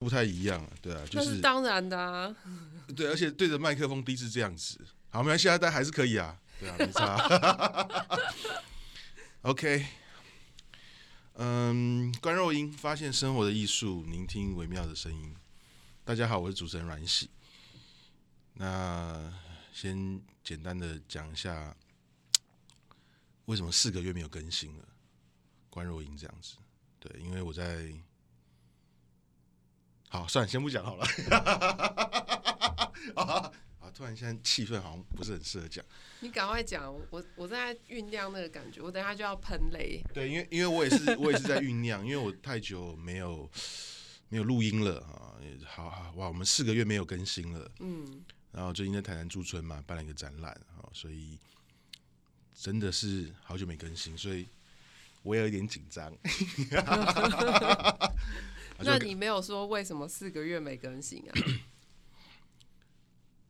[0.00, 2.34] 不太一样啊，对啊，就是，是当然的啊，
[2.96, 4.80] 对，而且对着麦克风第一次这样子，
[5.10, 7.86] 好，没关系啊，但还是可以啊，对啊，没差。
[9.42, 9.86] OK，
[11.34, 15.36] 嗯，关若英发现生活的艺术，聆听微妙的声音。
[16.02, 17.28] 大家好，我是主持人阮喜。
[18.54, 19.30] 那
[19.70, 21.76] 先简单的讲一下，
[23.44, 24.84] 为什么四个月没有更新了？
[25.68, 26.54] 关若英这样子，
[26.98, 27.92] 对，因为我在。
[30.12, 31.06] 好，算了，先不讲好了。
[33.14, 33.48] 啊，
[33.94, 35.84] 突然现在气氛好像不是很适合讲。
[36.18, 40.02] 你赶快讲，我我在酝酿那个感觉，我等下就要喷雷。
[40.12, 43.48] 对，因为因为我也是我也是在酝酿，因为我太久没有
[44.28, 45.30] 没有录音了啊。
[45.64, 47.70] 好好哇，我们四个月没有更新了。
[47.78, 48.24] 嗯。
[48.50, 51.38] 然后最近在台南驻村嘛，办了一个展览啊，所以
[52.52, 54.48] 真的是好久没更新，所以
[55.22, 56.12] 我也有一点紧张。
[58.84, 61.32] 那你没有说为什么四个月没更新啊？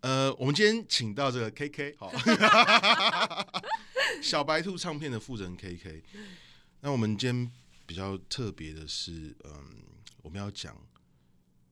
[0.02, 2.10] 呃，我们今天请到这个 KK，好，
[4.22, 6.02] 小白兔唱片的负责人 KK。
[6.80, 7.52] 那我们今天
[7.86, 9.82] 比较特别的是，嗯，
[10.22, 10.74] 我们要讲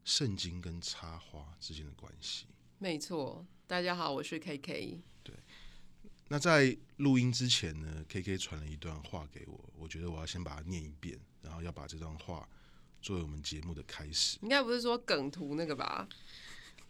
[0.04, 2.46] 圣经跟插花之间的关系。
[2.78, 5.00] 没错，大家好，我是 KK。
[5.22, 5.34] 对，
[6.28, 12.46] 那在录音之前呢，KK 传了一段话给我，我觉得我要先把它念一遍，然后要把这段话。
[13.00, 16.08] 作为我们节目的开始，应该不是说梗图那个吧？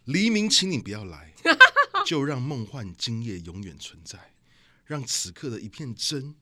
[0.05, 1.35] 黎明，请你不要来，
[2.07, 4.33] 就让梦幻今夜永远存在，
[4.87, 6.35] 让此刻的一片真，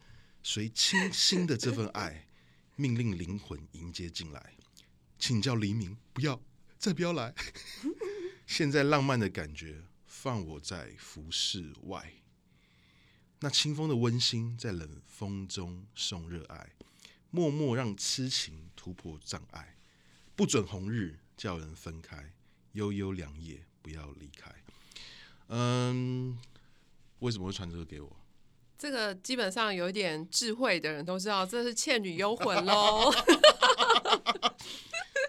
[0.42, 2.28] 随清新的这份爱，
[2.76, 4.54] 命令灵魂迎接进来。
[5.18, 6.40] 请叫黎明，不要
[6.78, 7.34] 再不要来。
[8.46, 12.22] 现在浪漫的感觉，放我在服饰外，
[13.40, 16.72] 那清风的温馨，在冷风中送热爱。
[17.30, 19.74] 默默让痴情突破障碍，
[20.36, 22.32] 不准红日叫人分开，
[22.74, 24.48] 悠悠良夜不要离开。
[25.48, 26.38] 嗯，
[27.18, 28.16] 为什么会传这个给我？
[28.78, 33.12] 这个基本上有一点智慧的人都知道，这是《倩女幽魂》喽。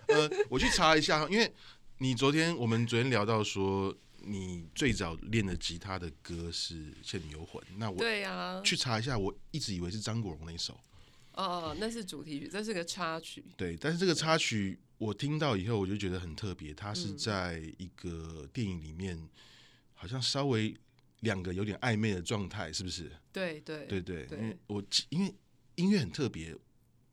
[0.09, 1.51] 呃，我去查一下，因为
[1.97, 10.79] 你昨天我们昨天聊到说，你最早练的吉他的歌是《倩女幽魂》，那我对呀，去查一下，我一直以为是张国荣那一首。
[11.37, 13.45] 哦，那是主题曲，这是个插曲。
[13.55, 16.73] 对，但是这个插曲我听到以后，我就觉得很特别。
[16.73, 19.29] 它是在一个电影里面，
[19.93, 20.75] 好像稍微
[21.19, 23.11] 两个有点暧昧的状态，是不是？
[23.31, 24.25] 对对对对。
[24.31, 25.35] 因为我因为
[25.75, 26.55] 音乐很特别，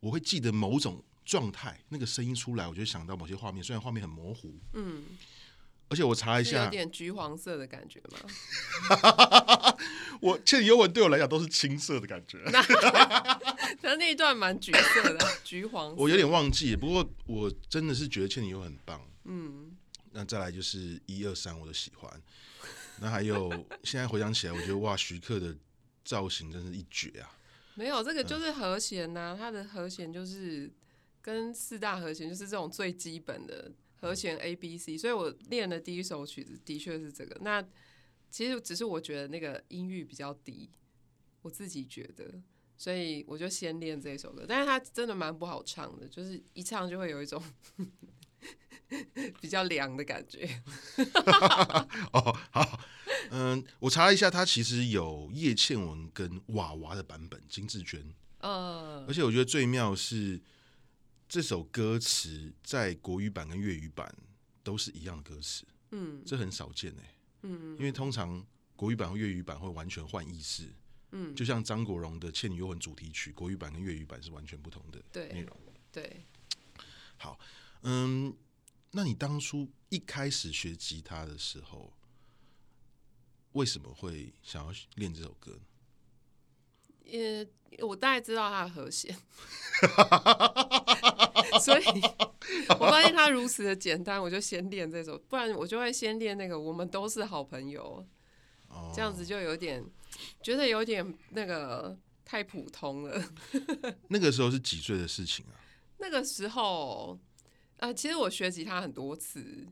[0.00, 4.58] 我会记得某种状态，那个声音出来，我就想到某些画面，虽然画面很模糊。
[4.72, 5.04] 嗯。
[5.88, 8.18] 而且我查一下，有点橘黄色的感觉吗？
[10.20, 12.38] 我倩女幽魂对我来讲都是青色的感觉。
[13.82, 15.96] 那 那一段蛮橘色的， 橘黄色。
[15.96, 19.00] 我有点忘记，不过我真的是觉得倩女幽魂很棒。
[19.24, 19.76] 嗯，
[20.12, 22.10] 那再来就是一二三，我都喜欢。
[23.00, 23.50] 那还有
[23.82, 25.54] 现在回想起来，我觉得哇，徐克的
[26.04, 27.30] 造型真是一绝啊！
[27.74, 30.72] 没有，这个就是和弦呐、啊，它的和弦就是
[31.20, 33.70] 跟四大和弦就是这种最基本的。
[34.04, 37.34] 和弦 A B C，所以我练的第一首曲子的确是这个。
[37.40, 37.66] 那
[38.30, 40.68] 其实只是我觉得那个音域比较低，
[41.40, 42.42] 我自己觉得，
[42.76, 44.44] 所以我就先练这首歌。
[44.46, 47.42] 但是它真的蛮不好唱的，就是一唱就会有一种
[49.40, 50.46] 比较凉的感觉。
[52.12, 52.80] 哦，好，
[53.30, 58.14] 嗯，我查了一下，它其实有叶倩文跟娃娃的版本，金志娟。
[58.40, 60.42] 嗯，而且我觉得最妙是。
[61.28, 64.14] 这首歌词在国语版跟粤语版
[64.62, 68.44] 都是一样的歌词，嗯，这很少见哎、欸，嗯，因为通常
[68.76, 70.68] 国语版和粤语版会完全换意思，
[71.10, 75.56] 嗯，就像张国荣的《倩女幽魂》主题曲，国语版跟粤语版是完全不同的内容，
[75.90, 76.26] 对，对，
[77.16, 77.38] 好，
[77.82, 78.36] 嗯，
[78.92, 81.92] 那你当初一开始学吉他的时候，
[83.52, 85.60] 为什么会想要练这首歌？
[87.04, 87.46] 也，
[87.80, 89.16] 我大概知道它的和弦。
[91.60, 91.84] 所以，
[92.80, 96.58] 我发现它如此的简单，我就先练这首，不然我就会先练那个。
[96.58, 98.04] 我们都是好朋友，
[98.94, 99.84] 这样子就有点
[100.42, 103.22] 觉得有点那个太普通了。
[104.08, 105.54] 那个时候是几岁的事情啊？
[105.98, 107.18] 那个时候
[107.78, 109.66] 啊，其实我学吉他很多次，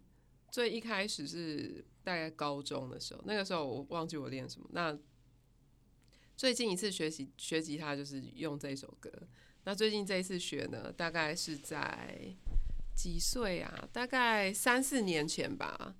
[0.51, 4.67] 最一开始是大概高中的时候，那个时候我忘记我练什么。
[4.73, 4.97] 那
[6.43, 9.09] 最近一次学习学吉他就是用这首歌。
[9.63, 12.35] 那最近这一次学呢，大概是在
[12.97, 13.89] 几岁啊？
[13.93, 15.95] 大概三四年前吧。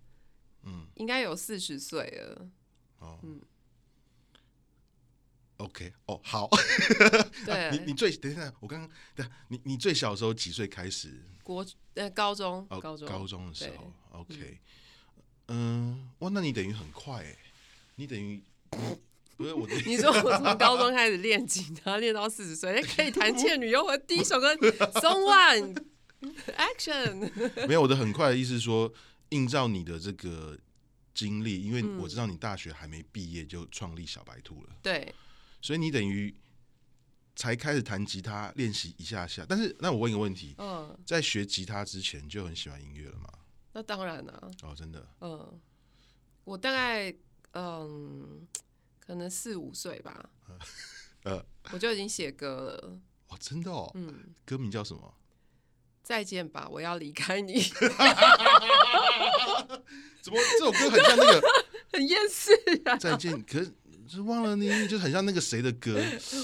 [0.65, 2.51] 嗯，应该有四十岁了。
[2.99, 3.41] 哦，嗯。
[5.59, 6.51] OK，哦，好。
[7.47, 14.59] 对，你你最等一下，我刚刚对，你你最小的时候几岁开始国呃高中，哦，高中高中的时候，OK，
[15.47, 17.39] 嗯，哇，那你等于很快哎，
[17.95, 18.43] 你等于
[19.43, 25.25] 不是我的， 你说我从高中开始练吉他，练到四十岁， 可以弹《倩女幽魂》第一首歌，Song
[26.23, 27.31] One，Action。
[27.67, 28.93] 没有我的很快的意思是说，
[29.31, 30.57] 映照你的这个
[31.13, 35.13] 经历，因为我知道你大学还没毕业就创立小白兔了，对，
[35.61, 36.33] 所以你等于。
[37.35, 43.27] 才开始弹吉他练习一下下，但是那我问一个问题，嗯，在学吉他之前就很喜欢音乐了吗？
[43.73, 45.59] 那当然了，哦，真的，嗯，
[46.45, 47.11] 我大概
[47.55, 48.47] 嗯，
[49.05, 50.31] 可能四五岁吧，
[51.25, 55.15] 呃，我就已经写歌了，哦，真的哦，嗯，歌名叫什么？
[56.03, 57.61] 再见吧，我要离开你。
[60.23, 61.43] 怎么这首歌很像那个
[61.93, 62.53] 很厌世
[62.87, 62.97] 啊？
[62.97, 63.73] 再见，可是。
[64.09, 65.99] 是忘了你，就很像那个谁的歌，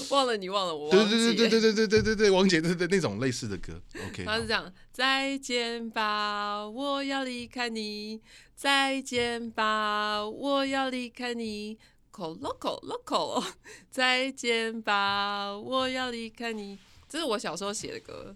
[0.09, 0.89] 忘了你，忘了我。
[0.89, 3.79] 对对对对对对对对对对，王杰对对那种类似的歌。
[4.07, 8.19] OK，他是这样：再见吧，我要离开你。
[8.55, 11.77] 再见吧，我要离开你。
[12.11, 13.43] Loco Loco，
[13.89, 16.77] 再见吧，我要离开你。
[17.07, 18.35] 这是我小时候写的歌。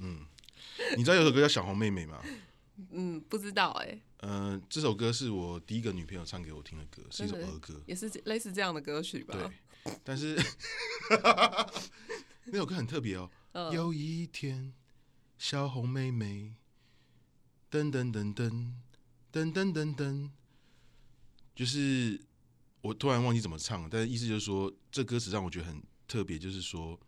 [0.00, 0.24] 嗯，
[0.96, 2.22] 你知道有首歌叫《小红妹妹》吗？
[2.90, 4.02] 嗯，不知道哎、欸。
[4.20, 9.34] 嗯、呃，这首歌是我第一个女朋友唱给我听的歌，是一首儿歌，也是类似这样的歌曲吧？
[9.84, 10.34] 对，但是
[12.46, 13.30] 那首歌很特别哦。
[13.52, 14.72] 嗯、有一天，
[15.38, 16.54] 小红妹妹，
[17.70, 18.72] 噔噔噔噔
[19.32, 20.30] 噔噔噔噔，
[21.54, 22.20] 就是
[22.86, 26.98] 我突然忘记怎么唱了，但是意思就是说，这歌词让我觉得很特别，就是说。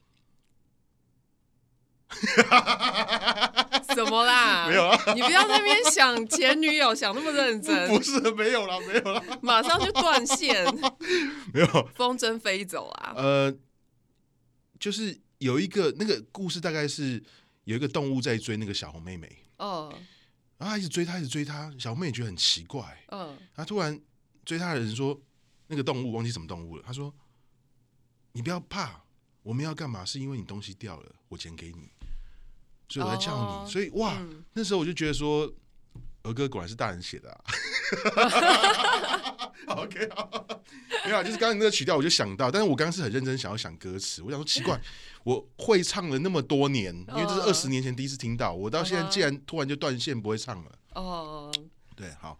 [3.94, 4.66] 怎么啦？
[4.70, 5.14] 没有啊！
[5.14, 7.88] 你不要在那边想前女友，想那么认真。
[7.88, 10.64] 不是，没有啦，没有啦， 马上就断线。
[11.52, 13.12] 没有，风筝飞走啊！
[13.14, 13.54] 呃，
[14.80, 17.22] 就是有一个那个故事，大概是
[17.64, 19.44] 有一个动物在追那个小红妹妹。
[19.58, 19.92] 哦。
[20.56, 21.70] 然后他一直追她，一直追她。
[21.78, 23.04] 小红妹妹觉得很奇怪。
[23.08, 23.36] 嗯。
[23.54, 24.00] 他突然
[24.46, 25.20] 追她的人说
[25.68, 27.14] ：“那个动物忘记什么动物了。”他说
[28.32, 29.04] ：“你不要怕，
[29.42, 30.04] 我们要干嘛？
[30.04, 31.92] 是因为你东西掉了，我捡给你。”
[32.90, 35.52] 所以我在叫你，oh, 所以哇、嗯，那时候我就觉得说，
[36.22, 37.44] 儿歌果然是大人写的啊。
[39.76, 40.08] OK，
[41.04, 44.80] 没有，就是刚刚那个曲调，我就想到，但是我刚刚是很认真想要想歌词，我想说奇怪，
[45.22, 50.78] 我会唱了那么多年，因为这是二十年前第一次听到，我到现在竟然突然就断线不会唱了。
[50.94, 52.38] 哦、uh-huh.，对，好，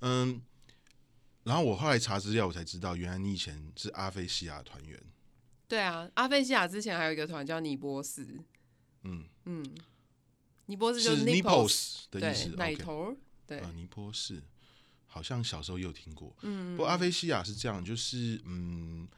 [0.00, 0.38] 嗯，
[1.48, 5.02] 然后我后来查资料，我才知道，原来你以前是阿菲西亚团员。
[5.66, 8.38] 对啊，阿菲西亚之前还有一个团叫尼波斯。
[9.04, 9.64] 嗯嗯，
[10.66, 13.16] 尼波斯就是 Nippos 的意思，奶头。
[13.46, 14.42] 对，尼波斯
[15.06, 16.36] 好像小时候也有听过。
[16.42, 19.08] 嗯，不过阿菲西亚是这样，就是嗯，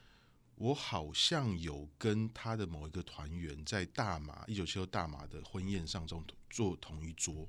[0.55, 7.49] 我好像有跟他的某一个团员在大马一九七六大马的婚宴上中坐同一桌。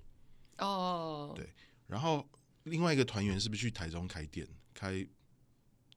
[0.57, 1.53] 哦，对，
[1.85, 2.27] 然后
[2.63, 5.05] 另外一个团员是不是去台中开店，开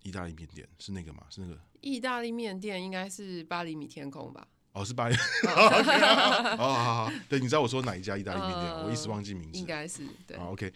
[0.02, 0.68] 意大利面店？
[0.78, 1.26] 是那个吗？
[1.30, 1.58] 是那个？
[1.80, 4.46] 意大利面店应该是八厘米天空吧。
[4.72, 5.16] 哦，是八月。
[6.56, 8.72] 好好好，对，你知道我说哪一家意大利面店？
[8.72, 9.58] 呃，我一时忘记名字。
[9.58, 10.36] 应该是对。
[10.36, 10.72] 好，OK。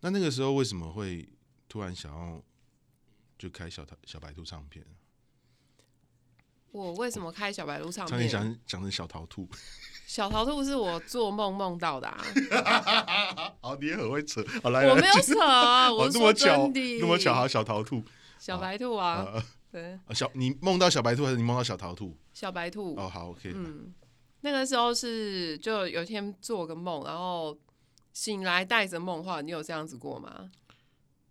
[0.00, 1.28] 那那个时候为什么会
[1.68, 2.42] 突然想要
[3.38, 4.84] 就开小小白兔唱片？
[6.72, 8.28] 我为什么开小白兔唱片？
[8.28, 9.48] 想讲成小桃兔。
[10.06, 12.24] 小桃兔是我做梦梦到的啊。
[13.60, 14.44] 好，你也很会扯。
[14.62, 16.98] 好来，我没有扯啊， 我说真的。
[16.98, 18.02] 那么巧，好，小桃兔。
[18.38, 19.24] 小白兔啊。
[19.32, 19.42] 呃
[19.72, 22.14] 对，小你梦到小白兔还是你梦到小桃兔？
[22.34, 23.52] 小白兔哦，好，OK。
[23.54, 23.90] 嗯，
[24.42, 27.56] 那个时候是就有一天做个梦，然后
[28.12, 30.50] 醒来带着梦话，你有这样子过吗？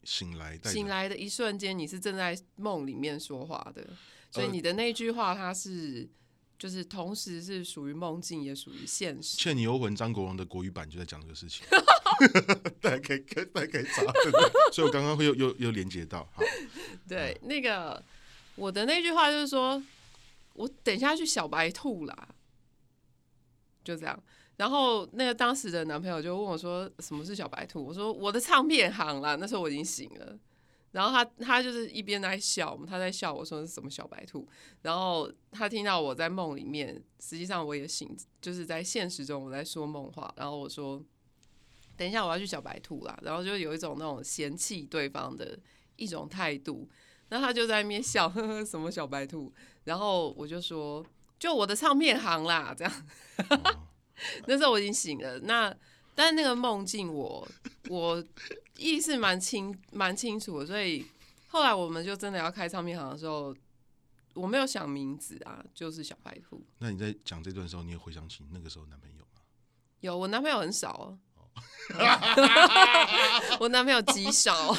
[0.04, 3.86] 醒来醒来的一瞬间，你是正在梦里面说话的，
[4.32, 6.10] 所以你的那句话，它是
[6.58, 9.38] 就是同时是属于梦境，也属于现实。
[9.40, 11.66] 《倩女幽魂》张国荣的国语版就在讲这个事情，
[12.82, 13.20] 大家可以
[13.54, 14.02] 大家可以查，
[14.72, 16.42] 所以我刚刚会又又又连接到，好，
[17.08, 18.02] 对，那个。
[18.58, 19.82] 我的那句话就是说，
[20.54, 22.28] 我等一下去小白兔啦，
[23.82, 24.22] 就这样。
[24.58, 30.38] 然后那个当时的男朋友就问我说：“什么是小白兔？”我说：“我的唱片行啦。”那时候我已经醒了。
[30.92, 34.48] 然后他他就是一边在笑，他在笑我说是什么小白兔。
[34.82, 40.34] 然后他听到我在梦里面，实际上我也醒，就是在现实中我在说梦话。
[40.36, 41.02] 然后我说
[41.96, 45.58] ：“等一下我要去小白兔啦。”然后就有一种那种嫌弃对方的
[45.96, 46.90] 一种态度。
[47.30, 49.54] 那他就在那边笑，呵呵，什么小白兔？
[49.86, 51.06] 然后我就说，
[51.40, 52.94] 就我的唱片行啦，这样。
[53.50, 53.88] 哦、
[54.46, 55.74] 那时候我已经醒了，那
[56.16, 57.48] 但那个梦境我
[57.90, 58.24] 我
[58.78, 61.06] 意识蛮清蛮清楚的，所以
[61.48, 63.56] 后来我们就真的要开唱片行的时候，
[64.34, 66.64] 我没有想名字啊，就是小白兔。
[66.80, 69.42] 那你在讲这段时候，你也回想起那个时候男朋友吗？
[70.02, 71.18] 有，我男朋友很少，
[73.60, 74.72] 我男朋友极少。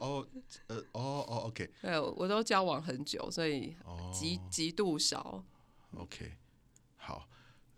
[0.00, 0.26] 哦，
[0.66, 3.74] 呃，哦哦，OK，对，我都交往很久，所以
[4.12, 5.44] 极极度少。
[5.96, 6.36] OK，
[6.96, 7.26] 好，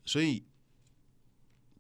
[0.05, 0.43] 所以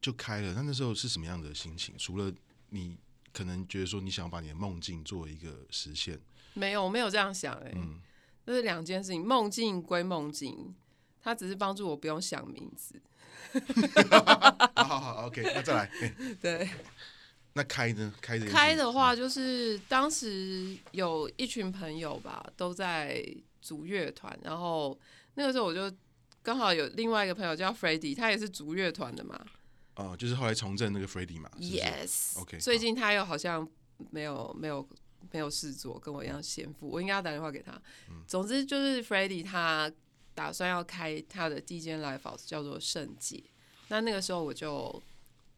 [0.01, 0.53] 就开了。
[0.55, 1.95] 那那时候是什么样的心情？
[1.99, 2.33] 除了
[2.71, 2.97] 你
[3.33, 6.19] 可能觉得说你想把你的梦境做一个实现，
[6.55, 7.67] 没有，我没有这样想、欸。
[7.67, 8.01] 哎，嗯，
[8.45, 9.25] 这是两件事情。
[9.25, 10.75] 梦境归梦境，
[11.23, 13.01] 它只是帮助我不用想名字。
[14.75, 15.85] 好好好，OK，那再来。
[15.87, 16.69] 欸、 对，
[17.55, 18.13] 那开呢？
[18.21, 23.25] 开的开的话，就是当时有一群朋友吧，都在
[23.63, 24.99] 组乐团，然后
[25.35, 25.91] 那个时候我就
[26.43, 29.47] 刚好有另外一个朋友叫 Freddy，他也是组乐团的嘛。
[29.99, 31.51] 哦，就是后来重振那个 Freddy 嘛。
[31.59, 32.59] Yes，OK。
[32.59, 33.69] 最近他又好像
[34.11, 34.89] 没有没有
[35.31, 37.73] 没有事做，跟我一样闲赋，我应该要打电话给他。
[38.11, 39.93] 嗯、总之就是 Freddy 他。
[40.35, 43.43] 打算要开他的第一间 live house，叫做圣界。
[43.89, 45.03] 那那个时候我就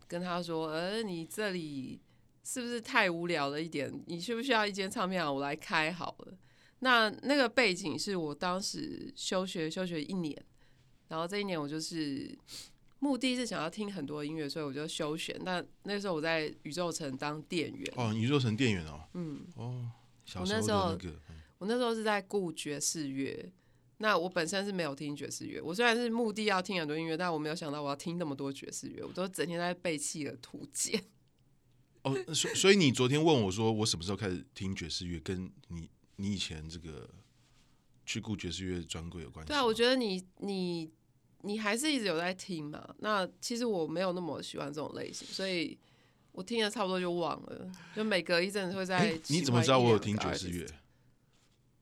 [0.09, 2.01] 跟他说：“呃，你这里
[2.43, 3.93] 是不是太无聊了一点？
[4.07, 5.35] 你需不需要一间唱片行？
[5.35, 6.33] 我来开好了。”
[6.81, 10.35] 那那个背景是我当时休学休学一年，
[11.09, 12.35] 然后这一年我就是
[13.01, 15.39] 目的是想要听很多音乐，所以我就休学。
[15.45, 19.91] 但那个时候我在宇宙城当店员哦，宇宙城店员哦，嗯哦，
[20.25, 21.19] 小时候那个、我那时候
[21.59, 23.53] 我那时候是在顾爵士乐。
[24.03, 31.05] 那我本身是没有听爵士乐，我虽然是目的要听很多音乐，但我没有想到我要听那么多爵士乐，我都整天在背弃的图鉴。
[32.05, 37.11] 哦，所所以你昨天问我说我什么时候开始听爵士乐，跟你你以前这个
[38.07, 39.49] 去顾爵士乐专柜有关系？
[39.49, 40.91] 对啊，我觉得你你
[41.43, 42.95] 你还是一直有在听嘛。
[42.99, 45.79] 那其实我没有那么喜欢这种类型，所以
[46.33, 49.21] 我听了差不多就忘了，就每隔一阵子会在、欸。
[49.29, 50.67] 你怎么知道我有听爵士乐？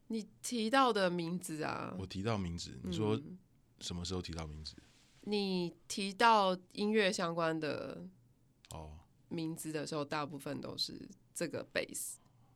[0.09, 3.21] 你提到的名字啊，我提到名字，你说
[3.81, 4.75] 什么时候提到名字？
[4.79, 8.07] 嗯、你提到音乐相关的
[8.71, 8.99] 哦
[9.29, 12.15] 名字的时候，大部分都是这个 base，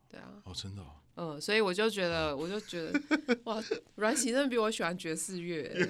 [0.09, 3.01] 对啊，哦，真的、哦，嗯，所以我就觉得，我就觉得，
[3.45, 3.63] 哇，
[3.95, 5.87] 阮喜真的比我喜欢爵士乐，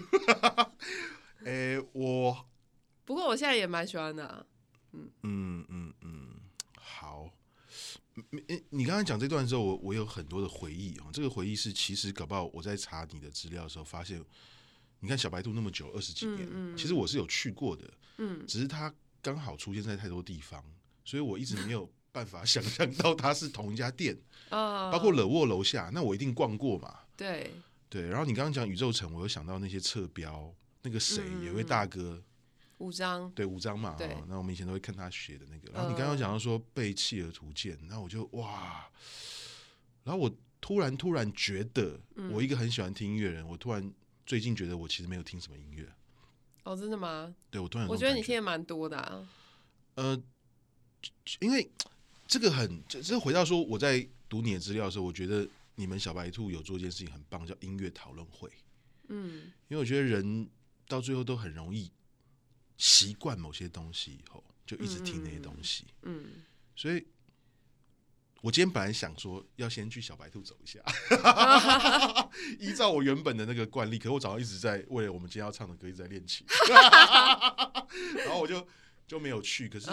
[1.46, 2.46] 哎、欸， 我，
[3.06, 4.46] 不过我现在也蛮喜欢的、啊，
[4.92, 6.30] 嗯嗯嗯嗯，
[6.78, 7.30] 好。
[8.30, 11.08] 你你刚刚讲这段的时候，我我有很多的回忆啊。
[11.12, 14.24] 这个回忆是其实搞不好我在查你的资料的时候发现，
[15.00, 20.64] 你看小白兔那么久二十几年，嗯嗯、其实我是有去过的，嗯，只是它刚好出现在太多地方，
[21.04, 24.16] 所以我一直没有办法想象到它是同一家店
[24.56, 24.92] 啊。
[24.92, 27.00] 包括乐沃楼下，那我一定逛过嘛。
[27.16, 27.52] 对
[27.90, 32.22] 对，然后你刚刚讲宇宙城，我又想到那些侧标，那个谁，嗯、有位大哥。
[32.80, 35.72] 五张对五张嘛，对，那我们以前都会看他写的那个。
[35.72, 38.90] 然后你刚刚讲到说背弃而图鉴，那我就哇，
[40.04, 40.30] 然后我
[40.60, 41.98] 突然突然觉得，
[42.32, 43.94] 我一个很喜欢听音乐人，我突然
[44.26, 45.88] 最近觉得我其实没有听什么音乐。
[46.64, 47.34] 哦，真的吗？
[47.50, 49.30] 对，我突然我觉得你听的蛮多的啊。
[49.96, 50.22] 呃，
[51.40, 51.70] 因为
[52.28, 58.50] 这个很，这这回到说我在读你的资料的时候，我觉得你们小白兔有做一件事情很棒，叫音乐讨论会。
[59.10, 60.50] 嗯，因为我觉得人
[60.88, 61.92] 到最后都很容易。
[62.76, 65.86] 习惯某些东西以后，就一直听那些东西。
[66.02, 66.44] 嗯，嗯，
[66.76, 67.06] 所以
[68.42, 70.84] 我今天本来想说要先去小白兔走一下，
[72.60, 76.46] 依照我原本的那个惯例，可是我早上一直在为了我们今天要唱的歌一直在练琴，
[78.26, 78.68] 然后我就
[79.08, 79.70] 就没有去。
[79.70, 79.88] 可是，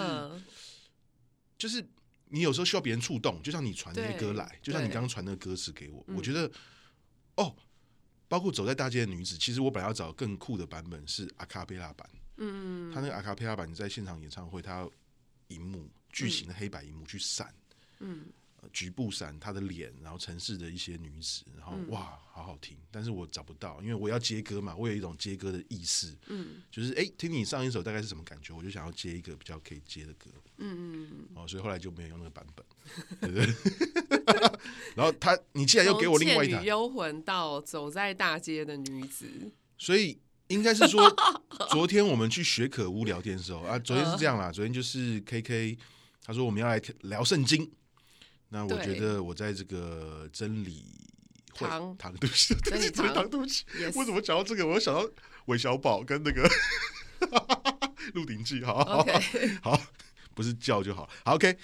[1.59, 1.87] 就是
[2.31, 6.51] 你有时候需要别人触动，就像你传那些歌来，就像你刚刚传那个歌词给我，我觉得
[7.37, 7.55] 哦，
[8.29, 12.09] 包括走在大街的女子，其实我本来要找更酷的版本，是阿卡贝拉版。
[12.37, 14.89] 嗯，他那个阿卡贝拉版，你在现场演唱会，他
[15.49, 17.53] 荧幕巨型的黑白荧幕去闪，
[17.99, 18.27] 嗯，
[18.73, 32.65] 局部闪他的脸，然后城市的一些女子，然后哇，好好听，但是我找不到，因为我要接歌嘛，我有一种接歌的意识，嗯，就是哎、欸，听你上一首大概是什么感觉，我就想要接一个比较可以接的歌，嗯嗯哦，所以后来就没有用那个版本，
[33.21, 34.53] 对不对？
[34.95, 39.27] 然后他，你既然又给我另外一台《幽魂》到走在大街的女子，
[39.79, 40.19] 所以。
[40.51, 41.01] 应该是说，
[41.71, 44.51] 昨天我们去学可屋聊天的时候啊，昨天是这样啦。
[44.51, 45.79] 昨天就是 K K，
[46.25, 47.71] 他说我们要来聊圣经。
[48.51, 50.85] 那我觉得我在这个真理
[51.55, 53.65] 会堂，堂对不起，真理堂对不起。
[53.95, 55.09] 为什么讲到这个，我又想到
[55.47, 56.49] 韦小宝跟那个
[58.15, 58.61] 《鹿鼎记》。
[58.67, 59.07] 好好
[59.63, 59.81] 好，
[60.35, 61.09] 不是叫就好。
[61.25, 61.57] 好 OK，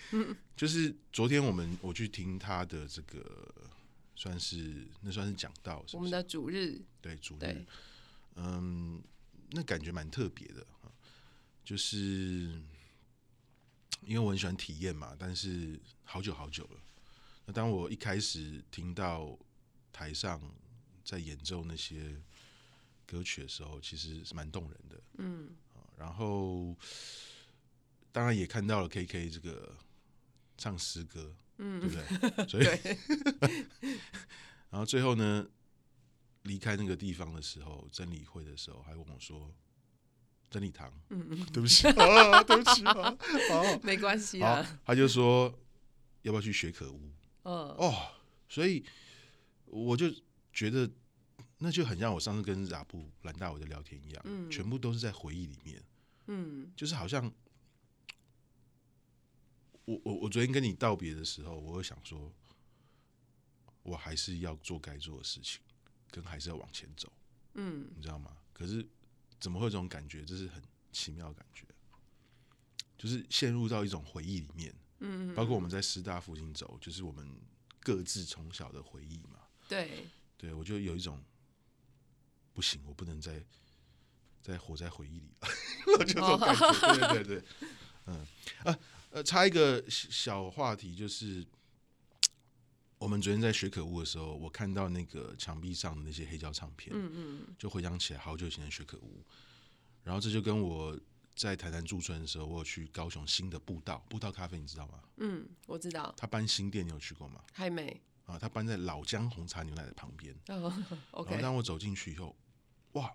[0.56, 3.54] 就是昨天我们我去听他的这个，
[4.14, 7.64] 算是那算是讲道，我们的主日对主日。
[8.36, 9.02] 嗯，
[9.52, 10.66] 那感觉蛮特别的，
[11.64, 12.60] 就是
[14.06, 16.80] 因为我很喜欢体验嘛，但是好久好久了。
[17.44, 19.36] 那当我一开始听到
[19.92, 20.40] 台上
[21.04, 22.16] 在演奏那些
[23.04, 25.02] 歌曲的时候，其实是蛮动人的。
[25.18, 25.50] 嗯，
[25.98, 26.76] 然后
[28.12, 29.76] 当然也看到了 KK 这个
[30.56, 32.46] 唱诗歌，嗯，对不对？
[32.46, 32.66] 所以，
[34.70, 35.48] 然后最后呢，
[36.42, 39.52] 离开那个地方的时候，真理会的时候，还问我说
[40.50, 42.94] ：“真理堂，嗯嗯， 对不起 啊，对不起啊，
[43.50, 45.52] 好， 没关系啊。”他就说
[46.22, 47.00] ：“要不要去学可恶？”
[47.44, 48.12] 嗯，哦，
[48.48, 48.84] 所以
[49.66, 50.06] 我就
[50.52, 50.90] 觉得。
[51.58, 55.82] 那就很像我上次跟拉布兰大伟的聊天一样，嗯，全部都是在回忆里面，
[56.26, 57.32] 嗯，就是好像
[59.86, 62.30] 我我我昨天跟你道别的时候，我会想说，
[63.82, 65.62] 我还是要做该做的事情，
[66.10, 67.10] 跟还是要往前走，
[67.54, 68.36] 嗯，你知道吗？
[68.52, 68.86] 可是
[69.40, 70.24] 怎么会有这种感觉？
[70.24, 70.62] 这是很
[70.92, 71.64] 奇妙的感觉，
[72.98, 77.28] 就是陷入到一种回忆里面，嗯，包括我们在师大附近走，就是我们
[77.80, 81.22] 各自从小的回忆嘛，对，对我就有一种。
[82.52, 83.44] 不行，我不能再
[84.40, 85.48] 再活在回忆里了，
[85.98, 86.94] 就这种感觉。
[86.94, 87.44] 对对对对，
[88.06, 88.26] 嗯
[88.64, 88.78] 啊
[89.10, 91.46] 呃，插一个小话题，就是
[92.98, 99.22] 我们昨天在学可恶的时候，我看到那个墙壁上的那些黑胶唱片，嗯嗯，就回想起来好久以前的学可恶，
[100.02, 100.98] 然后这就跟我
[101.34, 105.00] 在台南驻村的时候，我有去高雄新的步道步道咖啡，你知道吗？
[105.16, 106.14] 嗯，我知道。
[106.16, 107.44] 他搬新店，你有去过吗？
[107.52, 110.34] 还没啊，他搬在老姜红茶牛奶的旁边。
[110.48, 110.72] 哦
[111.10, 111.30] ，OK。
[111.30, 112.34] 然后当我走进去以后。
[112.92, 113.14] 哇，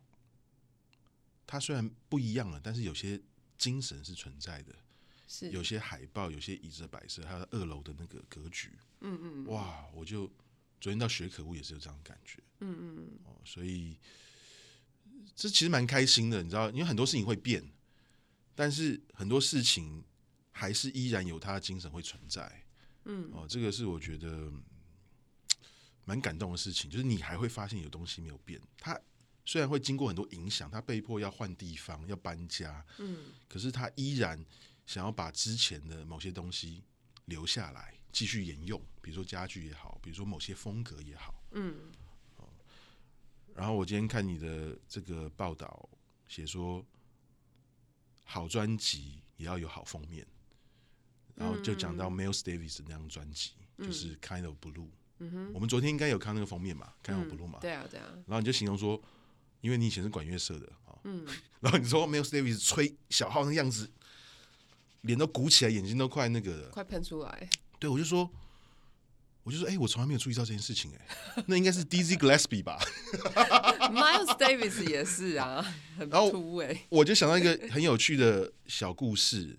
[1.48, 3.20] 它虽然不一样了，但是有些
[3.58, 4.76] 精神是存在的。
[5.34, 8.70] 是有些海报，有些椅子的摆设，还有二楼的那个格局。
[9.00, 9.46] 嗯嗯。
[9.46, 10.28] 哇，我就
[10.82, 12.44] 昨天到学可悟也是有这样的感觉。
[12.60, 13.20] 嗯嗯。
[13.24, 13.98] 哦，所以
[15.34, 17.66] 这其实蛮开心的，你知道，因为很多事情会变，
[18.54, 20.04] 但是很多事情
[20.52, 22.66] 还是依然有它的精神会存在。
[23.06, 23.32] 嗯。
[23.32, 24.52] 哦，这个是我觉得
[26.04, 29.00] 蛮感动的事情，就是你还会发现有东西没有变，它。
[29.44, 34.40] 虽然会经过很多影响，他被迫要换地方、要搬家，嗯，可是他依然
[34.86, 36.84] 想要把之前的某些东西
[37.26, 41.92] 留下来，继续沿用，比如说家具也好，比如说某些风格也好，嗯。
[43.53, 45.90] 然后我今天看你的这个报道，
[46.27, 46.86] 写说
[48.24, 50.25] 好专辑也要有好封面，
[51.36, 54.74] 然后就讲到 Miles Davis 那张专辑，就是《Kind of Blue》。
[55.20, 58.10] 嗯哼，我们昨天应该有看那个封面嘛，《Kind of Blue》嘛，对啊，对啊。
[58.25, 59.01] 然后你就形容说。
[59.62, 61.24] 因为你以前是管乐社的啊，嗯，
[61.62, 63.88] 然后你说 Miles Davis 吹小号那样子，
[65.01, 67.50] 脸都鼓起来，眼睛都快那个，快喷出来。
[67.79, 68.29] 对，我就说，
[69.44, 70.98] 我就说，哎、欸，我从来没有注意到这件事情、欸，
[71.35, 72.79] 哎， 那应该是 Dizzy Gillespie 吧？
[73.92, 75.66] Miles Davis 也是啊，
[75.98, 76.85] 很突哎。
[76.90, 79.57] 我就想到一个很有趣的小故事，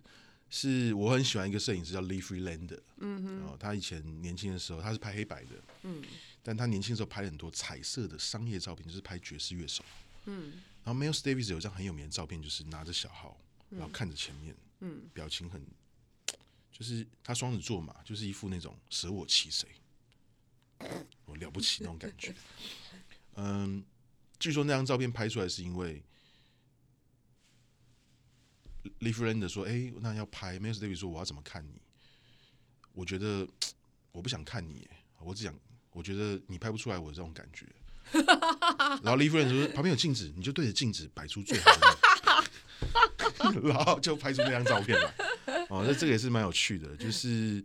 [0.50, 5.50] 是我很喜欢一个摄影师叫 Lee Friedlander，嗯哼，然后他以前年轻的时候，他是拍黑白的，
[5.83, 6.02] 嗯。
[6.44, 9.85] 但他年轻的时候拍了很多彩色的商业照片，就是拍爵士乐手。
[10.24, 13.37] 嗯，然后 Miles Davis 有一张很有名的照片，就是拿着小号，
[13.70, 14.57] 然后看着前面，嗯，
[15.12, 15.64] 表情很，
[16.73, 19.68] 就是他双子座嘛，就是一副那种舍我其谁，
[21.27, 22.35] 我了不起那种感觉。
[23.37, 23.85] 嗯，
[24.38, 26.03] 据说那张照片拍出来是因为
[29.01, 30.59] Lee Friedlander 说：“哎，那要拍。
[30.59, 31.81] ”Miles Davis 说：“我要怎么看你？
[32.92, 33.49] 我觉得
[34.12, 34.88] 我不想看你，
[35.21, 35.55] 我只想。”
[35.95, 37.66] 我觉得你拍不出来我的这种感觉，
[39.05, 41.99] 然后 Lee Friedlander 说旁边有镜子，你就对着镜子摆出最好的，
[43.64, 45.14] 然后就拍出那张照片来。
[45.68, 47.64] 哦，那这个也是蛮有趣的，就是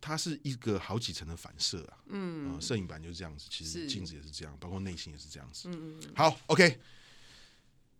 [0.00, 1.98] 它是一个好几层的反射啊。
[2.06, 5.68] 嗯，摄影板就是这样子，其实镜子也是这样，包括内心也是这样子。
[5.68, 6.12] 嗯嗯。
[6.14, 6.80] 好，OK。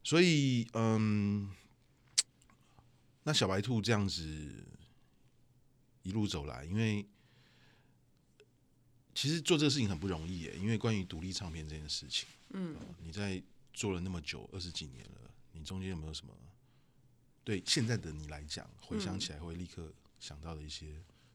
[0.04, 1.50] 所以，嗯，
[3.24, 4.22] 那小白兔这样子
[6.02, 7.06] 一路走来，因为。
[9.14, 13.42] 其实做这个事情很不容易耶，因为关于独立唱片这件事情，嗯，你在
[13.74, 16.32] 做了那么久，二十几年了，你中间有没有什么
[17.44, 20.86] 对现在的你来讲，回想起来会立刻想到的一些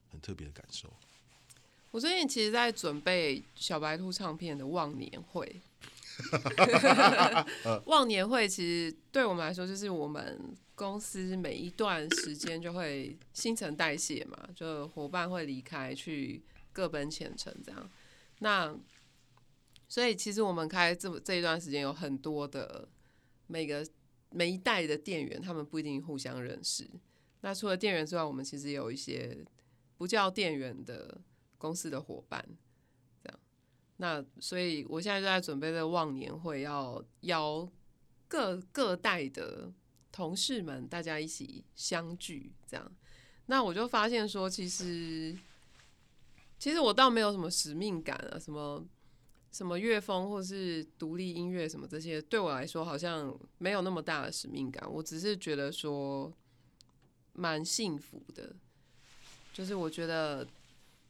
[0.09, 0.93] 很特别的感受？
[1.91, 5.61] 我最近其实，在准备小白兔唱片的忘年会。
[7.85, 16.41] 忘年会其实对我们来说，就是我们公司每一段时间就会新陈代谢嘛，就伙伴会离开去。
[16.75, 17.87] 各奔前程，这样。
[18.39, 18.75] 那
[19.87, 22.89] 所以其实我们开这这一段时间有很多的
[23.45, 23.87] 每个
[24.33, 26.89] 每一代的店员，他们不一定互相认识。
[27.41, 29.45] 那除了店员之外，我们其实有一些
[29.97, 31.21] 不叫店员的
[31.57, 32.43] 公司的伙伴，
[33.23, 33.39] 这样。
[33.97, 37.71] 那所以我现在就在准备这个忘年会，要邀
[38.27, 39.71] 各各代的
[40.11, 42.91] 同事们大家一起相聚，这样。
[43.45, 45.37] 那我就发现说，其实。
[46.59, 48.81] 其实我倒没有什么使命感啊，什么
[49.53, 54.83] 什么乐风或是独立音乐什么这些，对我来说好像没有那么大的使命感。
[54.91, 56.33] 我只是觉得说
[57.33, 58.55] 蛮幸福的，
[59.53, 60.45] 就是我觉得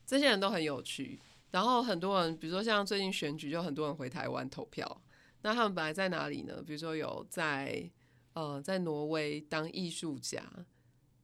[0.05, 1.17] 这些人都很有趣。
[1.51, 5.01] 然后很多人，比如说像最近选举，就很多人回台湾投票。
[5.43, 6.61] 那他们本来在哪里呢？
[6.61, 7.89] 比如说有在
[8.33, 10.43] 呃在挪威当艺术家，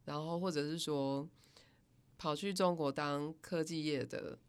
[0.06, 1.28] 然后或者是说
[2.18, 4.40] 跑去中国当科技业的。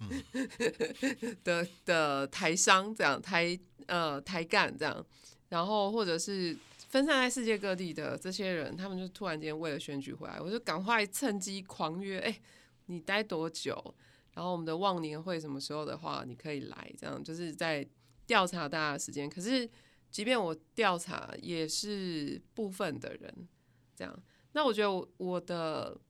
[1.44, 5.04] 的的台商这样台呃台干这样，
[5.48, 6.56] 然后或者是
[6.88, 12.40] 分散在世界各地的这些人，他们就突然间为了选举回来，我就赶快趁机狂约，哎、
[12.86, 13.94] 你待多久？
[14.32, 17.86] 然后我们的忘年会什么时候的话，你可以来，这样就是在
[18.26, 19.28] 调查大家的时间。
[19.28, 19.68] 可是
[20.10, 23.48] 即便我调查，也是部分的人
[23.94, 24.22] 这样。
[24.52, 26.00] 那我觉得我我的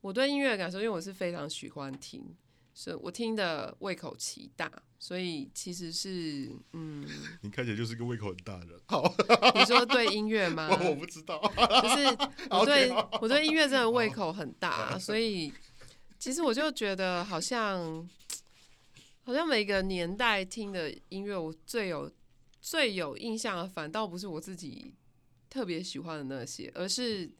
[0.00, 2.36] 我对音乐的感受，因为我是非常喜欢听。
[2.74, 7.06] 是我听的胃口奇大，所以其实是嗯，
[7.42, 8.80] 你看起来就是个胃口很大的人。
[8.88, 9.14] 好，
[9.54, 10.68] 你说对音乐吗？
[10.88, 11.40] 我不知道，
[11.82, 12.04] 就是
[12.50, 15.52] 我对我对音乐真的胃口很大，所以
[16.18, 18.08] 其实我就觉得好像
[19.22, 22.10] 好像每个年代听的音乐，我最有
[22.60, 24.94] 最有印象的，反倒不是我自己
[25.50, 27.30] 特别喜欢的那些，而是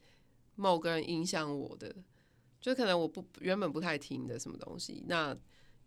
[0.55, 1.95] 某个人影响我的。
[2.61, 5.35] 就可能我不原本不太听的什么东西，那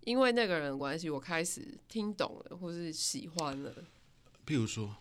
[0.01, 3.73] 因为那个人的关系，我开始听懂了，或是喜欢了。
[4.45, 4.95] 譬如说，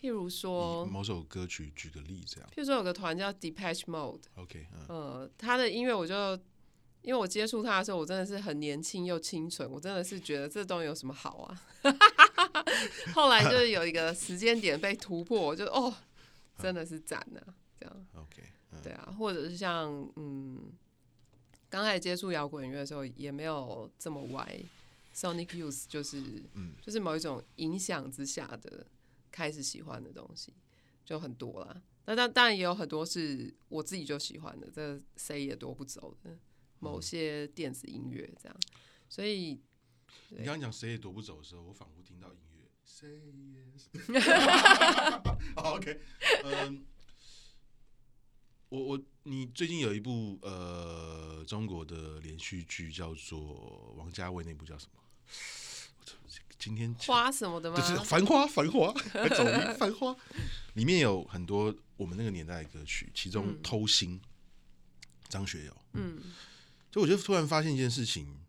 [0.00, 2.48] 譬如说某首歌曲，举个例子这样。
[2.48, 4.22] 譬如说有个团叫 Depeche Mode。
[4.36, 6.14] OK，嗯，呃，他的音乐我就
[7.02, 11.62] 因为我接触他的时候，我真的是很年轻又清纯，我真的是觉得这东西有什么好啊。
[13.14, 15.92] 后来就是有一个时间点被突破，我就哦，
[16.56, 18.06] 真的是赞啊，这样。
[18.14, 18.42] OK，
[18.82, 20.72] 对啊，或者是像嗯。
[21.70, 24.62] 刚开始接触摇滚乐的时候，也没有这么歪。
[25.14, 26.20] Sonic Youth 就是，
[26.54, 28.86] 嗯，就是某一种影响之下的
[29.30, 30.52] 开始喜欢的东西，
[31.04, 31.82] 就很多啦。
[32.06, 36.36] 那但当然也有很多是我自己就喜欢的，这谁也夺不走的。
[36.78, 38.56] 某些电子音乐这样，
[39.08, 39.60] 所以
[40.30, 42.68] 你刚刚讲谁也夺不走的时候，我仿佛听到音乐。
[42.84, 43.20] Say
[43.54, 43.88] yes。
[45.54, 46.00] 好，OK，
[46.44, 46.86] 嗯。
[48.70, 55.02] 我我你最近有一部呃中国的连续剧叫做王家卫那部叫什么？
[56.58, 57.76] 今天花什么的吗？
[57.76, 58.92] 就是繁花，繁花，
[59.74, 60.16] 繁花。
[60.74, 64.22] 里面有很多我们那个年代的歌曲，其中《偷心》嗯，
[65.28, 65.76] 张学友。
[65.94, 66.20] 嗯，
[66.90, 68.40] 就我就突然发现一件事情，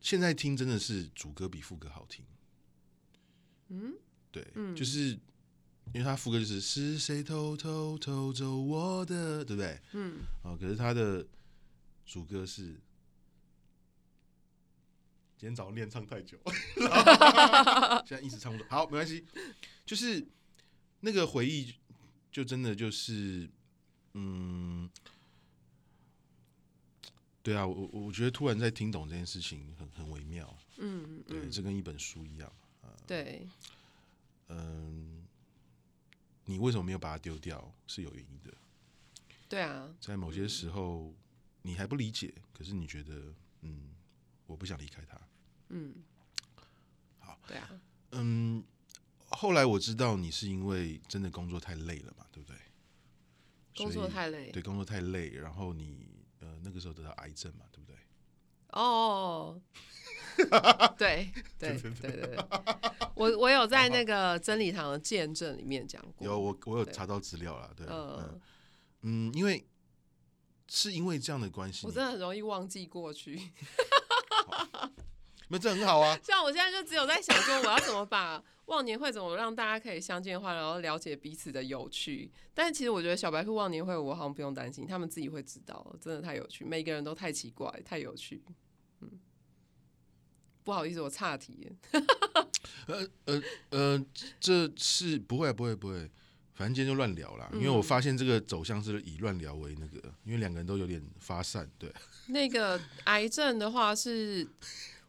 [0.00, 2.24] 现在听真的是主歌比副歌好听。
[3.68, 3.94] 嗯，
[4.30, 5.18] 对，嗯，就是。
[5.92, 9.80] 因为他副歌就是是谁偷偷偷走我的，对不对？
[9.92, 10.20] 嗯。
[10.42, 11.26] 哦，可是他的
[12.06, 12.62] 主歌是
[15.36, 16.38] 今天早上练唱太久，
[18.06, 18.66] 现在一直唱不懂。
[18.70, 19.24] 好，没关系，
[19.84, 20.24] 就是
[21.00, 21.74] 那个回忆，
[22.30, 23.50] 就真的就是，
[24.14, 24.88] 嗯，
[27.42, 30.56] 对啊，我我觉得突然在听懂这件事情很很微妙。
[30.76, 32.52] 嗯，对，这跟一本书一样。
[32.82, 33.48] 呃、对，
[34.48, 35.19] 嗯。
[36.50, 37.72] 你为什么没有把它丢掉？
[37.86, 38.52] 是有原因的。
[39.48, 41.14] 对啊，在某些时候
[41.62, 43.94] 你还不理解，可是你觉得，嗯，
[44.46, 45.16] 我不想离开他。
[45.68, 45.94] 嗯，
[47.20, 48.64] 好，对啊，嗯，
[49.28, 52.58] 后来我知道你是因为真的工作太累了嘛，对不对？
[53.76, 56.08] 工作太累，对，工作太累，然后你
[56.40, 57.96] 呃那个时候得到癌症嘛，对不对？
[58.72, 59.62] 哦。
[60.98, 62.36] 对对对对对，
[63.14, 68.40] 我我有在那个真理堂的见证里面讲过，有我我有查到资料了，对，嗯
[69.02, 69.66] 嗯，因为
[70.68, 73.40] 是因为这样的关系，我真的很容易忘记过去，
[75.48, 76.18] 那这很好啊。
[76.22, 82.30] 像我现在就只有在想说，我要怎么把忘年会怎么让大家可以相见欢，然后了解彼此的有趣。
[82.54, 88.54] 但是其实我觉得小白兔忘年会，我好像不用担心，他们自己会知道，真的太有趣，每个人都太奇怪，太有趣，嗯。
[90.62, 91.70] 不好意思，我岔题。
[92.86, 94.06] 呃呃呃，
[94.38, 96.10] 这是不会不会不会，
[96.54, 97.48] 反正今天就乱聊啦。
[97.52, 101.70] 嗯、因为我发现这个走向是以乱聊为那个，因为两个人都有点发散。
[101.78, 101.92] 对，
[102.28, 104.46] 那个癌症的话是，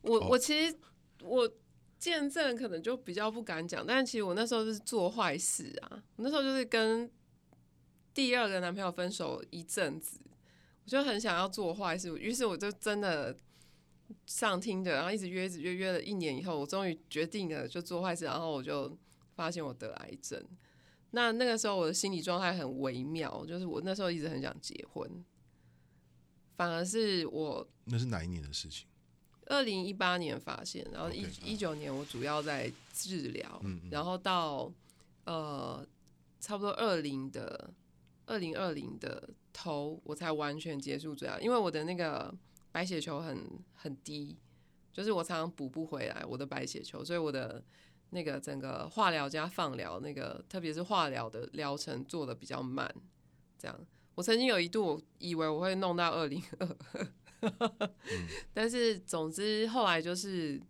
[0.02, 0.76] 我我其实
[1.22, 1.52] 我
[1.98, 6.04] 见证可能就比较不敢讲，但是其实我那时候是做坏事啊。
[6.18, 7.10] 我那时候就是跟
[8.14, 10.20] 第二个男朋友分手一阵子，
[10.84, 13.36] 我就很想要做坏事，于是我就真的。
[14.26, 18.97] 上听的，然后一直约，一直约，约了一年以后，我终于决定了就做坏事，然后我就
[19.36, 20.43] 发现我得癌症。
[21.12, 25.10] 那那个时候我的心理状态很微妙，就是我那时候一直很想结婚，
[26.56, 27.67] 反而是我。
[27.86, 28.88] 那是哪一年的事情？
[29.47, 34.71] 二零一八年发现，然后一一九年我主要在治疗，嗯嗯然后到
[35.26, 35.86] 呃
[36.39, 37.74] 差不多二零的
[38.26, 42.34] 二零二零的头，我才完全结束治疗，因为我的那个
[42.72, 44.38] 白血球很很低，
[44.92, 47.64] 就是我常常补不回来我的白血球，所以我的
[48.12, 52.94] 那个整个化疗加放疗，那个特别是化疗的疗程做的比较慢，
[53.58, 53.88] 这样。
[54.16, 56.78] 我曾经有一度以为我会弄到二零二
[57.40, 57.90] 二，
[58.54, 60.62] 但是总之后来就是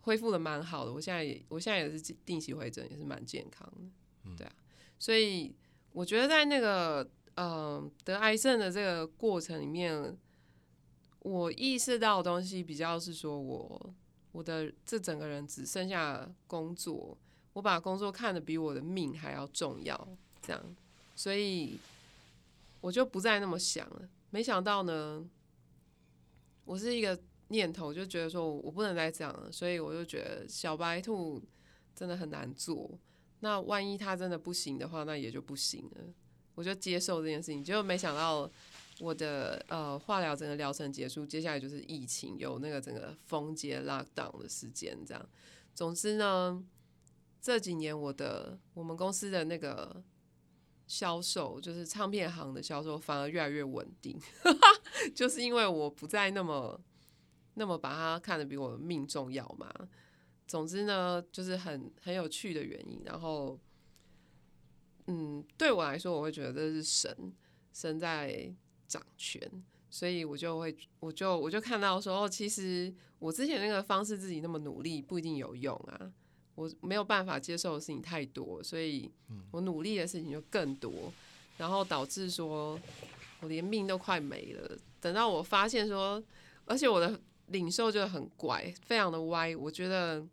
[0.00, 0.92] 恢复的蛮好的。
[0.92, 3.70] 我现在也我现在也是定期回诊，也是蛮健康
[4.24, 4.52] 的，对啊。
[4.98, 5.54] 所以
[5.92, 7.02] 我觉得在那个
[7.34, 10.16] 嗯、呃、得癌症的这个过程里面，
[11.20, 13.94] 我意识到的东西比较是说我
[14.32, 17.16] 我的这整个人只剩下工作，
[17.52, 20.08] 我把工作看得比我的命还要重要，
[20.42, 20.76] 这样，
[21.14, 21.78] 所以。
[22.82, 24.08] 我就不再那么想了。
[24.30, 25.22] 没想到呢，
[26.64, 31.42] 我是一个念头，就觉得说我不能再这样了，所以我就觉得小白兔
[31.94, 32.98] 真的很难做。
[33.40, 36.04] 那万一他真的不行的话，那也就不行了。
[36.54, 37.62] 我就接受这件事情。
[37.62, 38.50] 结果没想到
[39.00, 45.28] 我的呃化疗整个疗程结束，接下来就是疫情，有那个整个封街 lockdown 的时间，这样。
[45.74, 46.62] 总之呢，
[47.40, 50.04] 这几年我的我们公司的那个。
[50.90, 54.18] 销售就是唱片行的销售，反而越来越稳定，
[55.14, 56.80] 就是因为我不再那么
[57.54, 59.72] 那么把它看得比我的命重要嘛。
[60.48, 63.00] 总之呢，就是很很有趣的原因。
[63.04, 63.56] 然后，
[65.06, 67.32] 嗯，对我来说，我会觉得这是神
[67.72, 68.52] 神在
[68.90, 69.40] 掌权，
[69.88, 76.12] 所以我就会我就我就看到说，哦，其实我之前那个方式自己那么努力不一定有用啊。
[76.56, 79.08] 我没有办法接受的事情太多，所以
[79.52, 80.92] 我努力的事情就更多，
[81.56, 82.78] 然后导致说
[83.40, 84.76] 我连命都快没了。
[85.00, 86.22] 等到我发现说，
[86.66, 89.56] 而且我的领受就很怪，非常的歪。
[89.56, 90.26] 我觉得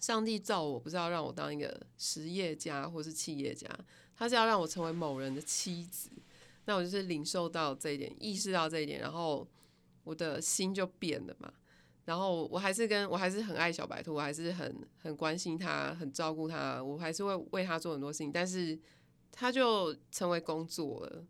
[0.00, 3.68] 上帝造我不是要让我当一个实业家或是企业家，
[4.16, 6.08] 他是要让我成为某人的妻子。
[6.68, 9.48] 那我就是领受到这一点，意识到这一点，然后
[10.04, 11.50] 我的心就变了嘛。
[12.04, 18.30] 然后我还是跟我还是很爱小白兔，我还是很很关心他，很照顾他，我还是会为他做很多事情。
[18.30, 18.78] 但是
[19.32, 21.26] 他就成为工作了，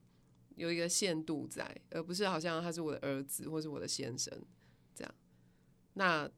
[0.56, 4.36] 有一个限度在，而不是好像他是我的儿子或是我的先生
[4.92, 5.14] 这样。
[5.94, 6.28] 那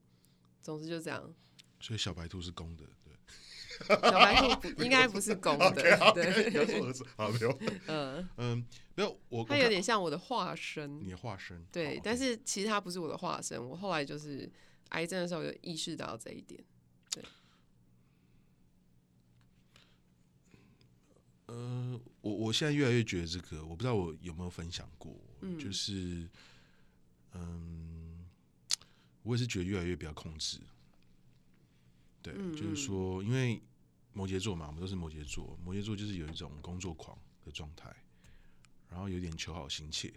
[0.60, 1.34] 总之就这样。
[1.80, 2.84] 所以小白兔是公的。
[3.86, 5.72] 小白兔不应该不是公的，
[6.14, 13.58] 对，有儿子，好没有，嗯嗯，没有我，他有点像我的化身，你的化身，对，但是其实他不是我的化身。
[13.62, 14.50] 我后来就是
[14.90, 16.62] 癌症的时候有意识到这一点，
[17.10, 17.24] 对。
[21.46, 26.28] 呃，我我现在越来越觉得这个，我不知道我有没有分享过，嗯，就是，
[27.32, 28.24] 嗯，
[29.22, 30.58] 我也是觉得越来越比较控制。
[32.22, 33.60] 对，就是说，因为
[34.12, 37.94] 摩羯座嘛，我们都是摩羯座，摩羯座就是有一种工作狂的状态，
[38.88, 40.12] 然后有点求好心切，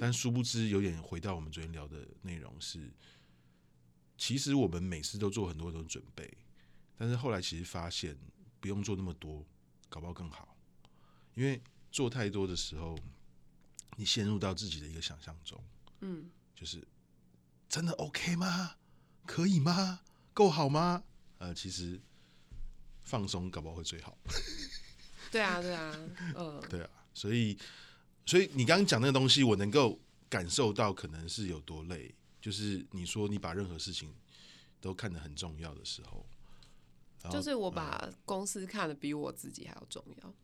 [0.00, 2.90] 但殊不知有点回到我们昨天聊的内容是，
[4.16, 6.36] 其实我们每次都做很多很多准备，
[6.96, 8.16] 但是后来其实发现
[8.60, 9.44] 不用做那么多，
[9.88, 10.56] 搞不好更好，
[11.34, 11.60] 因为
[11.90, 12.98] 做太多的时候，
[13.96, 15.62] 你陷入到自己的一个想象中，
[16.00, 16.86] 嗯，就是
[17.68, 18.76] 真的 OK 吗？
[19.26, 20.00] 可以吗？
[20.32, 21.02] 够好吗？
[21.38, 22.00] 呃，其实
[23.06, 24.18] 放松搞不好会最好。
[25.30, 25.98] 对啊，对啊，
[26.34, 27.56] 嗯，对啊，所以，
[28.26, 32.12] 所以你刚刚讲那个东西，我能够感受到可能是有多累。
[32.40, 34.12] 就是你说你把任何事情
[34.80, 36.26] 都看得很重要的时候，
[37.30, 40.34] 就是我把公司看得比我自己还要重要。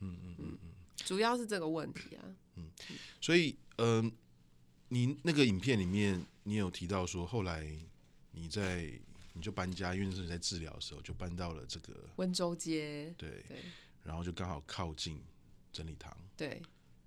[0.00, 2.24] 嗯嗯嗯嗯，主要是这个问题啊。
[2.56, 2.70] 嗯，
[3.20, 4.12] 所以，嗯、呃，
[4.88, 7.66] 你那个影片里面，你有提到说，后来
[8.32, 8.92] 你在。
[9.36, 13.12] 你就搬家，因为那时候你在治疗的时候，就搬到了这个温州街。
[13.18, 13.58] 对，对，
[14.04, 15.20] 然后就刚好靠近
[15.72, 16.16] 真理堂。
[16.36, 16.62] 对，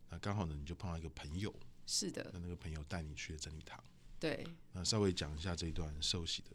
[0.09, 1.53] 那刚好呢，你就碰到一个朋友。
[1.85, 3.81] 是的，那那个朋友带你去了真理堂。
[4.19, 6.49] 对，那稍微讲一下这一段受洗的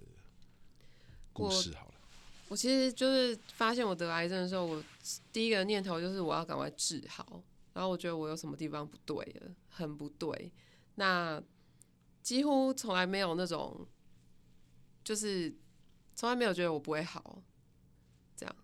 [1.32, 1.94] 故事好了。
[1.94, 4.85] 我，我其实就是发现我得癌症的时候，我
[5.32, 10.52] 第一个念头就是我要赶快治好，然后我觉得我有什么地方不对了，很不对。
[10.96, 11.42] 那
[12.22, 13.88] 几乎从来没有那种，
[15.02, 15.50] 就是。
[16.22, 17.42] 从来没有觉得我不会好，
[18.37, 18.56] 这样。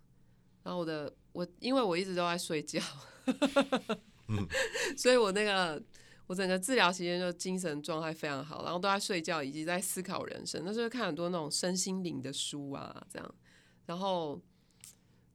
[0.62, 2.80] 然后我的我，因为我一直都在睡觉，
[4.28, 4.46] 嗯、
[4.96, 5.82] 所以我那个
[6.28, 10.62] 我整个治疗期间就精神状态非常好，然后都在睡觉以及在思考人生。
[10.64, 13.34] 那时候看很多那种身心灵的书啊，这样。
[13.86, 14.40] 然后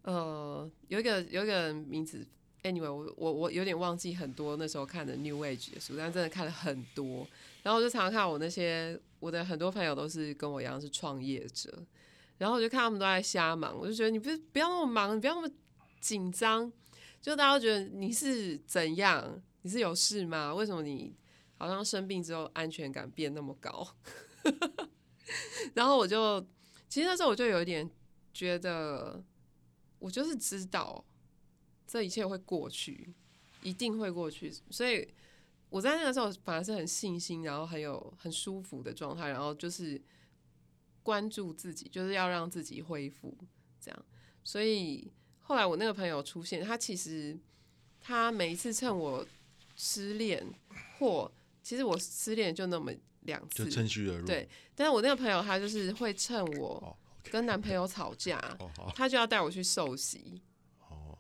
[0.03, 2.25] 呃，有一个有一个名字
[2.62, 7.27] anyway，我我我有点忘记很多那时候看的 New Age 的书，但真的看了很多。
[7.63, 11.86] 然后我就常常看我那些我的很多朋友都是跟我一样是创业者，
[12.43, 15.49] 然后我就看他们都在瞎忙，我就觉得你不是不要那么忙，你不要那么
[16.01, 16.69] 紧张，
[17.21, 20.53] 就大家都觉得你是怎样，你是有事吗？
[20.53, 21.15] 为什么你
[21.58, 23.95] 好像生病之后安全感变那么高？
[25.73, 26.45] 然后我就
[26.89, 27.89] 其实那时候我就有一点
[28.34, 29.23] 觉得，
[29.99, 31.06] 我就是知道
[31.88, 33.13] 这一切会过去，
[33.62, 35.08] 一定会过去，所以。
[35.69, 39.99] 我在那个时候反而是很信心，然后很有很舒服的状态，然后就是
[41.03, 43.37] 关注自己，就是要让自己恢复
[43.79, 44.05] 这样。
[44.43, 45.11] 所以
[45.41, 47.37] 后来我那个朋友出现，他其实
[48.01, 49.25] 他每一次趁我
[49.75, 50.43] 失恋，
[50.97, 54.25] 或其实我失恋就那么两次，就趁虚而入。
[54.25, 56.97] 对，但是我那个朋友他就是会趁我
[57.29, 58.39] 跟男朋友吵架，
[58.95, 60.41] 他就要带我去受洗。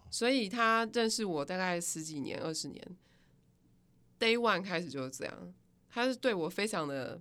[0.09, 2.97] 所以他认识我大概十几年、二十年。
[4.19, 5.53] Day one 开始就是这样，
[5.89, 7.19] 他是对我非常的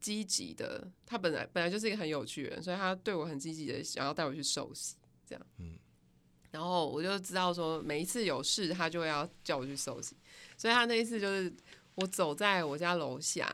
[0.00, 0.86] 积极的。
[1.04, 5.46] 他本来本来就是一个很有趣的人，所以他对我很积极的想要带我去受洗，这样。
[5.58, 5.78] 嗯，
[6.50, 10.16] 然后我就知道说，每一次有事他就会要叫我去受洗。
[10.56, 11.52] 所以他那一次就是
[11.94, 13.48] 我走在我家楼下，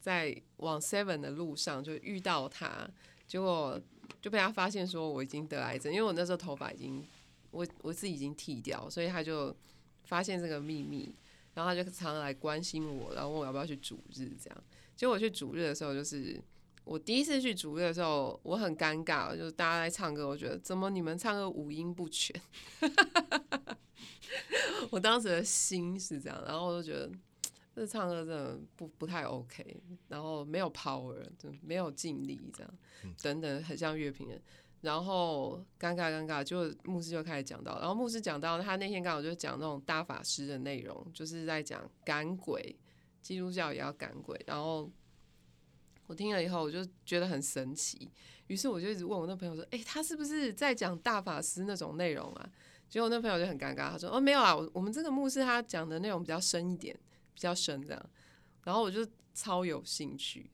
[0.00, 2.88] 在往 Seven 的路上就遇到他，
[3.26, 3.80] 结果
[4.20, 7.06] 就被他发现说我已经得癌症，因为我那时候头发已经
[7.50, 9.54] 我我自己已经剃掉，所以他就
[10.04, 11.14] 发现这个秘密。
[11.54, 14.64] 然后他就常常来关心我，然后问我要不要去主日，这样。
[14.98, 16.42] 结果我去主日的时候，就是
[16.82, 22.34] 我第一次去主日的时候，我很尴尬，就是大家在唱歌，我觉得怎么你们唱歌五音不全？
[24.90, 27.08] 我当时的心是这样，然后我就觉得
[27.76, 32.78] 这唱歌真的不不太 OK，然后没有 power，就没有尽力，这样
[33.22, 34.42] 等等，很像乐评人。
[34.80, 42.76] 然后尴尬尴尬，就牧师就开始讲到，然后牧师讲到他那天刚好就讲那种大法师的内容，就是在讲赶鬼，
[43.28, 44.40] 基督教也要赶鬼。
[44.46, 44.90] 然后
[46.06, 48.10] 我听了以后，我就觉得很神奇，
[48.46, 52.50] 于是我就一直问我那朋友说：“诶，他是不是在讲大法师那种内容啊？”
[52.88, 56.98] 结果我那朋友就很尴尬，他说：“哦，没有啊，我我们这个牧师他讲的内容比较深一点，
[57.34, 58.10] 比较深这样。”
[58.64, 60.50] 然后我就超有兴趣，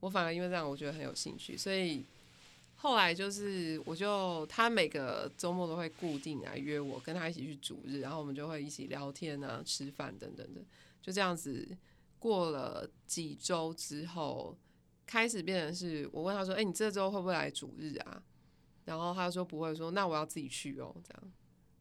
[0.00, 2.04] 我反而因为这样我觉得很有兴趣，所以。
[2.82, 10.62] 后来就是，我就他每个周末都会固定来约我，跟他一起去主日，然后我们就会一起聊天啊、吃饭等等的，
[11.02, 11.68] 就这样子
[12.20, 14.56] 过了几周之后，
[15.04, 18.22] 开始变成是我问他说：“哎，你这周会不会来主日啊？”
[18.86, 21.32] 然后他说不会，说那我要自己去哦，这样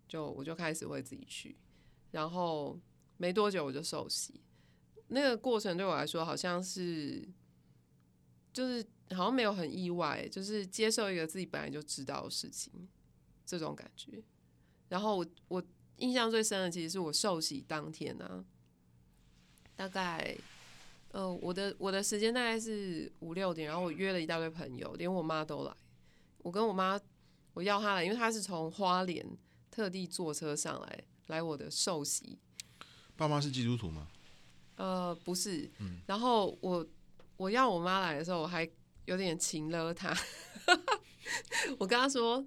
[0.08, 1.56] 就我就开始会自己去，
[2.10, 2.80] 然后
[3.18, 4.42] 没多久我就受洗，
[5.10, 7.30] 那个过程对我来说好像是
[8.52, 8.84] 就是。
[9.16, 12.88] 好像没有很意外，就是接受一个自己本来就知道的事情，
[13.44, 14.22] 这种感觉。
[14.88, 15.64] 然后我我
[15.96, 18.46] 印象最深的，其实是我受洗当天啊，
[19.80, 20.36] 大概
[21.14, 25.72] 呃我的我的时间大概是五六点，然后我约了一大堆朋友，连我妈都来。
[26.40, 27.00] 我跟我妈
[27.54, 29.26] 我要她来，因为她是从花莲
[29.72, 32.38] 特地坐车上来来我的寿喜。
[33.16, 34.10] 爸妈是基督徒吗？
[34.76, 35.72] 呃，不是。
[35.80, 36.02] 嗯。
[36.08, 36.86] 然后我
[37.38, 38.70] 我要我妈来的时候，我还。
[39.06, 40.16] 有点情了她，
[41.80, 42.46] 我跟她说，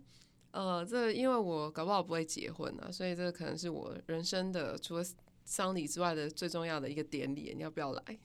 [0.52, 5.04] 呃，这因为我搞不好不会结婚啊，所以这个可能是我人生的除了
[5.44, 8.18] 丧礼之外的最重要的一个典礼，你要不要来？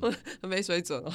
[0.00, 1.12] 我很没水准哦。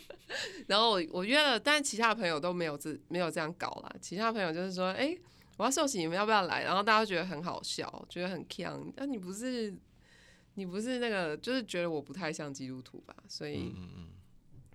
[0.66, 3.96] 然后我我约了，但其他朋友都没有这没有这样搞啦。
[4.00, 5.16] 其他朋友就是说，哎，
[5.56, 6.62] 我要受洗，你们要不要来？
[6.62, 8.92] 然后大家觉得很好笑，觉得很锵。
[8.96, 9.74] 那你不是
[10.54, 13.14] 你不是那个，就是觉得我不太像基督徒吧？
[13.28, 13.72] 所以。
[13.76, 14.08] 嗯嗯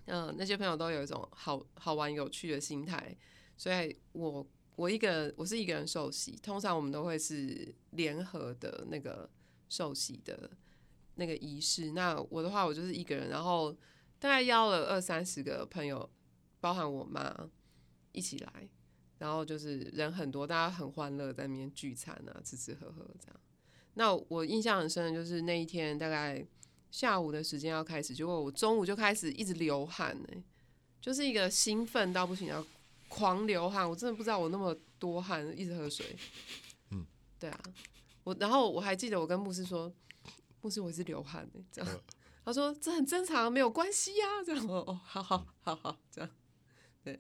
[0.06, 3.16] 嗯，那些朋友都有一种好好玩、有趣的心态，
[3.56, 9.30] 所以我我一个人我是一个人受洗，通常我们都会是联合的那个
[9.70, 10.52] 受洗的
[11.16, 11.92] 那个仪式。
[11.92, 13.72] 那我的话，我就是一个人，然后
[14.20, 16.10] 大概邀了二三十个朋友，
[16.60, 17.50] 包含我妈
[18.12, 18.70] 一起来，
[19.18, 23.40] 然后就是人很多，大家很欢乐，在那边聚餐啊，吃吃喝喝这样。
[23.96, 26.46] 那我印象很深的就是那一天大概。
[26.94, 30.44] 下午的时间要开始，结果我中午就开始一直流汗呢，
[31.02, 32.64] 就是一个兴奋到不行，要
[33.14, 33.88] 狂流汗。
[33.88, 36.18] 我真的不知道我那么多汗，一直喝水。
[36.90, 37.06] 嗯，
[37.38, 37.60] 对啊，
[38.24, 39.94] 我然后我还记得我跟牧师说，
[40.62, 42.02] 牧师我一直流汗呢，这样，
[42.44, 46.30] 他说这很正常，没有关系呀，这样哦，好好好好，这样，
[47.04, 47.20] 对。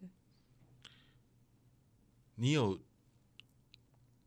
[2.36, 2.80] 你有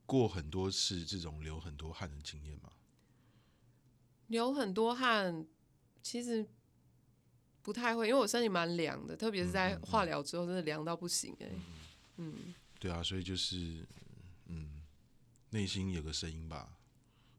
[0.07, 2.71] 过很多次这种流很多汗的经验吗？
[4.29, 5.45] 流很多汗，
[6.01, 6.47] 其实
[7.67, 11.53] 不太会，因为我身体蛮凉的，特别是在化疗之后，真的凉到不行哎、欸。
[12.19, 13.85] 嗯，对啊，所以就是，
[14.47, 14.83] 嗯，
[15.51, 16.79] 内心有个声音吧，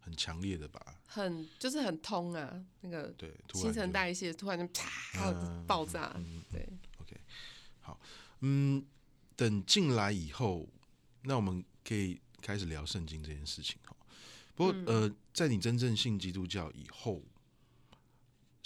[0.02, 5.32] 很强烈的吧，很就是很通啊，那个对，新陈代谢突然就啪
[5.66, 6.68] 爆炸，嗯、对
[7.00, 7.16] ，OK，
[7.80, 7.98] 好，
[8.42, 8.86] 嗯，
[9.38, 10.68] 等进来以后，
[11.22, 13.96] 那我们可以开始聊圣经这件事情哈。
[14.56, 17.24] 不过、嗯、呃，在你真正信基督教以后，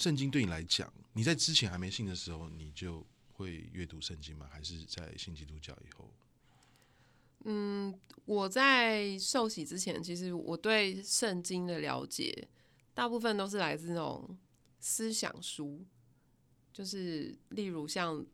[0.02, 4.50] 圣经对你来讲，你在之前还没信的时候，你就会阅读圣经吗？
[4.52, 6.12] 还是在信基督教以后？
[7.44, 7.94] 嗯，
[8.26, 12.48] 我在受洗之前，其实我对圣经的了解，
[12.96, 14.36] 大部分都是来自那种
[14.80, 15.86] 思想书，
[16.74, 18.26] 就是例如像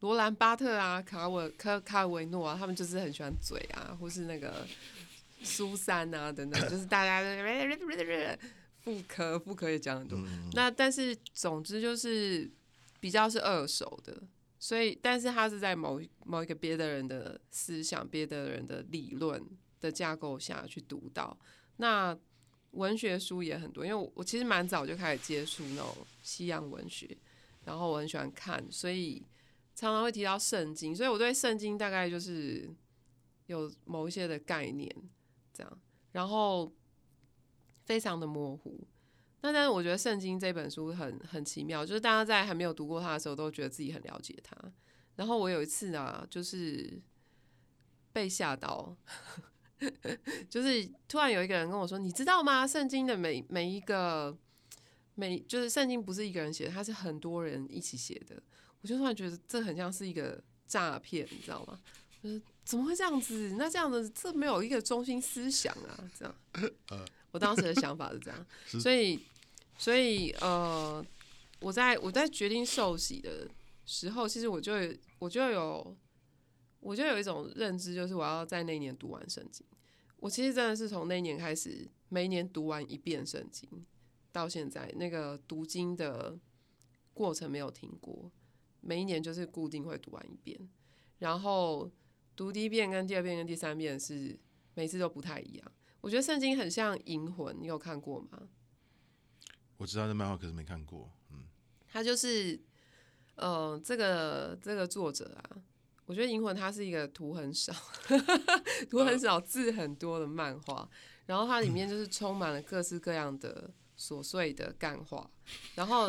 [0.00, 4.66] 罗兰巴特啊、卡尔卡卡尔维诺啊，他们就是很喜欢嘴啊，或是那个
[5.44, 7.22] 苏珊啊等等，就是大家
[8.84, 10.18] 妇科妇科也讲很多。
[10.18, 12.50] 嗯、那但是总之就是
[13.00, 14.22] 比较是二手的。
[14.60, 19.42] 所以，但是它是在某某一个别的人的思想、别的人的理论
[19.78, 21.36] 的架构下去读到。
[21.76, 22.16] 那
[22.70, 27.14] 文学书也很多，因为我我其实蛮早就开始接触那种西洋文学，
[27.66, 29.22] 然后我很喜欢看，所以
[29.74, 30.96] 常常会提到圣经。
[30.96, 32.66] 所以我对圣经大概就是
[33.44, 34.90] 有某一些的概念，
[35.52, 35.78] 这样，
[36.12, 36.72] 然后
[37.84, 38.86] 非常的模糊。
[39.42, 44.56] 那但是我觉得圣经这本书很很奇妙，就是大家在还没有读过它的时候，都觉得自己很了解它。
[45.16, 47.00] 然后我有一次啊，就是
[48.12, 48.96] 被吓到，
[50.48, 52.66] 就是突然有一个人跟我说：“你知道吗？
[52.66, 54.36] 圣经的每每一个
[55.14, 58.42] 每就是圣经不是一个人写的，它是很多人一起写的。”
[58.80, 61.78] 我就突然觉得这很像是一个诈骗，你知道吗？
[62.22, 63.54] 就是怎么会这样子？
[63.58, 66.34] 那这样子这没有一个中心思想啊，这样。
[67.34, 68.46] 我当时的想法是这样，
[68.80, 69.20] 所以。
[69.76, 71.04] 所以，呃，
[71.58, 73.48] 我在我在决定受洗的
[73.84, 74.72] 时候，其实我就
[75.18, 75.96] 我就有
[76.78, 79.66] 我就有一种认知，就是我要在那一年读完圣经。
[80.18, 83.68] 我其实真的是从那一年开始，每一年读完一遍圣经，
[84.30, 86.38] 到现在那个读经的
[87.12, 88.30] 过程没有停过，
[88.80, 90.56] 每一年就是固定会读完一遍。
[91.18, 91.90] 然后
[92.36, 94.38] 读第一遍跟第二遍跟第三遍是
[94.74, 95.72] 每次都不太一样。
[96.04, 98.42] 我觉得圣经很像《银魂》，你有看过吗？
[99.78, 101.10] 我知道这漫画，可是没看过。
[101.30, 101.44] 嗯，
[101.90, 102.60] 他就是，
[103.36, 105.56] 呃，这个这个作者啊，
[106.04, 107.72] 我觉得《银魂》它是一个图很少、
[108.90, 110.86] 图很少、字很多的漫画，
[111.24, 115.30] 然后它里面就是充满了各式各样的琐碎的干话，
[115.74, 116.06] 然后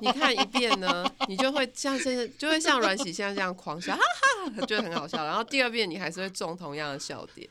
[0.00, 4.02] 你看一遍呢，你就会像现在就会像阮喜现在这样狂笑，哈
[4.54, 5.24] 哈，觉得很好笑。
[5.24, 7.50] 然后第二遍你还是会中同样的笑点。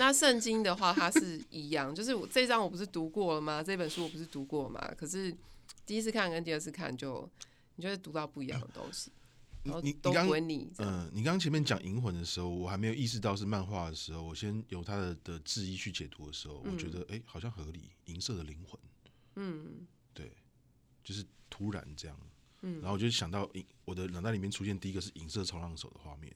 [0.00, 3.62] 那圣经的话，它是一样，就是我这章我不是读过了吗？
[3.62, 4.80] 这本书我不是读过了吗？
[4.96, 5.36] 可是
[5.84, 7.30] 第一次看跟第二次看就，就
[7.76, 9.12] 你就会读到不一样的东西。
[9.62, 10.26] 你你你刚
[10.78, 18.80] 嗯，你刚刚前面讲《银魂》的时候，我还没有意识到是漫画的时候，我先由他的的字义去解读的时候，我觉得哎、嗯欸，好像合理，银色的灵魂，
[19.36, 20.32] 嗯，对，
[21.04, 22.18] 就是突然这样，
[22.62, 26.34] 嗯，然后我就想到银，我的脑袋里面出现第一个是银色冲浪手的画面。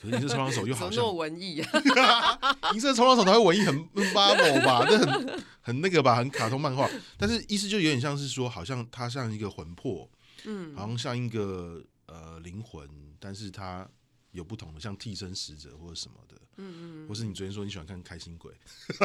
[0.00, 1.60] 可是银色冲浪手又好像文艺？
[1.60, 2.38] 啊，
[2.72, 6.88] 银色冲浪手才会文艺很 bubble 吧，这很很那个吧，很卡通漫画。
[7.18, 10.08] 但是意思就有点像是说，好像它像一个魂魄，
[10.44, 12.88] 嗯，好像像一个呃灵魂，
[13.18, 13.86] 但是它
[14.30, 18.50] 有不同的，像替身使者或者什么的，嗯嗯，或是你昨天说你喜欢看开心鬼，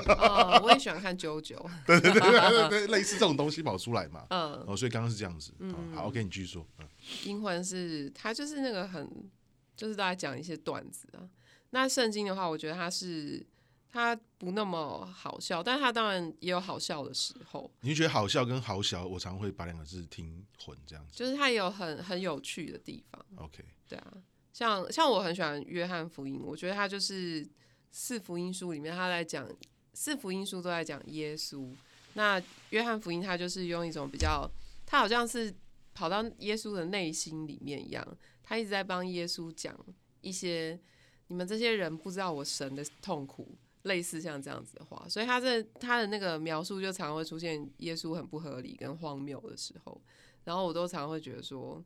[0.07, 6.87] 哦，我也喜欢看啾啾， 对对对对对，类似这种东西跑出来嘛，嗯，哦，所以刚刚是这样子，嗯，好，OK，你继续说，嗯，
[7.25, 9.29] 银魂是它就是那个很。
[9.75, 11.29] 就是大家讲一些段子啊。
[11.71, 13.45] 那圣经的话，我觉得它是
[13.91, 17.69] 它不那么好笑，但它当然也有好笑的时候。
[17.81, 21.13] 你觉得好笑跟好小，我常会把两个字听混这样子。
[21.15, 23.25] 就是它也有很很有趣的地方。
[23.35, 24.13] OK，对啊，
[24.53, 27.45] 像像我很喜欢约翰福音，我觉得它就是
[27.91, 29.49] 四福音书里面他在讲
[29.93, 31.69] 四福音书都在讲耶稣。
[32.13, 34.49] 那约翰福音他就是用一种比较，
[34.85, 35.53] 他好像是
[35.93, 38.17] 跑到耶稣的内心里面一样。
[38.47, 39.75] 他一直在帮耶稣讲
[40.21, 40.79] 一些
[41.27, 49.99] 你们这些人不知道我神的痛苦，类似像这样子的话，所以他这他的那个描述就常会出现耶稣很不合理跟荒谬的时候，
[50.43, 51.83] 然后我都常会觉得说，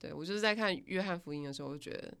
[0.00, 2.12] 对，我就是在看约翰福音的时候，我觉得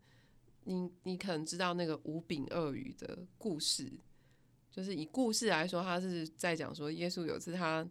[0.62, 3.92] 你你可能知道那个五饼二鱼的故事，
[4.70, 7.84] 就是以故事来说，他是在讲说耶稣有一次他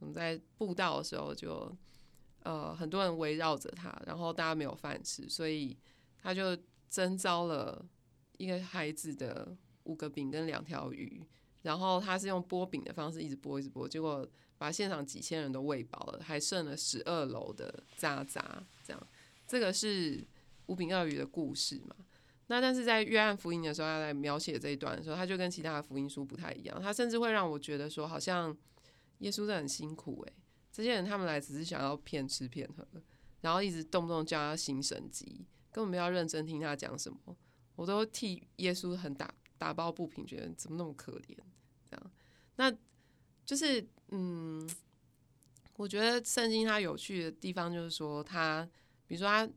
[0.00, 1.72] 我们在布道的时候就。
[2.42, 5.76] 呃，很多人围绕着他，然后大家没有饭吃，所以
[6.22, 6.56] 他就
[6.88, 7.86] 征召了
[8.38, 11.22] 一个孩子的五个饼跟两条鱼，
[11.62, 14.26] 然后他是用剥饼的方式一直剥一直剥，结果
[14.56, 18.62] 把现场几千人都喂饱了，还剩了十二楼的渣渣。
[18.86, 19.06] 这样，
[19.46, 20.26] 这个是
[20.66, 21.94] 五饼二鱼的故事嘛？
[22.46, 26.80] 那但是在约翰福音的时候，他在描写这一段的时候，他就跟其他的福音书不太一样。
[26.82, 28.56] 他甚至会让我觉得说，好像
[29.18, 30.39] 耶稣真的很辛苦哎、欸，
[30.80, 32.86] 这些人他们来只是想要骗吃骗喝，
[33.40, 37.36] 然后一直动不动叫他行神迹，根本不要认真听他讲什么。
[37.76, 41.36] 我都替耶稣很打打抱不平，觉得怎么那么可怜
[41.90, 42.10] 这样。
[42.56, 42.74] 那
[43.44, 44.68] 就是嗯，
[45.76, 48.68] 我觉得圣经它有趣的地方就是说，它
[49.06, 49.48] 比如说它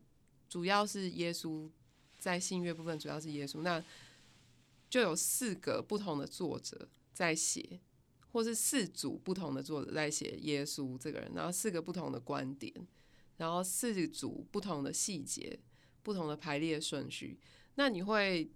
[0.48, 1.68] 主要是耶稣。
[2.16, 3.84] 在信约部分主要是耶稣，那
[4.88, 7.78] 就有四个不同的作者在写，
[8.34, 12.74] 或是四组不同的作者在写耶稣这个人，然后四个不同的观点，
[13.36, 15.60] 然后四组不同的细节，
[16.02, 17.38] 不同的排列顺序。
[17.76, 18.50] 那你会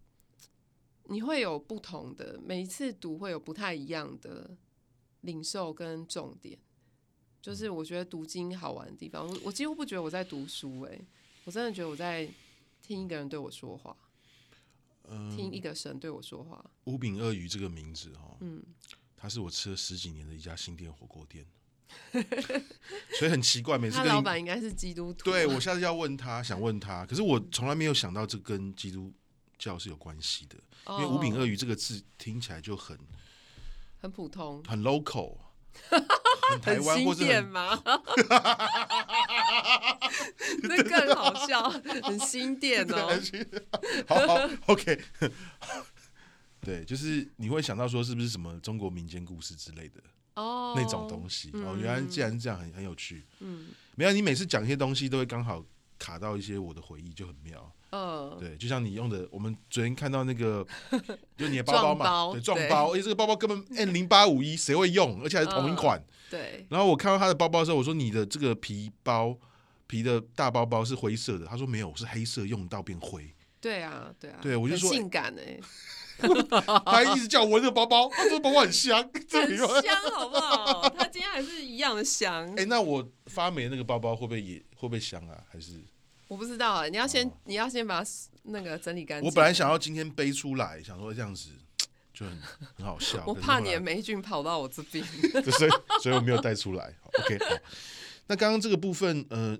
[1.04, 4.56] 你会有不同的，每一次读会有不太一样的
[5.20, 6.58] 领受跟重点，
[7.40, 9.24] 就是我觉得读经好玩的地方。
[9.24, 11.06] 我我几乎不觉得我在读书，诶，
[11.44, 12.28] 我真的觉得我在。
[12.80, 13.94] 听一个人对我说话，
[15.08, 16.64] 嗯，听一个神对我说话。
[16.84, 18.62] 乌饼鳄鱼这个名字哦，嗯，
[19.20, 21.44] 它是我吃了十几年的一家新店火锅店，
[23.18, 25.24] 所以很奇怪，每次跟老板应该是基督徒。
[25.24, 29.12] 对，我下次要问他，想问他，可是我从来没有想到这跟基督
[29.58, 30.56] 教是有关系的，
[30.94, 32.96] 因为五饼鳄鱼这个字听起来就很
[34.00, 35.38] 很普通，很 local。
[36.50, 37.80] 很台湾或者很吗？
[40.62, 41.68] 那更好笑，
[42.02, 43.20] 很新店哦。
[44.08, 44.98] 好好，OK。
[46.68, 50.02] 对，就是你会想到说，是不是什么中国民间故事之类的
[50.34, 50.74] 哦？
[50.76, 53.24] 那种东西哦，原来既然是这样，很很有趣。
[53.40, 55.64] 嗯，没有，你每次讲一些东西，都会刚好
[55.98, 57.72] 卡到一些我的回忆，就很妙。
[57.92, 60.62] 嗯，对，就像你用的，我们昨天看到那个，
[61.38, 65.22] 就你的包包嘛，包对，撞包，而且这个包包根本 N 零八五一，谁会用？
[65.22, 65.98] 而且还是同一款。
[65.98, 66.66] 嗯、对。
[66.68, 69.34] 然后我看到他的包包的时候，我说你的这个皮包，
[69.86, 73.34] 皮的大包包是灰色的，他说没有，是黑色，用到变灰。
[73.58, 74.38] 对啊，对啊。
[74.42, 75.58] 对，我就说性感哎。
[76.84, 79.66] 他还一直叫我闻这个包包，他说这个包包很香， 很香，
[80.12, 80.88] 好不好？
[80.90, 82.48] 他今天还是一样的香。
[82.52, 85.44] 哎、欸，那我发霉的那个包包会不会也会不会香啊？
[85.50, 85.80] 还是？
[86.26, 88.10] 我不知道啊，你要先，哦、你要先把它
[88.42, 89.26] 那个整理干净。
[89.26, 91.50] 我本来想要今天背出来，想说这样子
[92.12, 92.38] 就很
[92.76, 93.22] 很好笑。
[93.26, 95.02] 我怕你的霉菌跑到我这边，
[95.50, 95.70] 所以
[96.02, 96.94] 所以我没有带出来。
[97.20, 97.56] OK，好。
[98.26, 99.58] 那刚刚这个部分，呃，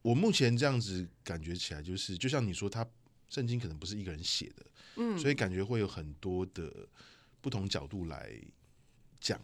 [0.00, 2.86] 我目前这样子感觉起来，就是就像你说，他
[3.28, 4.64] 圣经可能不是一个人写的，
[4.96, 6.88] 嗯，所以感觉会有很多的
[7.40, 8.32] 不同角度来
[9.20, 9.40] 讲，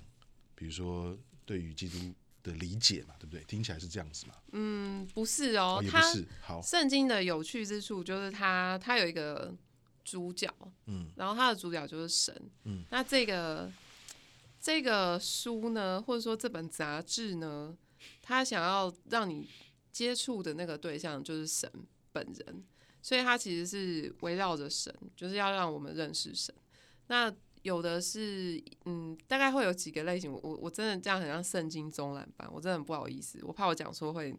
[0.55, 2.14] 比如说对于基督。
[2.44, 3.44] 的理解嘛，对不对？
[3.44, 4.34] 听起来是这样子嘛？
[4.50, 6.26] 嗯，不是哦，哦也不是。
[6.40, 9.55] 好，圣经的有趣之处就是它，它有一个
[10.05, 10.53] 主角，
[10.86, 13.70] 嗯，然后它的主角就是神，嗯，那这个
[14.61, 17.76] 这个书呢，或者说这本杂志呢，
[18.20, 19.48] 它想要让你
[19.92, 21.70] 接触的那个对象就是神
[22.11, 22.64] 本人，
[23.03, 26.55] 所以它其实是围绕着神，就是要让我们认识神。
[27.09, 27.30] 那
[27.62, 30.32] 有的是，嗯，大概会有几个类型。
[30.32, 34.34] 我我我真的这样很像圣经中览班，我真的很不好意思，我怕我讲说会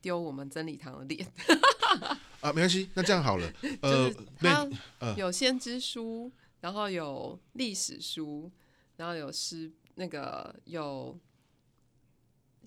[0.00, 1.30] 丢我们真理堂的脸。
[2.40, 3.52] 啊，没关系，那这样好了，
[3.82, 4.68] 呃，它
[5.16, 6.30] 有先知书，
[6.60, 8.50] 然后有历史书，
[8.96, 11.18] 然后有诗，那个有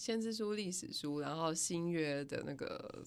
[0.02, 3.04] 先知书、历史书，然后新约的那个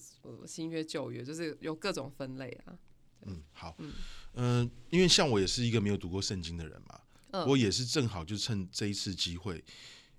[0.47, 2.79] 新约旧约，就是有各种分类啊。
[3.23, 3.75] 嗯，好，
[4.35, 4.71] 嗯。
[4.89, 9.61] 因为像我也是一个没有读过圣经的人嘛，嗯、我也是正好就趁这一次机会，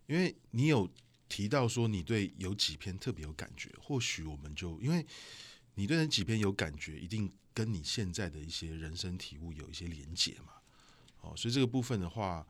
[0.07, 0.87] 因为你有
[1.31, 5.07] 提到说你对有几篇特别有感觉，或许我们就因为
[5.77, 10.53] 你对那几篇有感觉，一定跟你现在的一些人生体悟有一些连结嘛，
[11.23, 12.47] 哦，所以这个部分的话，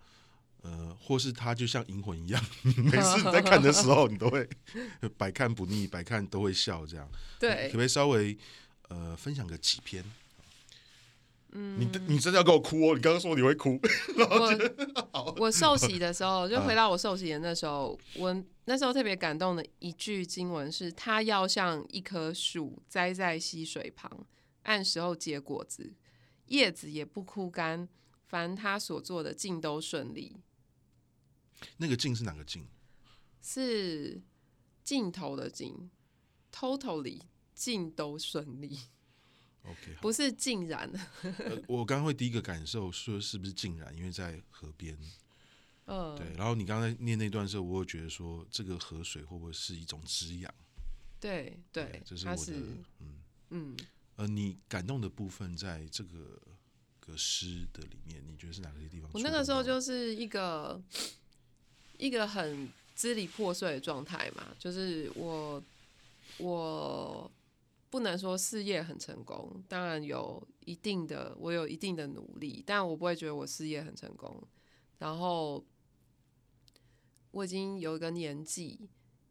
[0.66, 4.48] 呃，或是它就像银魂一样， 每次你在看的时候，你都会
[5.16, 7.08] 百看不腻，百看都会笑，这样，
[7.38, 8.36] 对，可不可以稍微
[8.88, 10.04] 呃分享个几篇？
[11.52, 12.94] 嗯，你你真的要给我哭哦！
[12.96, 13.80] 你刚刚说你会哭。
[14.18, 24.10] 我我受洗的时候，就回到我受洗的那时候，我那时候特别感动的一句经文是：他要像一棵树栽在溪水旁，
[24.64, 25.94] 按时候结果子，
[26.46, 27.88] 叶子也不枯干，
[28.26, 30.36] 凡他所做的尽都顺利。
[31.76, 32.66] 那个尽是哪个尽？
[33.42, 34.20] 是
[34.82, 35.90] 尽头的尽
[36.52, 37.20] ，totally
[37.54, 38.78] 尽都顺利。
[39.62, 40.90] OK，不是竟然。
[41.22, 44.98] 呃、我刚刚会第一个感受说是不是竟然，因为在河边。
[45.86, 46.32] 嗯，对。
[46.36, 50.52] 然后你刚才念那段的时候，我会觉得说这个河水会不会是一种滋养？
[51.18, 52.52] 对对，这是我的是
[52.98, 53.76] 嗯嗯。
[54.16, 56.40] 呃，你感动的部分在这个
[57.00, 59.10] 个诗的里面，你觉得是哪些地方？
[59.12, 60.82] 我那个时候就是一个
[61.98, 65.62] 一个很支离破碎的状态嘛，就是我
[66.38, 67.30] 我。
[67.88, 74.42] 不能说事业很成功，当然有一定的，我有一定的努力，但我不会觉得我事业很成功。
[74.98, 75.64] 然后
[77.30, 78.88] 我已经有一个年纪，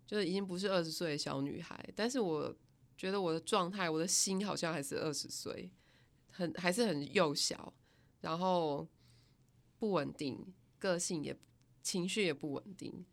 [0.08, 2.56] 就是已经不是二十岁的小女孩，但是我
[2.98, 5.70] 觉得我的状态，我的心好像还是二十岁，
[6.32, 7.72] 很还是很幼小，
[8.22, 8.88] 然后
[9.78, 11.38] 不稳定，个性也
[11.86, 13.06] 情绪也不稳定，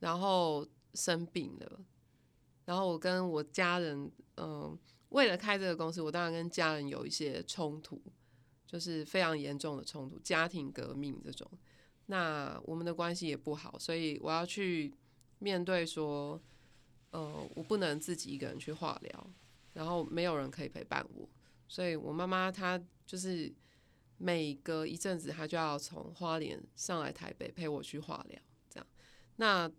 [0.00, 1.84] 然后生病了，
[2.64, 4.78] 然后我跟我家人，嗯。
[5.10, 8.02] 为了开这个公司，我当然跟家人有一些冲突，
[8.66, 11.48] 就是非常严重的冲突，家庭革命这种。
[12.06, 14.92] 那我们的关系也不好，所以我要去
[15.38, 16.42] 面对说，
[17.12, 19.30] 呃，我不能自己一个人去化疗，
[19.74, 21.28] 然后没有人可以陪伴我，
[21.68, 23.54] 所以我妈妈她就是
[24.18, 28.86] 每隔一阵子，他就要从花莲上来台北陪我去化疗，这样。
[29.36, 29.70] 那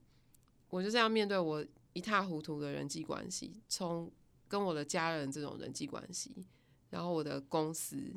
[0.70, 4.12] 我就这样面对我一塌糊涂的人际关系，从。
[4.48, 6.46] 跟我的家人这种人际关系，
[6.92, 8.14] 然后我的公司，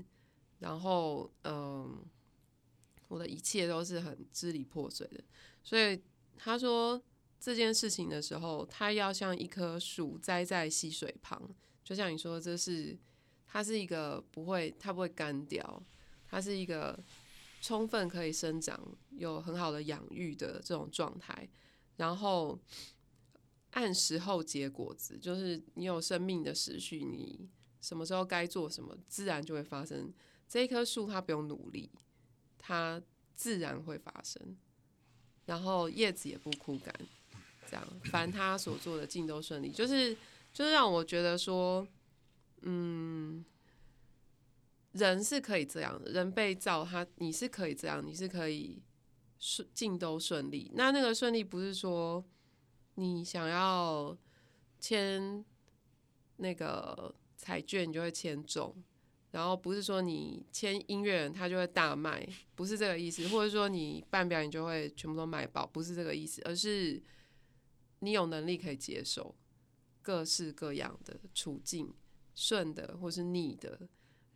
[0.58, 2.04] 然后嗯，
[3.08, 5.24] 我的一切都是很支离破碎的。
[5.64, 5.98] 所以
[6.36, 7.02] 他说
[7.40, 11.42] 这件事情的时候，他要像一棵树栽在溪水旁，
[11.82, 12.96] 就像你说，这是
[13.46, 15.82] 它是一个不会，它不会干掉，
[16.28, 16.98] 它是一个
[17.60, 21.48] 充分可以生长、有很好的养育的这种状态，
[21.96, 22.58] 然后。
[23.72, 27.46] 按时候结果子，就是你有生命的时序，你
[27.82, 30.10] 什么时候该做什么，自然就会发生。
[30.48, 31.90] 这一棵树它不用努力，
[32.56, 33.00] 它
[33.36, 34.56] 自然会发生。
[35.44, 36.92] 然后叶子也不枯干，
[37.70, 39.70] 这样，凡他所做的尽都顺利。
[39.70, 40.16] 就是，
[40.54, 41.86] 就是让我觉得说，
[42.62, 43.44] 嗯，
[44.98, 48.82] 人是可以这样的，人被造他，你是可以这样，你是可以
[49.38, 50.70] 顺尽都顺利。
[50.74, 52.24] 那那个顺利不是说。
[53.00, 54.18] 你想要
[54.80, 55.44] 签
[56.38, 58.74] 那个彩券，你就会签中，
[59.30, 67.00] 然后不是说你签音乐人他就会大卖，不是这个意思，或者说你办表演就会全部都卖爆，不是这个意思，而是
[68.00, 69.32] 你有能力可以接受
[70.02, 71.94] 各式各样的处境，
[72.34, 73.88] 顺的或是逆的，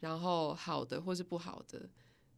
[0.02, 1.88] 然后好的或是不好的，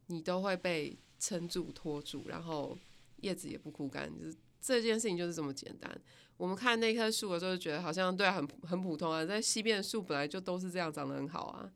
[0.07, 2.77] 你都会被撑住拖住，然后
[3.17, 4.35] 叶子也不枯干，就是。
[4.67, 6.01] 这件事情就是这么简单。
[6.37, 9.23] 我们看那棵树的时候，就觉得好像对啊，很很普通啊。
[9.23, 11.71] 在西边的树本来就都是这样，长得很好啊，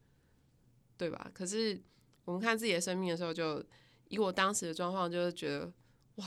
[0.98, 1.30] 对吧？
[1.32, 1.80] 可是
[2.26, 3.64] 我们看自己的生命的时候，就
[4.08, 5.72] 以我当时的状况，就是觉得
[6.16, 6.26] 哇，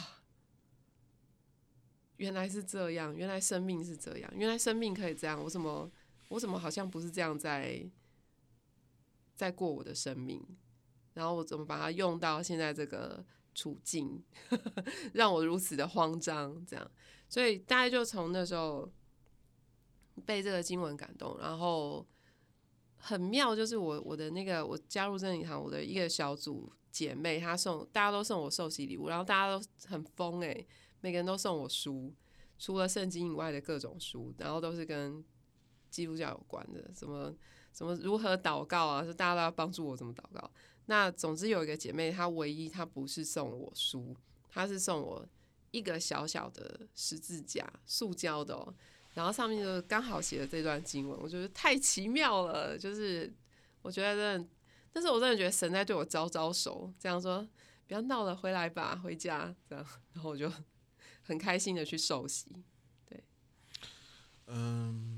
[2.18, 5.42] 原来是这样，原来生命是这样，原来生命可以这样。
[5.42, 5.90] 我怎么
[6.28, 7.84] 我怎么好像不是这样在
[9.42, 10.40] 在过我的生命？
[11.14, 13.24] 然后我怎么把它用到现在这个？
[13.54, 14.18] 处境
[15.12, 16.90] 让我如此的慌张，这样，
[17.28, 18.90] 所以大概就从那时候
[20.24, 22.08] 被这个经文感动，然后
[22.96, 30.66] 很妙，就是我我的那个我加入真理堂，我的一个小组姐妹，她送大家都送我寿喜礼物，然后大家都很疯诶、
[31.02, 32.10] 每个人都送我书，
[32.58, 35.22] 除了圣经以外的各种书，然后都是跟
[35.90, 37.36] 基督教有关的，什么
[37.72, 40.50] 什么如何祷告啊，是大家都要帮助我怎么祷告。
[40.86, 44.14] 那总之有一个姐妹，她唯一她不是送我书，
[44.48, 45.26] 她是送我
[45.70, 48.74] 一个小小的十字架，塑胶的哦，
[49.14, 53.32] 然后上面就刚好写了这段经文，我觉得太奇妙了，就是
[53.80, 54.48] 我觉得真的，
[54.92, 57.46] 但是我真的觉得神在对我招招手，这样说
[57.86, 60.52] 不要闹了，回来吧，回家这样，然后我就
[61.22, 62.50] 很开心的去受洗，
[63.08, 63.22] 对，
[64.46, 65.11] 嗯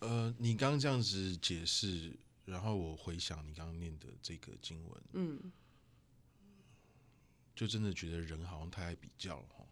[0.00, 2.16] 呃，你刚刚这样子解释。
[2.46, 5.50] 然后我回想你刚刚念的这个经文，嗯，
[7.56, 9.66] 就真的觉得人好像太爱比较了哈。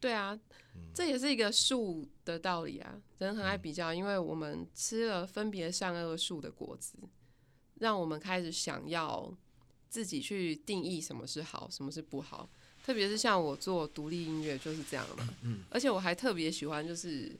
[0.00, 0.32] 对啊，
[0.74, 2.98] 嗯，这也是一个树的道理啊。
[3.18, 6.96] 人很爱比较，因为我们吃了分别善恶树的果子，
[7.74, 9.36] 让我们开始想要
[9.90, 12.48] 自己去定义什么是好，什么是不好。
[12.82, 17.38] 特别是像我做独立音乐就是这样嘛，嗯，而且我还特别喜欢就是。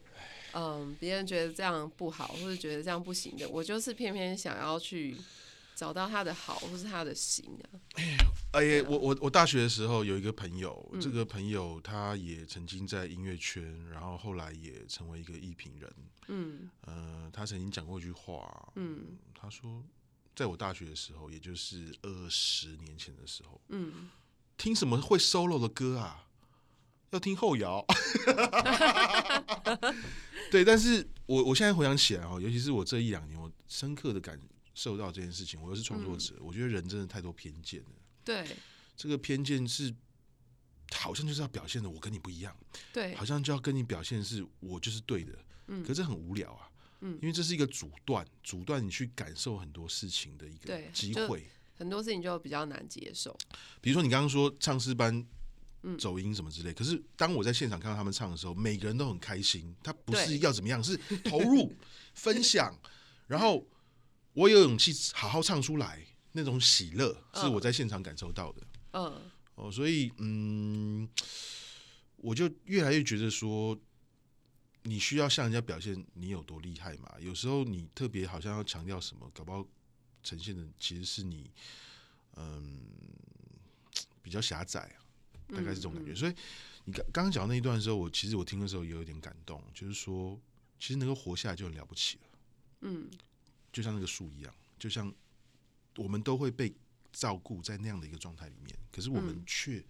[0.55, 5.17] 嗯，别人觉得这样不好，或者觉得这样不行的，我就是偏偏想要去
[5.75, 7.81] 找到他的好，或是他的行啊。
[8.53, 15.93] 哎呀，我我我大学的时候有一个朋友，嗯、这个朋友他也曾经在音乐圈，然后后来也成为一个艺评人。
[16.29, 19.83] 嗯，呃，他曾经讲过一句话，嗯，他说，
[20.37, 24.09] 在我大学的时候，也就是二十年前的时候，嗯，
[24.57, 26.29] 听什么会 solo 的歌啊？
[27.15, 27.85] 要听后摇。
[30.51, 34.39] 对，但是我我现在回想起来哦，尤其是我这一两年，我深刻的感
[34.75, 35.61] 受到这件事情。
[35.61, 37.89] 我又是创作者，嗯，我觉得人真的太多偏见了。
[38.25, 38.45] 对，
[38.97, 39.93] 这个偏见是
[40.93, 42.57] 好像就是要表现的我跟你不一样，
[42.93, 45.33] 对，好像就要跟你表现是我就是对的，
[45.69, 46.69] 嗯，可是很无聊啊。
[47.01, 51.47] 嗯，因为这是一个阻断，阻断你去感受很多事情的一个机会。
[51.77, 53.37] 很多事情就比较难接受。
[53.81, 55.27] 比如说你刚刚说唱诗班，
[55.99, 59.75] 走音什么之类，嗯，可是当我在现场看到他们唱的时候，每个人都很开心。
[59.83, 61.73] 他不是要怎么样，是 投入、
[62.15, 62.77] 分享，
[63.27, 63.67] 然后
[64.33, 68.63] 我有勇气好好唱出来，那种喜乐是我在现场感受到的。
[68.93, 69.21] 嗯，
[69.55, 71.09] 哦，所以嗯，
[72.17, 73.79] 我就越来越觉得说。
[74.87, 77.11] 你需要向人家表现你有多厉害嘛？
[77.19, 79.67] 有时候你特别好像要强调什么，搞不好
[80.23, 81.51] 呈现的其实是你，
[82.37, 82.83] 嗯，
[84.21, 85.01] 比较狭窄啊，
[85.49, 86.13] 大概是这种感觉。
[86.13, 86.35] 嗯嗯、所以
[86.85, 90.41] 你刚刚刚讲那一段的时候，我其实我听的时候也有点感动，就是说，
[90.79, 92.23] 其实能够活下来就很了不起了。
[92.83, 93.11] 嗯，
[93.73, 95.13] 就像那个树一样，就像
[95.97, 96.75] 我们都会被
[97.13, 99.85] 照顾在那样的一个状态里面，可是我们却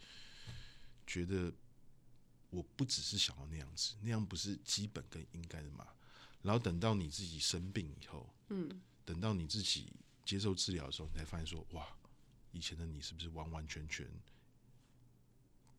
[1.07, 1.53] 觉得。
[2.51, 5.89] 我不只是想要那样子，那样不是基本跟应该的嘛？
[6.41, 9.93] 然后等到你自己生病以后，嗯，等到你自己
[10.25, 11.85] 接受治疗的时候，你才发现说，哇，
[12.53, 14.07] 以前的你是不是完完全全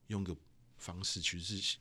[0.07, 0.35] 用个
[0.77, 1.77] 方式，其实是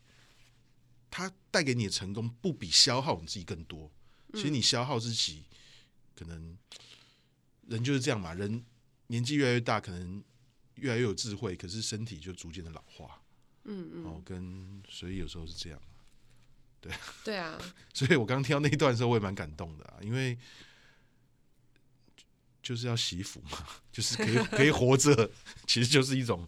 [1.11, 3.91] 他带给你的成功不比消耗你自己更多？
[4.33, 5.45] 其实你消耗自己，
[6.15, 6.59] 可能
[7.69, 8.35] 人就是这样嘛。
[8.35, 8.65] 人
[9.07, 10.23] 年纪越来越大，可能
[10.75, 13.23] 越来越有智慧，可是身体就逐渐的老化。
[13.65, 15.81] 嗯嗯，哦，跟所以有时候是这样，
[16.81, 16.93] 对
[17.25, 17.59] 对啊，
[17.95, 20.37] 所以我刚刚听到那一段的时候，我也蛮感动的啊，因为
[22.63, 25.31] 就是要惜福嘛， 就是可以可以活着，
[25.67, 26.47] 其实就是一种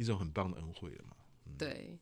[0.00, 1.16] 一种很棒的恩惠了嘛。
[1.44, 1.98] 嗯、对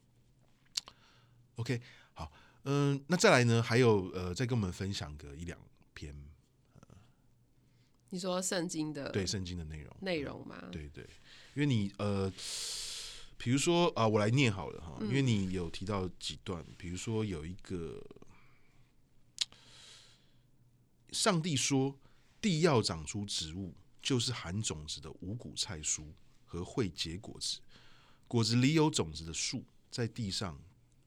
[1.57, 1.81] ，OK，
[2.15, 2.33] 好，
[2.63, 5.59] 嗯，那再来呢，还有呃，再跟我们分享个一两
[5.95, 6.15] 篇，
[6.81, 6.87] 呃，
[8.11, 10.69] 你说圣经的对圣经的内容内容吗？
[10.71, 11.05] 对对，
[11.55, 12.33] 因为你呃。
[13.41, 18.05] 比如说啊，我来念好了哈，因为你有提到几段，比如说有一个，
[21.13, 21.97] 上帝说
[22.41, 26.13] 地要长出植物，就是含种子的五谷菜蔬
[26.45, 27.61] 和会结果子，
[28.29, 30.61] 果子里有种子的树，在地上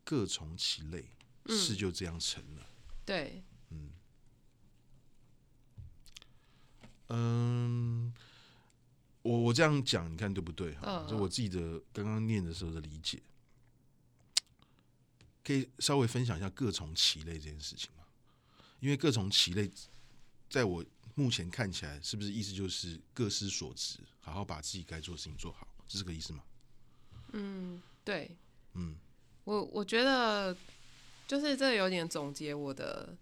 [0.03, 1.05] 各从其类，
[1.47, 2.67] 事就这样成了。
[3.05, 3.91] 对，嗯，
[7.07, 8.13] 嗯。
[9.23, 11.05] 我我这样讲，你看对不对哈？
[11.07, 13.21] 就我自己的刚刚念的时候的理解，
[15.43, 18.03] 可以稍微分享一下各从其类这件事情吗？
[18.79, 19.71] 因为各从其类，
[20.49, 26.43] 在我目前看起来，是不是意思就是各司所职，好好把自己该做的事情做好，是这个意思吗？
[27.31, 28.35] 嗯，对，
[28.75, 28.95] 嗯，
[29.43, 30.55] 我我觉得
[31.27, 33.15] 就是这有点总结我的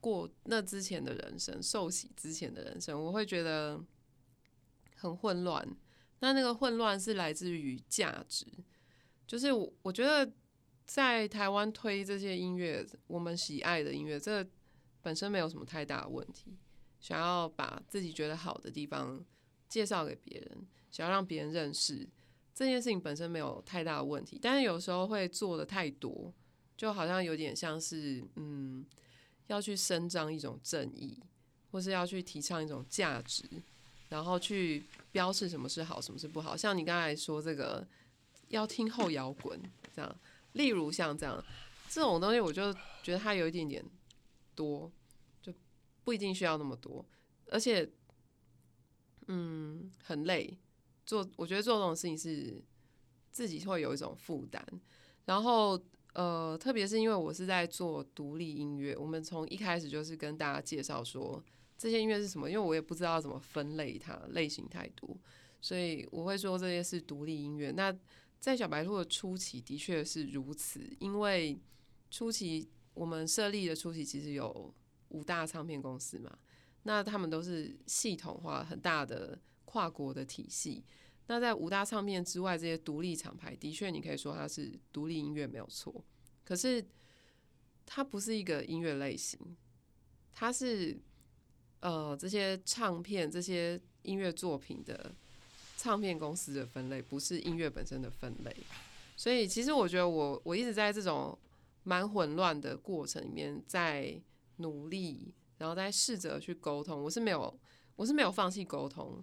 [0.00, 3.80] 过那之前的人生，受洗之前的人生，我会觉得。
[4.94, 5.68] 很混乱，
[6.20, 8.46] 那那个混乱是来自于价值，
[9.26, 10.32] 就是我我觉得
[10.86, 14.50] 在台湾推这些音乐，我们喜爱的音乐，这个
[15.00, 16.56] 本身没有什么太大的问题。
[17.00, 19.20] 想要把自己觉得好的地方
[19.68, 22.08] 介绍给别人，想要让别人认识
[22.54, 26.32] 这件事情本身没有太大的问题，但是有时候会做的太多，
[26.76, 28.84] 就好像有点像是嗯，
[29.46, 31.18] 要去伸张一种正义，
[31.70, 33.44] 或是要去提倡一种价值。
[34.08, 36.54] 然后去标示什么是好，什么是不好。
[36.54, 37.82] 像你刚才说这个，
[38.48, 39.58] 要听后摇滚
[39.96, 40.16] 这样，
[40.52, 41.42] 例如像这样
[41.88, 42.70] 这种东西，我就
[43.02, 43.82] 觉得它有一点点
[44.54, 44.92] 多，
[45.40, 45.50] 就
[46.04, 47.02] 不一定需要那么多，
[47.48, 47.90] 而且，
[49.28, 50.58] 嗯，很累。
[51.04, 52.62] 做我觉得做这种事情是
[53.30, 54.64] 自己会有一种负担。
[55.24, 55.80] 然后
[56.14, 61.42] 呃，特别是因为我是在做独立音乐，我们从一开始就是跟大家介绍说。
[61.78, 62.48] 这些音乐是什么？
[62.48, 65.18] 因为我也不知道怎么分类它，类型太多，
[65.60, 67.72] 所以我会说这些是独立音乐。
[67.72, 67.92] 那
[68.38, 71.58] 在小白兔的初期的确是如此，因为
[72.08, 74.72] 初期我们设立的初期其实有
[75.08, 76.38] 五大唱片公司嘛，
[76.84, 79.36] 那他们都是系统化很大的
[79.72, 80.84] 跨国的体系。
[81.28, 86.04] 那在五大唱片之外，这些独立厂牌的确你可以说它是独立音乐没有错，
[86.44, 86.84] 可是
[87.86, 89.38] 它不是一个音乐类型，
[90.34, 91.00] 它是。
[91.84, 95.12] 呃，这些唱片、这些音乐作品的
[95.76, 98.56] 唱片公司的分类，不是音乐本身的分类。
[99.16, 101.36] 所以，其实我觉得我我一直在这种
[101.82, 104.16] 蛮混乱的过程里面，在
[104.58, 107.02] 努力，然后在试着去沟通。
[107.02, 107.52] 我是没有，
[107.96, 109.20] 我是没有放弃沟通。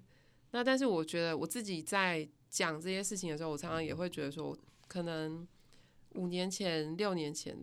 [0.51, 5.47] 那但是，我觉得我自己在讲这些事情的时候，我常常也会觉得说，可能
[6.15, 7.57] 五年前、六年前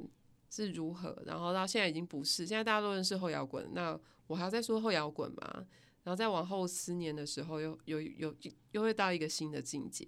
[0.51, 2.47] 是如何，然后到现在已经不是。
[2.47, 3.99] 现在大家都认识后摇滚，那。
[4.29, 5.65] 我还要再说后摇滚嘛，
[6.03, 8.35] 然后再往后十年的时候又，又又
[8.73, 10.05] 又会到一个新的境界。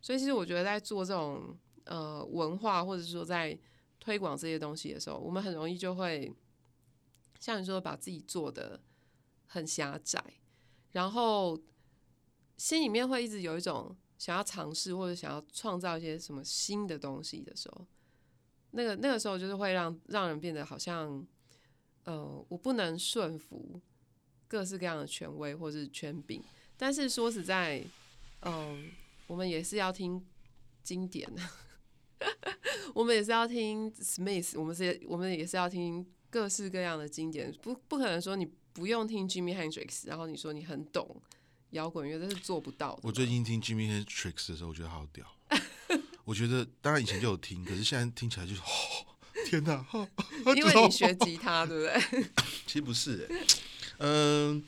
[0.00, 1.54] 所以其实我觉得，在做这种
[1.84, 3.58] 呃文化，或者说在
[4.00, 6.32] 推广这些东西的时候，我们很容易就会
[7.38, 8.80] 像你说把自己做得
[9.44, 10.24] 很狭窄，
[10.92, 11.54] 然后
[12.58, 17.86] 心里面会一直有一种想要尝试或者想要创造一些什么新的东西的时候，
[18.72, 21.26] 那个那个时候就是会让让人变得好像，
[22.04, 23.80] 呃，我不能顺服
[24.46, 26.42] 各式各样的权威或是权柄，
[26.76, 27.82] 但是说实在，
[28.40, 28.90] 嗯、
[29.28, 30.26] 我们也是要听
[30.82, 31.42] 经典的，
[32.92, 41.22] 我们也是要听 Smith，我们是，我们也是要听各式各样的经典，不不可能说你不用听 Jimi Hendrix，然后你说你很懂
[41.70, 43.00] 摇滚乐，这是做不到的。
[43.02, 45.26] 我最近听 Jimmy Hendrix 的时候，我觉得好屌，
[46.24, 48.60] 我觉得当然以前就有听，可是现在听起来就是。
[49.46, 49.86] 天哪！
[50.56, 52.26] 因为你学吉他，对不对？
[52.66, 53.26] 其实不是，
[53.98, 54.62] 嗯，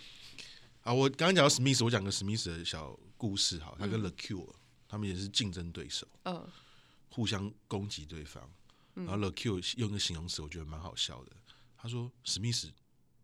[0.82, 3.74] 啊，我刚刚讲到史密斯，我讲个史密斯的小故事哈。
[3.78, 4.55] 他跟 The Cure，
[4.88, 6.48] 他们也是竞争对手，嗯，
[7.11, 8.48] 互相攻击对方。
[8.94, 11.32] 然后 The Cure 用一个形容词，我觉得蛮好笑的。
[11.76, 12.72] 他说史密斯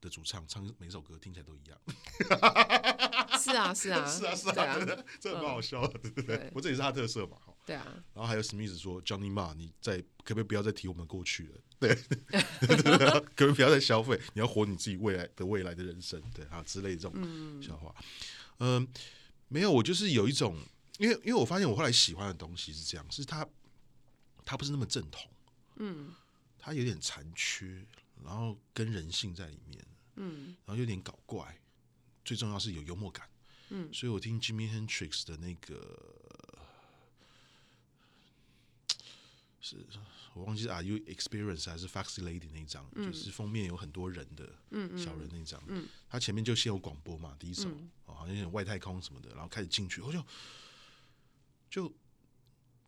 [0.01, 1.79] 的主唱唱每首歌听起来都一样。
[3.39, 6.51] 是啊， 是啊，是啊，是啊，这蛮好笑的，对不对？
[6.55, 7.37] 我这也是他特色嘛。
[7.65, 7.85] 对啊，
[8.15, 11.61] 然后还有史密斯说：“Johnny Marr，你再可不可以不要再提我们过去了？
[11.79, 11.95] 对，
[13.37, 14.19] 可不可以不要再消费？
[14.35, 17.95] 你要活你自己未来的未来的人生，对啊之类的这种笑话。
[18.61, 18.89] 嗯，嗯，
[19.49, 20.57] 没有，我就是有一种，
[20.99, 23.47] 因为因为我发现我后来喜欢的东西是这样，是它
[24.45, 25.29] 它不是那么正统，
[25.77, 26.15] 嗯，
[26.59, 27.85] 它有点残缺，
[28.25, 29.87] 然后跟人性在里面，
[30.17, 31.61] 嗯，然后有点搞怪，
[32.25, 33.29] 最重要是有幽默感，
[33.71, 36.39] 嗯，所以我听 Jimmy Hendrix 的那个。”
[39.59, 39.85] 是
[40.35, 45.61] 我忘记是 Are You Experienced 还是 Foxy Lady 那一张，嗯、就是封面有很多人的嗯小人那一张。
[45.67, 50.25] 嗯，他前面就先有广播嘛，第一首、嗯、好像有点外太空什么的，然后开始进去，我就
[51.69, 51.93] 就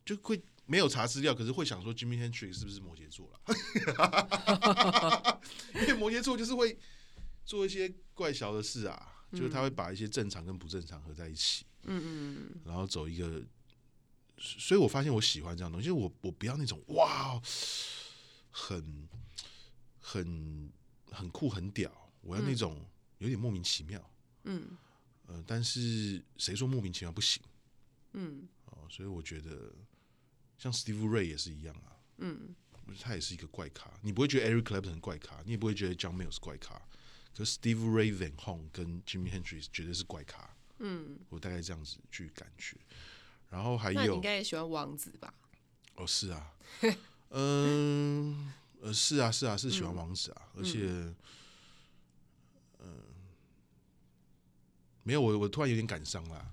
[0.04, 3.40] 就会没有查资料，可是会想说 Jimmy Hendrix 是不是摩羯座了？
[5.74, 6.78] 因为摩羯座就是会
[7.44, 11.64] 做一些怪小的事啊，就是他会把一些正常跟不正常合在一起。
[11.84, 13.42] 嗯嗯，然后走一个。
[14.40, 17.42] 所以我发现我喜欢这样东西，我我不要那种哇，
[18.52, 19.08] 很
[19.98, 20.70] 很
[21.10, 21.90] 很酷很屌，
[22.20, 22.86] 我要那种
[23.18, 24.00] 有点莫名其妙，
[24.44, 24.78] 嗯，
[25.26, 27.42] 呃，但是谁说莫名其妙不行？
[28.12, 29.74] 嗯，哦，所以我觉得
[30.58, 32.54] 像 Steve Ray 也是一样啊，嗯，
[33.00, 36.80] 他也是一个怪咖，你不会觉得 Eric Clapton 怪咖，你也不会觉得 John Mayall 是怪咖，
[37.34, 42.76] 可是 Steve Ray Van Hong 跟 Jimmy Hendrix 绝对是怪咖，嗯，我大概这样子去感觉。
[43.50, 45.32] 然后还有，你应该也喜欢王子吧？
[45.94, 46.52] 哦，是啊，
[47.30, 51.16] 嗯，呃，是啊，是啊，是喜欢王子啊，嗯、而且，嗯、
[52.78, 52.86] 呃，
[55.02, 56.52] 没有，我我突然有点感伤啦。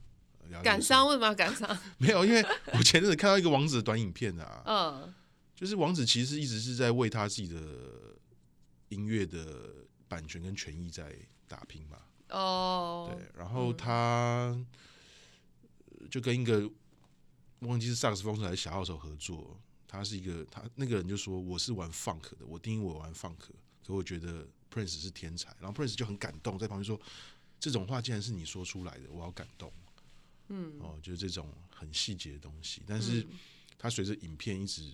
[0.64, 1.08] 感伤？
[1.08, 1.78] 为什么要感伤？
[1.98, 5.14] 没有，因为我前阵子看到一个王子的短影片啊，嗯，
[5.56, 7.60] 就是王子其实一直是在为他自己的
[8.89, 9.74] 音乐的
[10.08, 11.16] 版权跟权益在
[11.48, 11.98] 打拼嘛。
[12.30, 16.70] 哦，对，然后他、嗯、就跟一个。
[17.60, 23.34] 忘记是萨克斯风手还是小号手合作，他是一个他那个人就说，我是玩 funk 的，我定义我玩 funk，
[23.84, 27.00] 可我觉得 Prince 是天才，然后 Prince 就很感动，在旁边说，
[27.60, 29.72] 这种话竟然是你说出来的，我好感动。
[30.50, 33.26] 嗯，哦，就是这种很细节的东西，但是
[33.78, 34.91] 它随着影片一直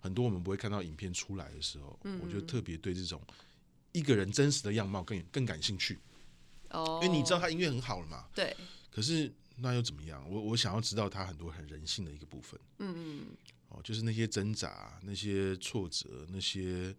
[0.00, 3.20] 很多我们不会看到影片出来的时候，我就特别对这种
[3.92, 5.98] 一个人真实的样貌更更感兴趣。
[6.70, 8.56] 哦，因为你知道他音乐很好了嘛，对，
[8.90, 9.32] 可是。
[9.56, 10.28] 那又怎么样？
[10.28, 12.60] 我我想要知道他很多很人性的一个部分。
[12.78, 13.26] 嗯嗯。
[13.68, 16.92] 哦，就是那些挣扎、那些挫折、那些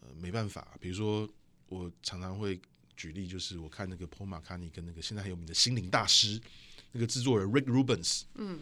[0.00, 0.74] 呃没办法。
[0.80, 1.28] 比如说，
[1.68, 2.58] 我常常会
[2.96, 6.40] 举例，就是我看那个 Paul McCartney 跟那个现在很有名的心灵大师
[6.92, 8.58] 那个制作人 Rick Rubens，嗯，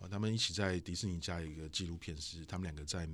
[0.00, 3.08] 啊，他们一起在迪士尼家有一个纪录片，是他们两个在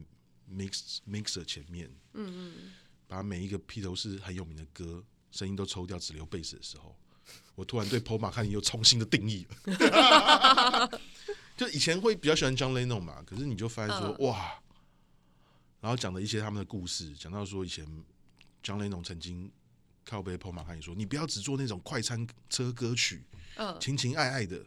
[0.53, 2.73] mix mixer 前面，嗯嗯，
[3.07, 6.97] 把每一个披头士很有名的歌声音都抽掉，只留贝斯的时候。
[7.55, 10.91] 我突然对 Paul McCartney 又重新的定义了，
[11.57, 14.61] 就以前会比较喜欢 John Lennon 嘛，可是你就发现说哇，
[15.81, 17.85] 然后讲了一些他们的故事，讲到说以前
[18.65, 19.53] John Lennon 曾经
[20.11, 23.23] 靠背 Paul McCartney 说，你不要只做那种快餐车歌曲，
[23.55, 24.61] 嗯情情爱爱的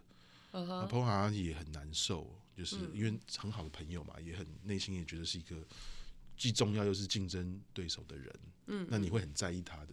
[0.53, 5.57] ，Paul McCartney 也很难受，就是因为很好的朋友嘛，也很内心也觉得是一个
[6.37, 9.89] 既重要又是竞争对手的人，嗯，那你会很在意他的。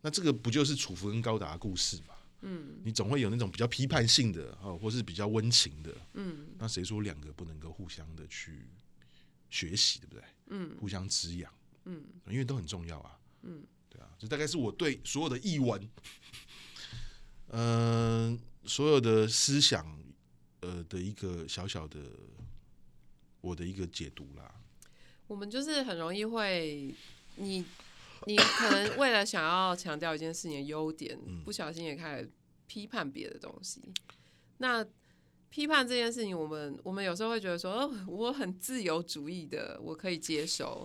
[0.00, 2.14] 那这个不就是楚服跟高达的故事嘛？
[2.40, 5.94] 嗯，你总会有那种比较批判性的哦，或是比较温情的。
[6.14, 8.66] 嗯，那谁说两个不能够互相的去
[9.50, 10.24] 学习，对不对？
[10.48, 11.52] 嗯，互相滋养。
[11.84, 13.18] 嗯，因为都很重要啊。
[13.42, 13.64] 嗯，
[13.96, 15.80] 对啊，这大概是我对所有的译文，
[17.48, 18.38] 嗯、呃，
[18.68, 19.98] 所有的思想，
[20.60, 22.00] 呃的一个小小的
[23.40, 24.54] 我的一个解读啦。
[25.26, 26.94] 我们就是很容易会
[27.36, 27.64] 你
[28.26, 32.30] 你可能为了想要强调一件事情的优点，嗯、不小心也开始
[32.66, 33.80] 批判别的东西。
[34.58, 34.86] 那
[35.48, 40.84] 批判这件事情，我们我们有时候会觉得说，哦，我很自由主义的，我可以接受。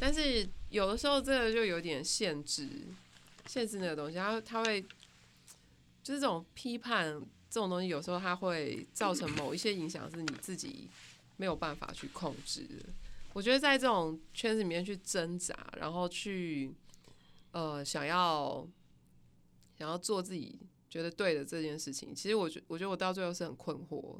[0.00, 2.68] 但是有的时候，这个就有点限制，
[3.46, 4.82] 限制那个东西，它它会
[6.02, 10.88] 就是这种批判这种东西，有时候它会造成某一些影响，是你自己
[11.36, 12.86] 没有办法去控制的。
[13.32, 16.72] 我觉得在这种圈子里面去挣扎，然后去
[17.52, 18.66] 呃想要
[19.78, 20.58] 想要做自己
[20.88, 24.18] 觉得对的这件事情，其实我觉我觉得我到最后是很困惑，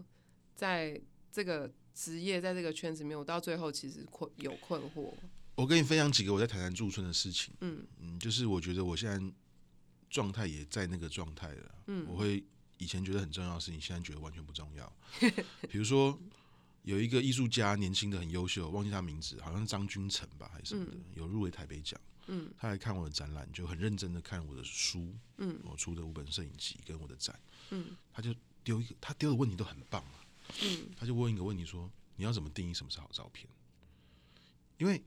[0.54, 1.00] 在
[1.32, 5.12] 这个职业在这个圈子里面，我到最后其实困有困惑。
[5.56, 7.52] 我跟你分享几个我在台南驻村的事情。
[7.60, 9.34] 嗯嗯，就是我觉得我现在
[10.08, 11.74] 状态也在那个状态了。
[11.86, 12.44] 嗯，我会
[12.78, 14.92] 以前觉得很重要的事情，现在觉得完全不重要。
[15.68, 16.16] 比如说
[16.82, 21.98] 有一个艺术家，年轻的很优秀，忘记他名字，好像是张君成吧，还是什么的，嗯、有入围台北奖。
[22.26, 25.14] 嗯，他来看我的展览，就很认真的看我的书。
[25.38, 27.38] 嗯，我出的五本摄影集跟我的展。
[27.70, 30.20] 嗯，他就丢一个，他丢的问题都很棒啊。
[30.60, 33.48] 嗯，他就问一个问题说：你要怎么定义什么是好照片？
[34.78, 35.02] 因为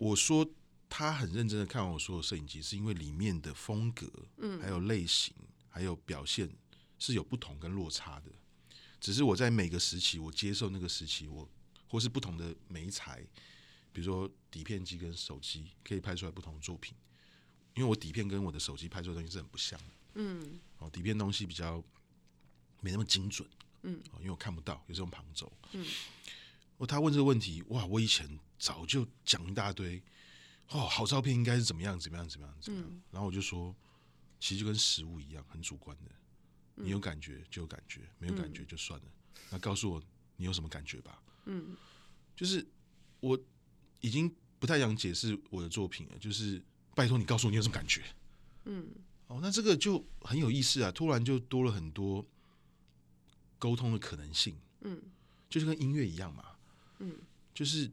[0.00, 0.50] 我说
[0.88, 5.34] 他很认真的看完我所有摄影机，是因为里面的风格，嗯，还有类型，
[5.68, 6.50] 还有表现
[6.98, 8.32] 是有不同跟落差的。
[8.98, 11.46] 只是我在每个时期，我接受那个时期，我
[11.86, 13.22] 或是不同的媒材，
[13.92, 16.96] 比如说底片机跟手机可以拍出来不同的作品。
[17.74, 21.84] 因为我底片跟我的手机拍出来的东西是很不像的，嗯，哦，底片东西比较
[22.80, 23.46] 没那么精准，
[23.82, 25.86] 嗯，因为我看不到，有这种旁轴，嗯。
[26.78, 27.84] 哦，他问这个问题，哇！
[27.84, 28.26] 我以前
[28.60, 30.00] 早就讲一大堆，
[30.68, 32.86] 哦，好照片应该是怎么样，怎么样，怎么样，怎么样。
[32.86, 33.74] 嗯、然后我就说，
[34.38, 36.10] 其实就跟食物一样，很主观的。
[36.74, 39.06] 你有感觉就有感觉，没有感觉就算了。
[39.06, 40.02] 嗯、那告诉我
[40.36, 41.22] 你有什么感觉吧。
[41.46, 41.74] 嗯，
[42.36, 42.66] 就是
[43.20, 43.38] 我
[44.00, 46.62] 已经不太想解释我的作品了，就是
[46.94, 48.02] 拜托你告诉我你有什么感觉。
[48.66, 48.90] 嗯，
[49.26, 52.24] 哦，那这个就很有意思啊，突然就多了很多
[53.58, 54.58] 沟通的可能性。
[54.82, 55.02] 嗯，
[55.48, 56.44] 就是跟音乐一样嘛。
[56.98, 57.18] 嗯，
[57.54, 57.90] 就是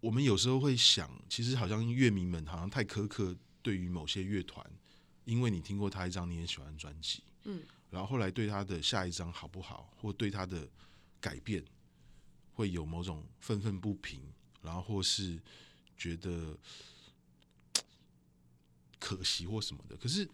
[0.00, 4.64] 我们有时候会想，其实好像乐迷们好像太苛刻，对于某些乐团，
[5.24, 10.68] 因为你听过他一张你很喜欢的专辑，嗯，然后后来对他的下一张好不好，或对他的
[11.20, 11.64] 改变，
[12.52, 14.20] 会有某种愤愤不平，
[14.62, 15.40] 然后或是
[15.96, 16.56] 觉得
[19.00, 19.96] 可惜或什么的。
[19.96, 20.28] 可是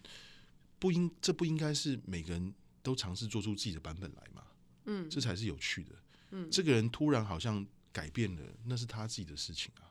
[0.77, 2.53] 不应，这不应该是每个人
[2.83, 4.43] 都尝试做出自己的版本来嘛？
[4.85, 5.95] 嗯，这才是有趣的。
[6.31, 7.65] 嗯，这个人突然好像
[7.95, 9.87] 改变了，那是他自己的事情啊。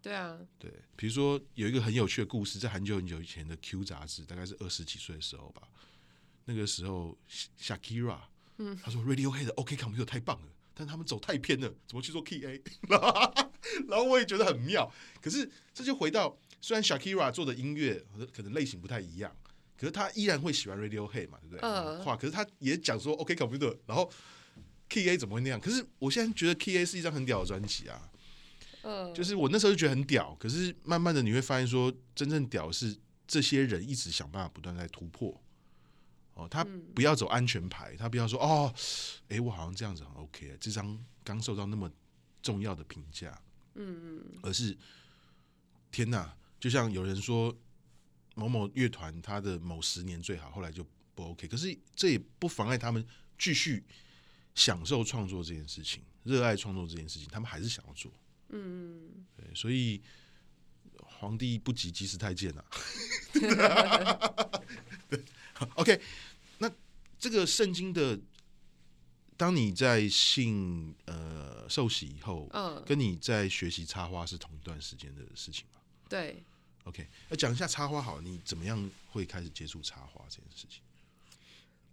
[0.00, 5.68] 对啊，对，比如说有一个很有趣的故事，在很久很久以前的 Q 杂志，大概是二十几岁的时候吧。
[6.46, 7.18] 那个时候
[7.60, 8.18] ，Shakira，
[8.56, 12.62] 嗯，他说 Radiohead 的 OK Computer 太棒了，但他们走太偏了，怎么去做 Key A？
[13.86, 14.90] 然后我也觉得很妙。
[15.20, 18.02] 可是这就回到，虽然 Shakira 做的音乐
[18.34, 19.36] 可能类型不太一样，
[19.76, 21.60] 可是他依然会喜欢 Radiohead 嘛，对不对？
[21.60, 22.02] 嗯。
[22.02, 24.10] 话，可是他也讲说 OK Computer，然后。
[24.88, 25.60] Key A 怎么会那样？
[25.60, 28.10] 可是我现在觉得 Key A 是一张很屌的专辑啊，
[28.82, 30.34] 嗯，就是我那时候就觉得很屌。
[30.40, 35.38] 可是慢慢的你会发现，说真正屌是这些人一直想办法不断在突破。
[36.34, 36.64] 哦，他
[36.94, 38.72] 不要走安全牌，他不要说哦，
[39.24, 41.90] 哎、欸，我好像这样子很 OK，这张刚受到那么
[42.40, 43.36] 重要的评价，
[43.74, 44.76] 嗯嗯，而是
[45.90, 47.52] 天哪，就像有人说
[48.36, 50.86] 某某乐团他的某十年最好，后来就
[51.16, 53.04] 不 OK，可是这也不妨碍他们
[53.36, 53.84] 继续。
[54.58, 58.10] 享受创作这件事情，热爱创作这件事情，他们还是想要做。
[58.48, 60.02] 嗯，对，所以
[60.96, 62.64] 皇帝不急急死太监啊。
[65.08, 65.24] 对
[65.76, 66.00] ，OK，
[66.58, 66.68] 那
[67.20, 68.18] 这个圣经的，
[69.36, 75.80] 当你在信呃受洗以后，嗯，跟你在学习插花是同一段时间的事情吗？
[76.08, 76.42] 对
[76.82, 80.82] ，OK，那讲一下插花好，你怎么样会开始接触插花这件事情？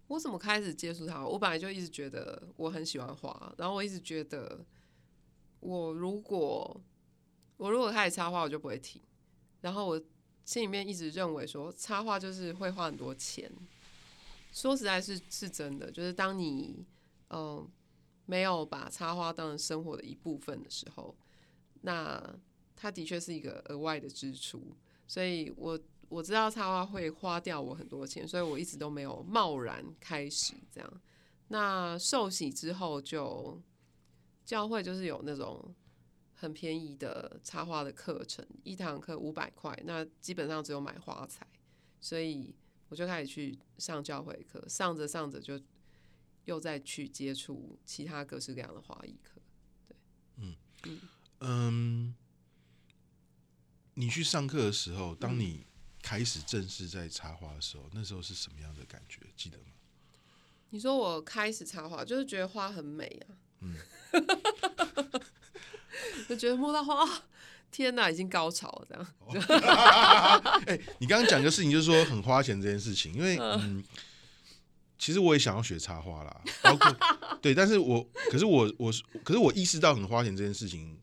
[0.08, 1.26] 我怎么开始接触它？
[1.26, 4.64] 我本来就一直觉得我很喜欢画，然后我一直觉得，
[5.60, 6.80] 我如果
[7.56, 9.02] 我如果开始插画，我就不会停。
[9.62, 10.00] 然后我
[10.44, 13.50] 心里面一直认为说，插画就是会花很多钱。
[14.52, 16.86] 说实在是是真的，就是当你
[17.30, 17.68] 嗯、
[18.26, 21.16] 没有把插画当成生活的一部分的时候，
[21.82, 22.38] 那
[22.76, 24.62] 它的确是一个额外的支出。
[25.08, 25.78] 所以我。
[26.08, 31.00] 我知道插花会花掉我很多钱，所以我一直都没有贸然开始这样。
[31.48, 33.60] 那受洗之后，就
[34.44, 35.74] 教会就是有那种
[36.34, 41.46] 很便宜的插花的课程，一堂课五百块，那基本上只有买花材，
[42.00, 42.54] 所以
[42.88, 45.60] 我就开始去上教会课，上着上着就
[46.44, 49.40] 又再去接触其他各式各样的花艺课。
[49.88, 49.96] 对，
[50.36, 51.00] 嗯嗯
[51.40, 52.14] 嗯。
[53.98, 55.64] 你去上课的时候，当你
[56.06, 59.22] 开始正式在插花的时候，那时候是什么样的感觉？
[59.36, 59.64] 记得吗？
[60.70, 63.74] 你说我开始插花，就是觉得花很美啊，嗯，
[66.28, 67.04] 就觉得摸到花，
[67.72, 69.04] 天哪，已经高潮了这样。
[70.68, 73.82] 哎、欸，你刚刚讲的事情就是说很花钱这件事情，因为嗯，
[74.96, 76.96] 其实我也想要学插花啦，包括
[77.42, 78.92] 对，但是我可是我我
[79.24, 80.96] 可是我意识到很花钱这件事情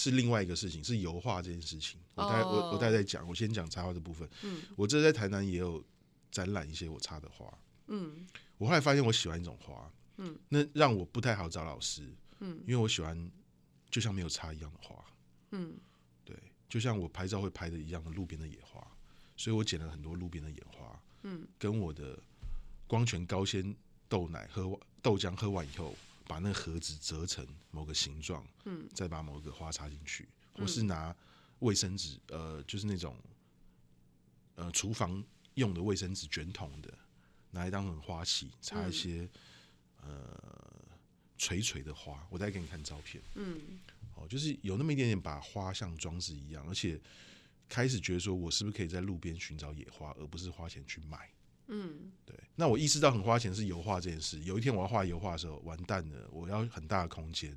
[0.00, 2.00] 是另外一个事情，是油画这件事情。
[2.14, 4.26] 我待我我待在讲，我先讲插花的部分。
[4.42, 5.84] 嗯，我这在台南也有
[6.30, 7.52] 展览一些我插的花。
[7.88, 8.26] 嗯。
[8.56, 12.02] 我后来发现我喜欢一种花，嗯，那让我不太好找老师，
[12.38, 13.30] 嗯，因为我喜欢
[13.90, 15.04] 就像没有插一样的花，
[15.50, 15.74] 嗯，
[16.24, 16.34] 对，
[16.68, 18.86] 就像我拍照会拍的一样的路边的野花，
[19.36, 22.18] 所以我捡了很多路边的野花，嗯，跟我的
[22.86, 23.74] 光泉高纤
[24.08, 25.94] 豆奶喝豆浆喝完以后，
[26.30, 31.12] 把那个盒子折成某个形状，嗯，再把某个花插进去，或是拿
[31.58, 33.16] 卫生纸，呃，就是那种
[34.54, 35.24] 呃厨房
[35.54, 36.96] 用的卫生纸卷筒的。
[37.52, 39.28] 拿来当成花器，插一些、
[40.04, 40.72] 嗯、呃
[41.36, 42.24] 垂垂的花。
[42.30, 43.20] 我再给你看照片。
[43.34, 43.80] 嗯，
[44.14, 47.00] 哦，就是有那么一点点把花像装饰一样，而且
[47.68, 51.28] 开始觉得说我是不是可以在路边寻找野花，而不是花钱去买。
[51.72, 52.36] 嗯，对。
[52.56, 54.38] 那我意识到很花钱是油画这件事。
[54.40, 57.56] 有一天我要画油画的时候，完蛋了，我要很大的空间，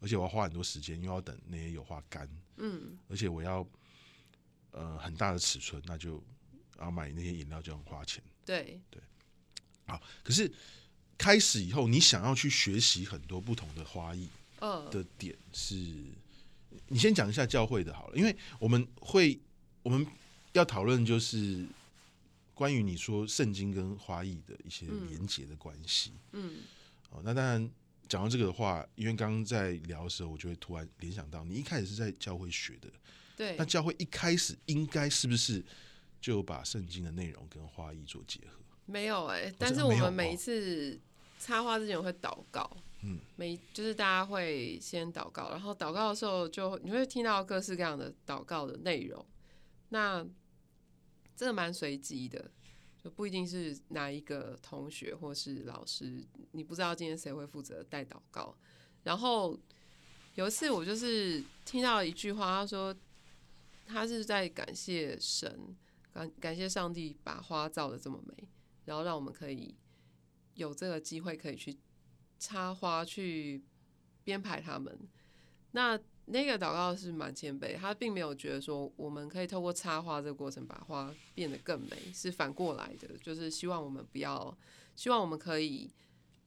[0.00, 2.28] 而且我要花很多时间，因为要等那些油画干。
[2.56, 3.66] 嗯，而且我要
[4.72, 6.22] 呃很大的尺寸，那就
[6.80, 8.22] 要买那些饮料就很花钱。
[8.44, 9.00] 对对。
[9.86, 10.52] 好，可是
[11.16, 14.28] 开始以后，你想要去学习很多不同的花艺
[14.90, 15.74] 的点是，
[16.88, 19.40] 你先讲一下教会的好了，因为我们会
[19.82, 20.04] 我们
[20.52, 21.64] 要讨论就是
[22.56, 26.14] 关于你说圣经跟花艺的一些连结的关系。
[26.32, 26.60] 嗯，
[27.10, 27.70] 哦，那当然
[28.08, 32.88] 讲到这个的话，因为刚刚在聊的时候，我就会突然联想到，你一开始是在教会学的，
[33.36, 35.62] 对，那教会一开始应该是不是
[36.18, 38.58] 就把圣经的内容跟花艺做结合？
[38.86, 40.98] 没有哎、欸，但是我们每一次
[41.38, 49.22] 插花之前会祷告，嗯，每就是大家会先祷告，然后祷告的时候就你会听到各式各样的祷告的内容，
[49.90, 50.26] 那
[51.36, 52.50] 这个蛮随机的，
[53.04, 58.56] 就不一定是哪一个同学或是老师，你不知道今天谁会负责带祷告。
[59.04, 59.58] 然后
[60.34, 62.96] 有一次我就是听到一句话，他说
[63.86, 65.76] 他是在感谢神，
[66.12, 68.48] 感感谢上帝把花造得这么美。
[68.86, 69.74] 然后让我们可以
[70.54, 71.76] 有这个机会，可以去
[72.38, 73.62] 插花，去
[74.22, 74.96] 编排他们。
[75.72, 84.56] 那那个祷告是蛮谦卑，他并没有觉得说我们可以透过插花这个过程把花变得更美，是反过来的，就是希望我们不要，
[84.94, 85.90] 希望我们可以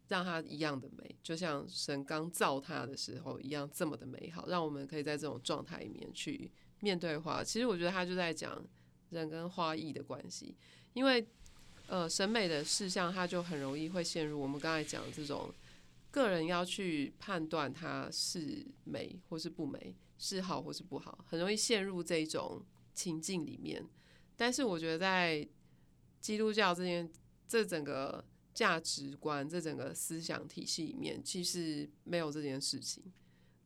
[0.07, 7.43] 让它一样的美，就像神刚造它的时候一样这么的美好，让我们可以在这种状态里面去面对花。
[7.43, 8.63] 其实我觉得他就在讲
[9.09, 10.55] 人跟花艺的关系，
[10.93, 11.27] 因为。
[11.91, 15.51] 呃，审美的事项，它就很容易会陷入我们刚才讲的这种
[16.11, 23.85] 个人要去判断它是美或是不美，是好或是不好，很容易陷入这种情境里面。
[24.35, 25.47] 但是我觉得在
[26.19, 27.09] 基督教这件
[27.47, 33.03] 这整个价值观、这整个思想体系里面，其实没有这件事情，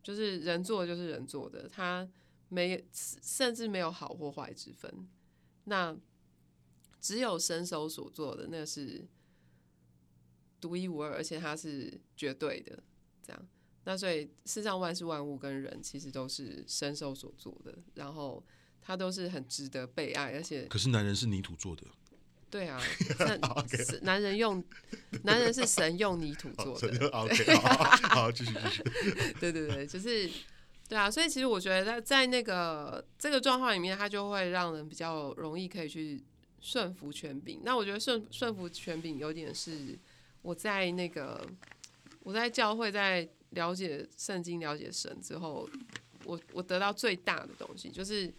[0.02, 2.10] 就是人做的就是人做的，他
[2.50, 5.08] 没甚至没有好或坏之分。
[5.66, 5.96] 那。
[7.04, 9.06] 只有神手所做的，那是
[10.64, 12.82] 独一无二，而且它是绝对的。
[13.22, 13.48] 这样，
[13.84, 18.42] 那所以世上万事万物跟人其实都是神手所做的，然后
[18.82, 21.84] 他都是很值得被爱，而且可是男人是泥土做的。
[22.50, 22.82] 对啊，
[24.04, 24.64] 男人用
[25.24, 27.08] 男人是神用泥土做的。
[27.10, 28.84] OK，好，继续继续。
[29.42, 30.30] 对对对，就是
[30.88, 36.24] 对啊，所以其实我觉得在在那个这个状况里面，他就会让人比较容易可以去。
[36.66, 40.00] 顺服权柄，那我觉得顺顺服权柄有点是
[40.44, 41.44] 我在那个
[42.20, 45.68] 我在教会在了解圣经、了解神之后，
[46.26, 48.32] 我我得到最大的东西就是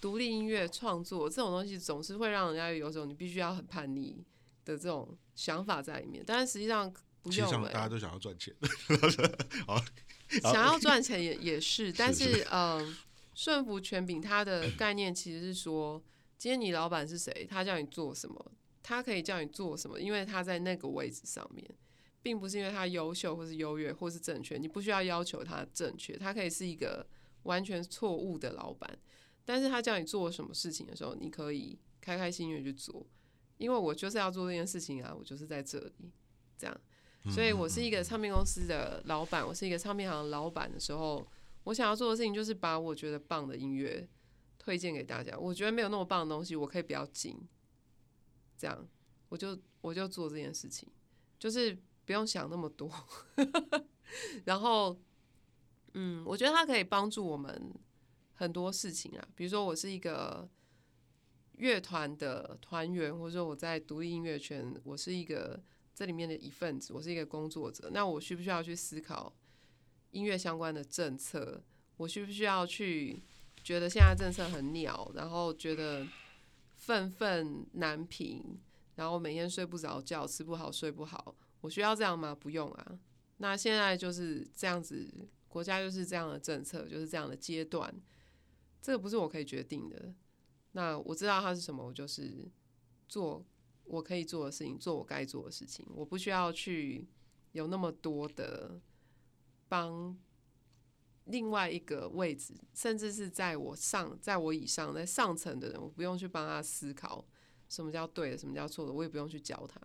[0.00, 4.24] 独立音乐创作这种东西总是会让人家有种你必须要很叛逆
[4.64, 6.92] 的这种想法在里面，但是实际上
[7.22, 8.54] 不用了，大家都想要赚钱，
[9.66, 9.82] 好，
[10.42, 12.96] 想要赚钱也也是，但是嗯，
[13.34, 16.00] 顺服权柄它的概念其实是说。
[16.38, 17.46] 今天你老板是谁？
[17.48, 18.52] 他叫你做什么？
[18.88, 20.00] 他可以叫你做什么？
[20.00, 21.68] 因为他在那个位置上面，
[22.22, 24.56] 并不是因为他优秀或是优越或是正确。
[24.56, 27.04] 你不需要要求他正确，他可以是一个
[27.42, 28.96] 完全错误的老板。
[29.44, 33.04] 但是他叫你做什么事情的时候，你可以开开心心去做，
[33.58, 36.12] 因为我就是要做这件事情啊，我就是在这里
[36.56, 36.80] 这样。
[37.28, 41.26] 所以我是一个唱片公司的老板，我是一个唱片行的老板的时候，
[41.64, 44.08] 我想要做的事情就是把我觉得棒的音乐。
[44.58, 45.38] 推荐给大家。
[45.38, 47.38] 我觉得没有那么棒的东西，我可以不要进，
[48.56, 48.86] 这样
[49.28, 50.88] 我就我就做这件事情，
[51.38, 52.90] 就是不用想那么多。
[54.44, 54.96] 然后，
[55.94, 57.74] 嗯，我觉得它可以帮助我们
[58.34, 60.48] 很多事情啊，比如说我是一个
[61.52, 65.60] 乐团的团员，或者说我在独立音乐圈，我是一个
[65.94, 69.34] 这里面的一份子，我是一个工作者，那我需不需要去思考
[70.12, 71.62] 音乐相关的政策？
[71.96, 73.22] 我需不需要去
[73.64, 76.06] 觉得现在政策很鸟，然后觉得
[76.86, 78.60] 愤愤难平，
[78.94, 82.32] 然后每天睡不着觉，吃不好睡不好，我需要这样吗？
[82.32, 83.00] 不用啊。
[83.38, 87.92] 那现在就是这样子，国家就是这样的政策，就是这样的阶段，
[88.80, 90.14] 这个不是我可以决定的。
[90.72, 92.48] 那我知道它是什么，我就是
[93.08, 93.44] 做
[93.82, 97.08] 我可以做的事情，做我该做的事情，我不需要去
[97.50, 98.80] 有那么多的
[99.68, 100.16] 帮。
[101.26, 107.24] 另外一个位置，甚至是在我上，在我以上，在上层的人，我不用去帮他思考
[107.68, 109.80] 什么叫对的，什么叫错的，我也不用去教他。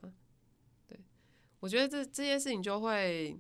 [0.87, 0.99] 对，
[1.59, 3.37] 我觉得这这些事情就会，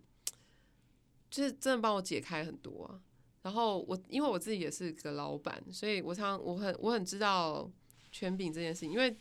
[1.29, 3.01] 就是真的帮我解开很多啊。
[3.43, 7.69] 然后我因为我自己也是个老板，所以我常我很我很知道
[8.11, 9.15] 权柄这件事情，因为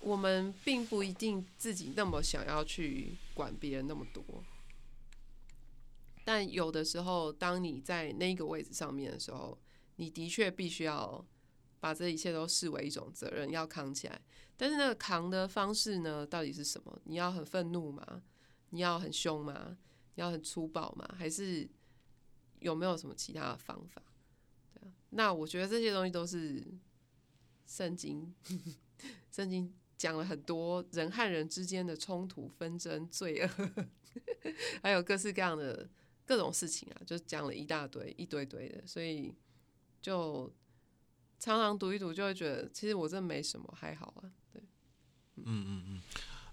[0.00, 4.22] 我们并不一定自己那么想要去管别人那么多。
[6.28, 9.58] 但有的时候，当你在那个位置上面的时候，
[9.96, 11.26] 你的确必须要
[11.80, 14.20] 把这一切都视为一种责任，要扛起来。
[14.54, 17.00] 但是那个扛的方式呢，到底是什么？
[17.04, 18.22] 你要很愤怒吗？
[18.68, 19.78] 你要很凶吗？
[20.16, 21.08] 你要很粗暴吗？
[21.16, 21.66] 还是
[22.60, 24.02] 有没有什么其他的方法？
[24.74, 26.62] 对啊，那我觉得这些东西都是
[27.64, 28.34] 圣经，
[29.32, 33.70] 圣经讲了很多人和人之间的冲突、纷争、罪恶，
[34.84, 35.88] 还有各式各样的。
[36.28, 39.34] 各种事情啊，就讲了一大堆，一堆堆的，所以
[40.02, 40.52] 就
[41.38, 44.30] 常常读一读，就会觉得其实我这没什么，还好啊。
[44.52, 44.60] 对，
[45.36, 46.02] 嗯嗯嗯。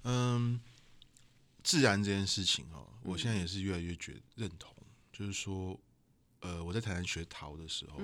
[0.04, 0.62] 嗯，
[1.62, 4.74] 自然这件事情哦，我现在也是越来越觉认同，
[5.12, 5.78] 就是说，
[6.40, 8.00] 呃，我在台南学陶的时候，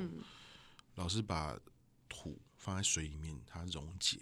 [0.96, 1.58] 老师把
[2.10, 4.20] 土放在水里面，它溶解，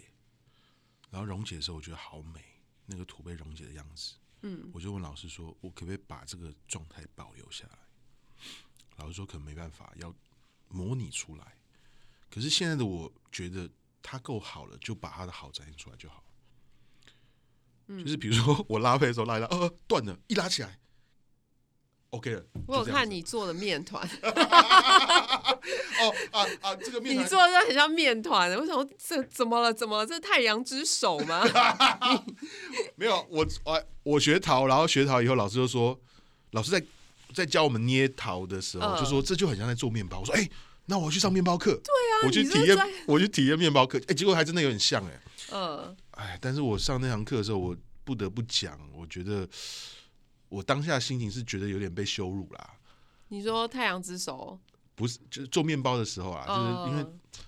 [1.10, 2.44] 然后溶解的时候，我觉得好美，
[2.86, 4.14] 那个土被溶解的样子。
[4.42, 7.78] 嗯，我就问老师说：“我可不可以把这个状态保留下来？”
[8.96, 10.14] 老师说：“可能没办法，要
[10.68, 11.56] 模拟出来。”
[12.30, 13.68] 可是现在的我觉得
[14.02, 16.24] 他够好了，就把他的好展现出来就好。
[17.88, 20.78] 嗯，就是比如说我拉配的时候拉一拉，呃，断了，一拉起来
[22.10, 22.42] ，OK 了。
[22.66, 24.08] 我有看你做的面团。
[26.00, 26.76] 哦啊啊！
[26.76, 29.72] 这个面你做的很像面团，为什么这怎么了？
[29.72, 30.06] 怎么了？
[30.06, 31.42] 这太阳之手吗？
[32.96, 35.98] 没有，我我我学陶，然后学陶以后，老师就说，
[36.52, 36.82] 老师在
[37.34, 40.20] 在教我们捏陶的时候，呃、就说这就很像在做面包。
[40.20, 40.50] 我说，哎、欸，
[40.86, 41.72] 那我要去上面包课。
[41.72, 43.98] 对啊，我去体验，我去体验面包课。
[43.98, 45.20] 哎、欸，结果还真的有点像哎、欸。
[45.52, 45.96] 嗯、呃。
[46.12, 49.46] 哎，但是我上那堂课的时候，我不得不讲，我觉得
[50.50, 52.74] 我当下心情是觉得有点被羞辱啦。
[53.28, 54.60] 你说太阳之手？
[54.94, 57.06] 不是，就是做面包的时候啊，就是因为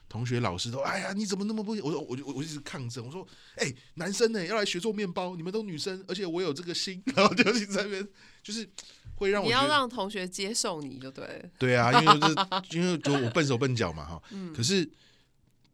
[0.08, 1.72] 同学老师都，哎呀，你怎么那么不？
[1.72, 3.26] 我说，我就我一直抗争，我说，
[3.56, 8.08] 哎、欸，男生呢要来学做面包，你们都女生，而且我有这个心， 然后就一直在那边，
[8.42, 8.66] 就是
[9.16, 12.36] 会让我你要让同学接受你就对，对啊，因为就是
[12.78, 14.90] 因为就我笨手笨脚嘛哈，嗯、可是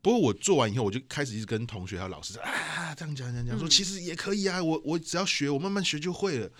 [0.02, 6.50] 不过我做完以后，我就开始一直跟同学还有老师啊，这样讲讲讲，说其实也可以啊，我我只要学，我慢慢学就会了，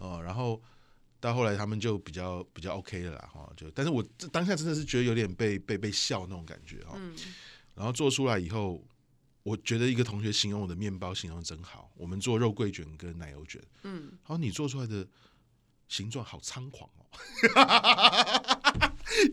[0.00, 0.60] 哦，然后。
[1.22, 7.14] 到后来他们就比较比较 OK 了啦，哈，就但是我这当下真的是觉得有点被被被笑那种感觉哈，嗯、
[7.74, 8.82] 然后做出来以后，
[9.42, 15.06] 我觉得一个同学形容我的面包形容得真好，我们做肉桂卷跟奶油卷，嗯，然后你做出来的
[15.88, 17.04] 形状好猖狂哦，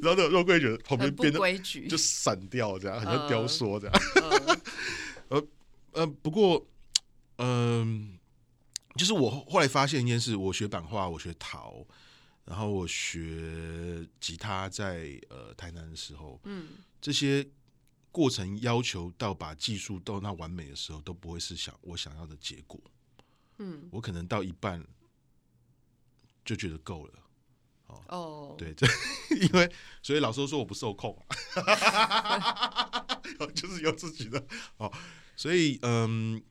[0.01, 1.39] 然后那个肉桂卷旁边变得
[1.87, 3.95] 就散掉这样，很像雕塑这样，
[5.29, 5.41] 呃
[5.93, 6.67] 呃，不过
[7.37, 8.16] 嗯。
[8.97, 11.85] 呃就是我后来发现一件事，我学版画，我学陶，
[12.45, 16.69] 然后我学吉他在，在呃台南的时候，嗯，
[16.99, 17.47] 这些
[18.11, 22.81] 过程要求到把技术到那完美的时候，都不会是想我想要的结果，
[23.59, 24.83] 嗯，我可能到一半
[26.43, 27.13] 就觉得够了，
[27.85, 28.55] 哦，哦。
[28.57, 28.87] 对，这
[29.39, 29.71] 因为
[30.01, 31.15] 所以老师都说我不受控，
[33.53, 34.43] 就是有自己的
[34.77, 34.91] 哦，
[35.35, 36.43] 所以嗯。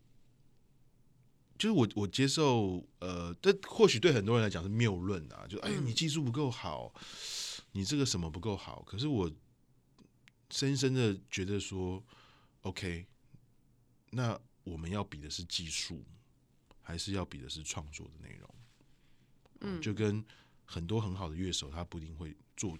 [1.59, 6.93] 就是我我接受呃，这或许对很多人来讲是谬论啊，就哎，你技术不够好，
[7.73, 8.83] 你这个什么不够好。
[8.83, 9.31] 可是我
[10.51, 12.03] 深深的觉得说
[12.63, 13.07] ，OK，
[14.11, 16.05] 那我们要比的是技术，
[16.83, 18.55] 还是要比的是创作的内容？
[19.61, 20.25] 嗯，就跟
[20.65, 22.79] 很多很好的乐手，他不一定会做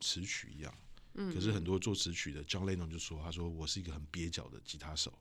[0.00, 0.74] 词曲一样。
[1.14, 5.12] 嗯，可是很多做词曲的 John Lennon 就说：“他说我是一个很蹩脚的吉他手，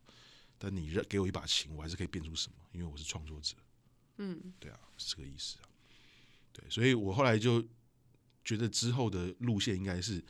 [0.65, 3.55] 但你让给我一把琴，我还是可以变出什么，因为我是创作者。”
[4.17, 5.69] 嗯，对啊，是这个意思啊。
[6.51, 7.63] 对，所以我后来就
[8.43, 10.23] 觉得之后的路线应该是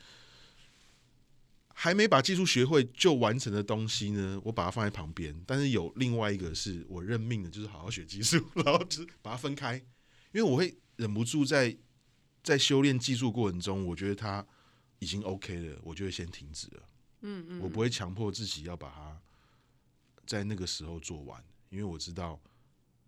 [1.72, 5.42] 还没把技术学会就完成的东西呢，我把它放在旁边。
[5.46, 9.76] 但是有另外一个是我认命的，就是好好学技术， 然后就是把它分开，
[10.32, 11.74] 因为我会忍不住在
[12.42, 14.46] 在修炼技术过程中，我觉得它
[14.98, 16.82] 已经 OK 了，我就会先停止了。
[17.20, 19.22] 嗯嗯，我不会强迫自己要把它
[20.26, 22.40] 在那个时候做完，因为我知道，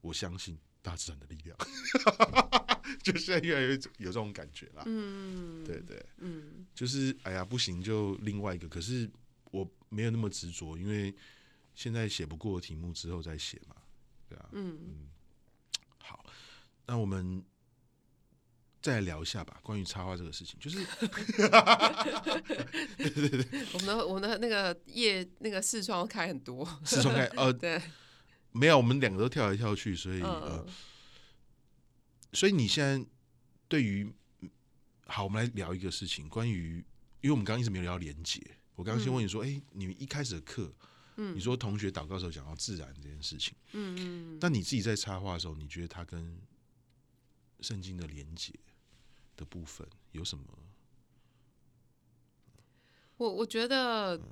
[0.00, 1.56] 我相信大自然的力量。
[3.02, 9.08] 就现在越来越有这种感觉啦，嗯，对对，嗯，就是哎呀不行就另外一个，可是
[9.50, 11.14] 我没有那么执着，因为
[11.74, 13.76] 现在写不过的题目之后再写嘛，
[14.28, 14.78] 对啊，嗯。
[14.80, 15.08] 嗯，
[15.98, 16.24] 好，
[16.86, 17.44] 那我们
[18.80, 20.84] 再来聊一下吧，关于插画这个事情，就是，
[22.96, 27.80] 对对对，我们的我们的那个夜那个视窗开很多，视窗开，呃， 对，
[28.52, 30.30] 没有，我们两个都跳来跳去，所以呃。
[30.30, 30.66] 呃
[32.34, 33.02] 所以你现在
[33.68, 34.06] 对于
[35.06, 36.84] 好，我们来聊一个事情，关于，
[37.22, 38.38] 因为我们刚刚一直没有聊连结。
[38.74, 40.70] 我刚刚先问你说，哎、嗯欸，你们一开始的课，
[41.16, 46.38] 嗯，你说同学祷告的时候讲到自然这件事情，嗯嗯，但你自己在插画的时候，你觉得它跟
[47.62, 48.52] 圣经的连结
[49.38, 50.44] 的部分有什么？
[53.16, 54.22] 我我觉得、嗯，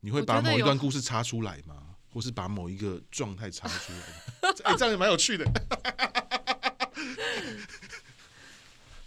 [0.00, 1.96] 你会把某一段故事插出来吗？
[2.12, 4.00] 或是把某一个状态插出来？
[4.64, 5.44] 哎、欸，这样也蛮有趣的。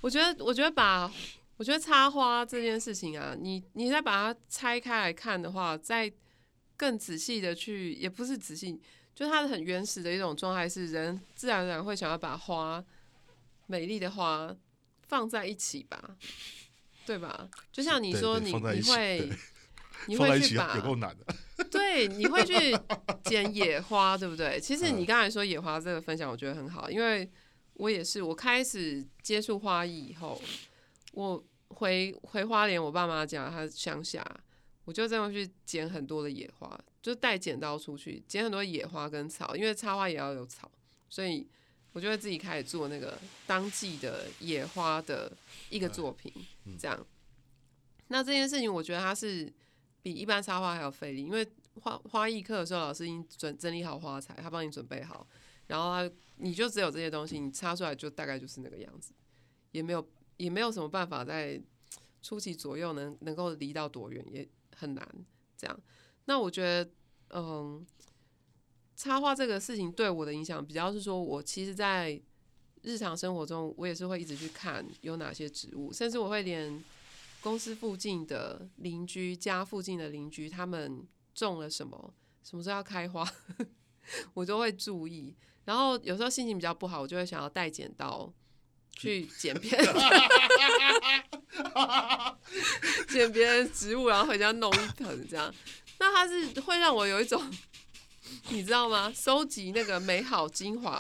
[0.01, 1.11] 我觉得，我觉得把，
[1.57, 6.11] 我觉得插花这件事情啊，你你再把它拆开来看的话，再
[6.77, 8.79] 更仔细的去，也不是仔细，
[9.13, 12.81] 就它的很原始的一种状态，是人自然而然会想要把花，
[13.65, 14.55] 美丽的花
[15.09, 16.15] 放在一起吧，
[17.05, 17.49] 对吧？
[17.73, 19.29] 就像你说你，你你会，
[20.07, 20.79] 你会 去把，
[21.69, 22.73] 对，你会去
[23.25, 24.57] 捡野花，对不对？
[24.57, 27.29] 其实你刚才说野花这个分享，我觉得很好，因为。
[27.79, 30.37] 我也是，我开始接触花艺以后，
[31.13, 34.21] 我回回花莲，我爸妈家他乡下，
[34.83, 40.69] 我就这样去捡很多的野花，就带剪刀出去捡很多野花跟草，因为插花也要有草，
[41.07, 41.47] 所以
[41.93, 43.17] 我就会自己开始做那个
[43.47, 45.31] 当季的野花的
[45.69, 46.31] 一个作品，
[46.79, 47.05] 这样。
[48.09, 49.51] 那这件事情，我觉得它是
[50.01, 51.47] 比一般插花还要费力，因为
[51.81, 55.25] 花花艺课的时候，老师已经准整理好花材，他帮你准备好。
[55.67, 59.13] 然后他，你就只有这些东西，你插出来就大概就是那个样子，
[59.71, 60.07] 也没有
[60.37, 61.61] 也没有什么办法在
[62.21, 65.07] 初期左右能能够离到多远，也很难
[65.55, 65.79] 这样。
[66.25, 66.91] 那我觉得，
[67.29, 67.85] 嗯，
[68.99, 72.21] 插画这个事情对我的影响比较是说，我其实，在
[72.81, 76.83] 日常生活中，我也是会一直去看有哪些植物，甚至我会连
[77.39, 82.13] 公司附近的邻居家附近的邻居他们种了什么，
[82.43, 83.25] 什么时候要开花，
[84.35, 85.33] 我都会注意。
[85.63, 88.29] 然后有时候心情比较不好，我就会想要带剪刀
[88.91, 89.95] 去 剪别人，
[93.07, 95.53] 剪别人植物，然后回家弄一盆这样。
[95.99, 97.41] 那它是会让我有一种，
[98.49, 99.11] 你知道吗？
[99.15, 100.97] 收集那个美好精华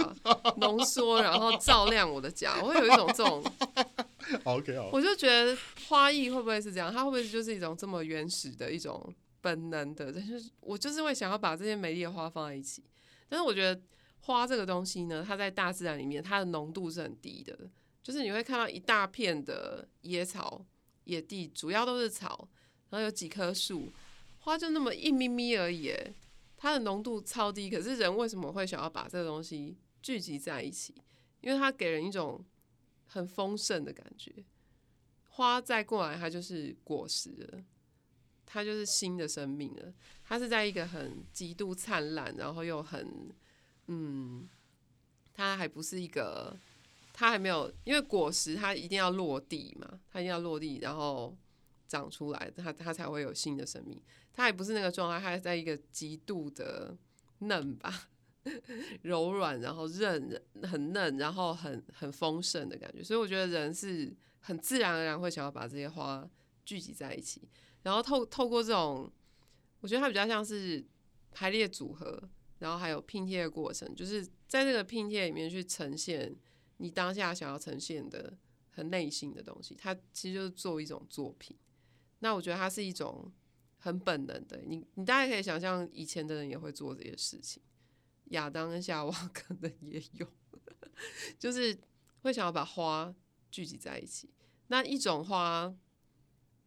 [0.57, 2.61] 浓缩，然后照亮我的家。
[2.61, 3.43] 我会有一种这种，
[4.45, 5.57] OK，我就觉得
[5.87, 6.93] 花艺会不会是这样？
[6.93, 10.11] 它会不会就是一种这么原始的一种本能的？
[10.11, 12.83] 就是我就是会想要把这些美丽的花放在一起，
[13.27, 13.81] 但是我觉得。
[14.21, 17.57] 花这个东西呢，它在大自然里面，它的浓度是很低的，
[18.03, 20.63] 就是你会看到一大片的野草、
[21.05, 22.47] 野地，主要都是草，
[22.89, 23.87] 然后有几棵树，
[24.39, 25.95] 花就那么一咪咪而已，
[26.61, 27.69] 它的浓度超低。
[27.69, 30.93] 可是人为什么会想要把这个东西聚集在一起？
[31.39, 32.45] 因为它给人一种
[33.07, 34.43] 很丰盛的感觉。
[35.29, 37.63] 花再过来，它就是果实了，
[38.45, 39.93] 它就是新的生命了。
[40.25, 43.31] 它是在一个很极度灿烂，然后又很。
[43.87, 44.47] 嗯，
[45.33, 46.55] 它还不是一个，
[47.13, 51.35] 它还没有，因为果实它一定要落地嘛，它一定要落地，然后
[51.87, 53.99] 长出来，它它才会有新的生命。
[54.33, 56.97] 它还不是那个状态，它是在一个极度的
[57.39, 58.09] 嫩吧，
[59.03, 63.03] 柔软，然后韧，很嫩，然后很很丰盛的感觉。
[63.03, 66.29] 所以我觉得人是很自然而然会想要把这些花
[66.65, 67.47] 聚集在一起，
[67.83, 69.11] 然后透透过这种，
[69.81, 70.85] 我觉得它比较像是
[71.31, 72.29] 排列组合。
[72.59, 76.35] 然后还有拼贴的过程，就是在这个拼贴里面去呈现
[76.75, 78.37] 你当下想要呈现的
[78.69, 79.73] 很内心的东西。
[79.75, 81.55] 它其实就是做一种作品。
[82.19, 83.31] 那我觉得它是一种
[83.79, 87.63] 很本能的，你你大概可以想象，以前的人也会做这些事情。
[88.25, 90.27] 亚当跟夏娃 可能也有，
[91.39, 91.75] 就是
[92.21, 93.13] 会想要把花
[93.49, 94.29] 聚集在一起。
[94.67, 95.73] 那一种花，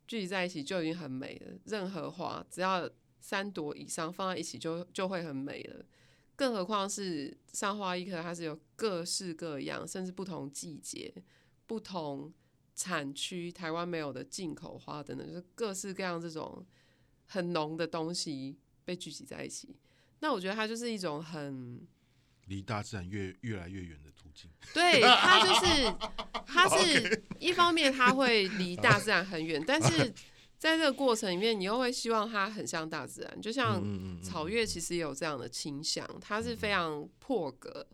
[0.08, 1.56] 聚集在一起就已经很美了。
[1.66, 2.90] 任何花只要
[3.20, 5.84] 三朵以上放在一起就就会很美了。
[6.34, 11.14] 更何况是上花一课，它是有各式各样，甚至不同季节、
[11.66, 12.32] 不同
[12.74, 16.66] 产区，台湾没有的进口花等等，就是各式各样这种
[17.32, 19.76] 很浓的东西被聚集在一起。
[20.20, 21.86] 那我觉得它就是一种很
[22.46, 24.50] 离大自然越越来越远的途径。
[24.74, 25.94] 对，它就是
[26.46, 30.12] 它是 一方面，它会离大自然很远，但是。
[30.62, 33.82] 在这个过程里面，你又会希望它很像大自然，就像
[34.22, 37.84] 草月其实也有这样的倾向，它是非常破格。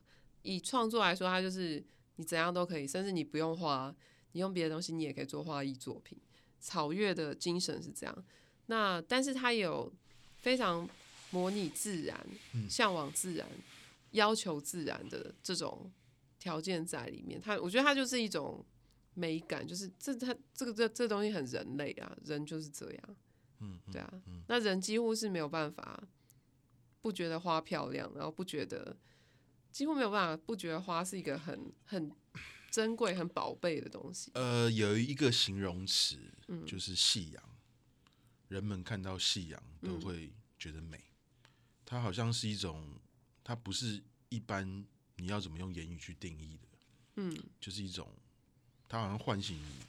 [0.42, 1.82] 以创作来说，它就是
[2.16, 3.96] 你怎样都可以，甚至你不用画，
[4.32, 6.20] 你用别的东西，你也可以做画艺作品。
[6.60, 8.24] 草月的精神是这样，
[8.68, 9.92] 那但是它有
[10.38, 10.88] 非常
[11.30, 12.26] 模拟自然、
[12.70, 13.46] 向往自然、
[14.12, 15.92] 要求自然的这种
[16.38, 17.38] 条件在里面。
[17.38, 18.64] 它，我觉得它就是一种。
[19.14, 23.16] 美感就是这，它这个这这东西很人类啊，人就是这样，
[23.58, 26.00] 嗯，对啊，嗯，那人几乎是没有办法
[27.02, 28.96] 不觉得花漂亮，然后不觉得
[29.72, 32.08] 几乎没有办法不觉得花是一个很很
[32.70, 34.30] 珍贵、很宝贝的东西。
[34.34, 36.16] 呃，有一个形容词，
[36.64, 37.42] 就是夕阳，
[38.48, 41.50] 人们看到夕阳都会觉得美，嗯，
[41.86, 42.98] 它好像是一种，
[43.44, 44.84] 它不是一般
[45.16, 46.68] 你要怎么用言语去定义的，
[47.16, 48.10] 嗯，就是一种。
[48.90, 49.80] 它好像唤醒你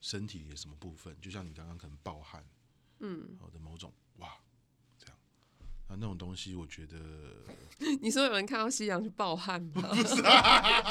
[0.00, 2.46] 身体的什么部分，就像你刚刚可能暴汗，
[3.00, 4.38] 嗯，好的某种哇，
[5.88, 6.96] 啊，那种东西，我觉得
[8.00, 9.82] 你说有人看到夕阳去暴汗吗？
[9.90, 10.82] 不是，啊，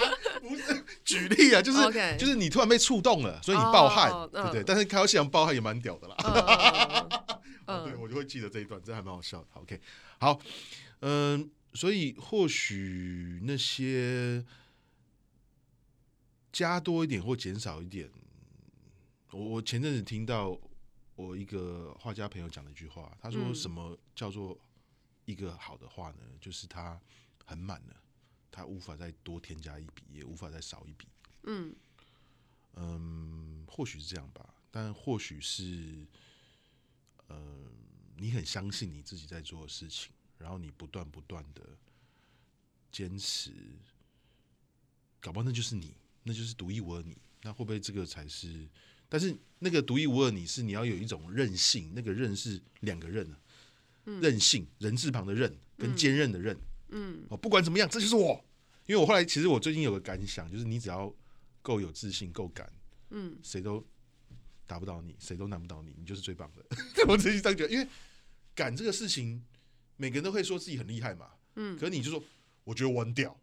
[0.41, 2.17] 不是，举例啊，就是 Okay.
[2.17, 4.61] 就是你突然被触动了，所以你暴汗，oh, 对不对？
[4.61, 6.15] 嗯，但是看到夕阳暴汗也蛮屌的啦。
[7.65, 9.47] 嗯， 对，我就会记得这一段，这还蛮好笑的。
[9.53, 9.79] OK，
[10.19, 10.39] 好，
[11.01, 14.45] 嗯，所以或许那些。
[16.53, 18.07] 加多一点或减少一点，
[19.31, 20.55] 我我前阵子听到
[21.15, 24.55] 我一个画家朋友讲了一句话，他说：“什么叫做
[25.25, 26.19] 一个好的话呢？
[26.39, 26.99] 就是它
[27.45, 28.01] 很满了，
[28.51, 31.07] 它无法再多添加一笔，也无法再少一笔。”
[31.43, 31.75] 嗯
[32.75, 36.07] 嗯，或许是这样吧，但或许是，
[37.29, 37.71] 嗯，
[38.17, 41.61] 你很相信你自己在做的事情，然后你不断不断的
[42.91, 43.51] 坚持，
[45.19, 45.95] 搞不好那就是你。
[46.25, 48.65] 那就是独一无二你，那会不会这个才是？
[49.09, 53.37] 但是那个独一无二你是你要有一种韧性，那个韧是两个韧啊，
[54.05, 56.57] 韧性人字旁的任跟坚韧的韧，
[56.89, 58.43] 嗯，哦，不管怎么样，这就是我。
[58.85, 61.13] 因为我后来其实我最近有个感想，就是你只要
[61.61, 62.71] 够有自信、够敢，
[63.11, 63.85] 嗯，谁都
[64.67, 66.65] 打不倒你，谁都难不倒你，你就是最棒的。
[67.07, 67.87] 我自己这样觉得，因为
[68.53, 69.41] 敢这个事情，
[69.95, 72.21] 每个人都会说自己很厉害嘛，嗯，可是你就说，
[72.65, 73.39] 我觉得我很屌。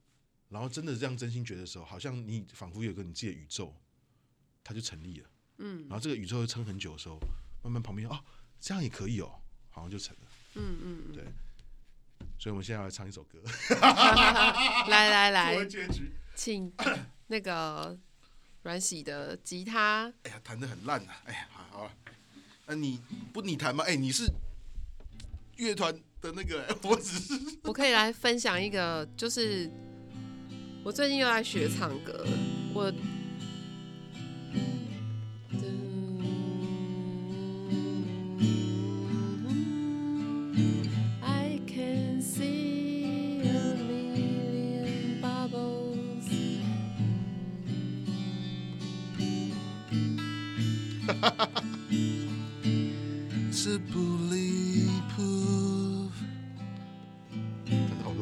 [0.50, 3.72] 然后真的这样真心觉得的时候，好像你仿佛有个你自己的宇宙，
[4.64, 5.30] 它就成立了。
[5.58, 7.18] 嗯，然后这个宇宙又撑很久的时候，
[7.62, 8.18] 慢慢旁边哦，
[8.58, 10.29] 这样也可以哦，好像就成了。
[10.54, 11.24] 嗯嗯嗯，对。
[12.38, 13.38] 所以我们现在要来唱一首歌。
[14.88, 15.56] 来来来，
[16.34, 16.72] 请
[17.26, 17.98] 那个
[18.62, 20.12] 阮喜的吉他。
[20.22, 21.22] 哎呀，弹的很烂啊！
[21.26, 21.92] 哎呀，好好了，
[22.66, 23.00] 那你
[23.32, 23.84] 不你弹吗？
[23.86, 24.24] 哎，你是
[25.56, 29.70] 乐团的那个， 我只是我可以来分享一个，就是。
[30.82, 32.26] 我最近又来学唱歌，
[32.72, 32.90] 我。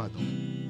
[0.06, 0.67] 是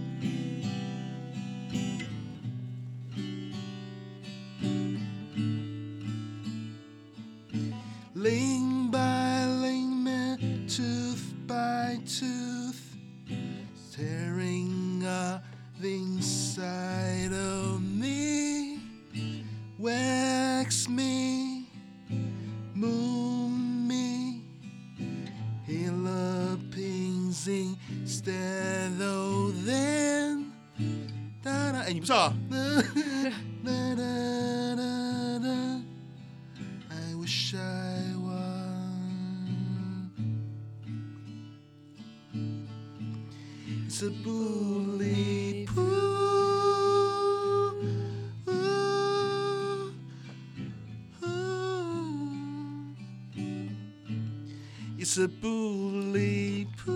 [55.41, 56.93] 不离谱。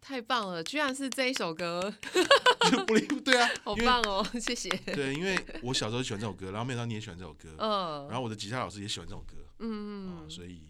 [0.00, 1.92] 太棒了，居然是这一首歌，
[2.86, 4.68] 不灵对啊， 好棒哦，谢谢。
[4.94, 10.60] 对，因为我小时候喜欢这首歌，然后没想到你也喜欢这首歌，嗯，然后我的吉他老师也喜欢这首歌，嗯嗯，所以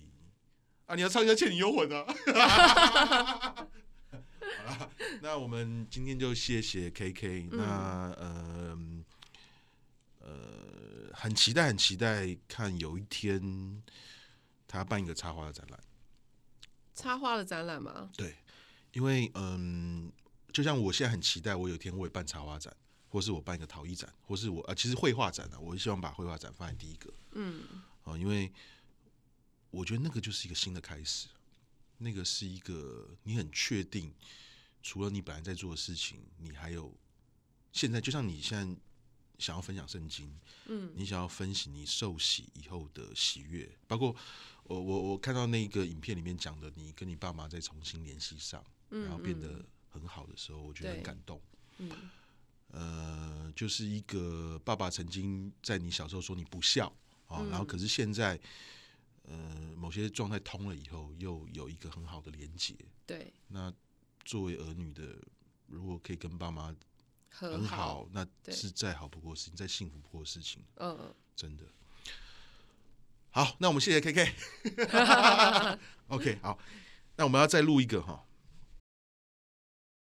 [0.86, 3.51] 啊，你要唱一下《倩女幽魂》啊。
[5.52, 8.78] 我们今天就谢谢 KK，那呃
[10.20, 13.82] 呃，很期待，很期待看有一天
[14.66, 15.78] 他办一个插花的展览，
[16.94, 18.10] 插花的展览吗？
[18.16, 18.34] 对。
[18.92, 20.10] 因为嗯，
[20.54, 22.74] 就像我现在很期待，我有一天我也办插花展，
[23.10, 27.62] 或是我办一个陶艺展，或是我呃，其实绘画展呢、啊，我希望把绘画展放在第一个，嗯，
[28.04, 28.50] 啊，因为
[29.70, 31.28] 我觉得那个就是一个新的开始，
[31.98, 34.14] 那个是一个你很确定，
[34.82, 36.92] 除了你本来在做的事情，你还有
[37.72, 38.80] 现在，就像你现在
[39.38, 40.34] 想要分享圣经，
[40.66, 44.14] 嗯，你想要分析你受洗以后的喜悦，包括
[44.64, 48.62] 我我我看到那个影片里面讲的，你跟你爸妈再重新联系上。
[48.94, 51.40] 然后变得很好的时候，我觉得很感动。
[51.78, 51.90] 嗯，
[52.68, 56.94] 呃，就是一个爸爸曾经在你小时候说你不孝
[57.26, 58.38] 啊，然后可是现在，
[59.22, 62.76] 呃，某些状态通了以后，又有一个很好的连接。
[63.06, 63.72] 对，那
[64.24, 65.16] 作为儿女的，
[65.66, 66.74] 如果可以跟爸妈
[67.28, 70.62] 很好，那是再好不过的事情，再幸福不过的事情。
[70.76, 71.64] 嗯，真的。
[73.30, 75.78] 好，那我们谢谢 KK。
[76.08, 76.58] OK，好，
[77.16, 78.24] 那我们要再录一个哈。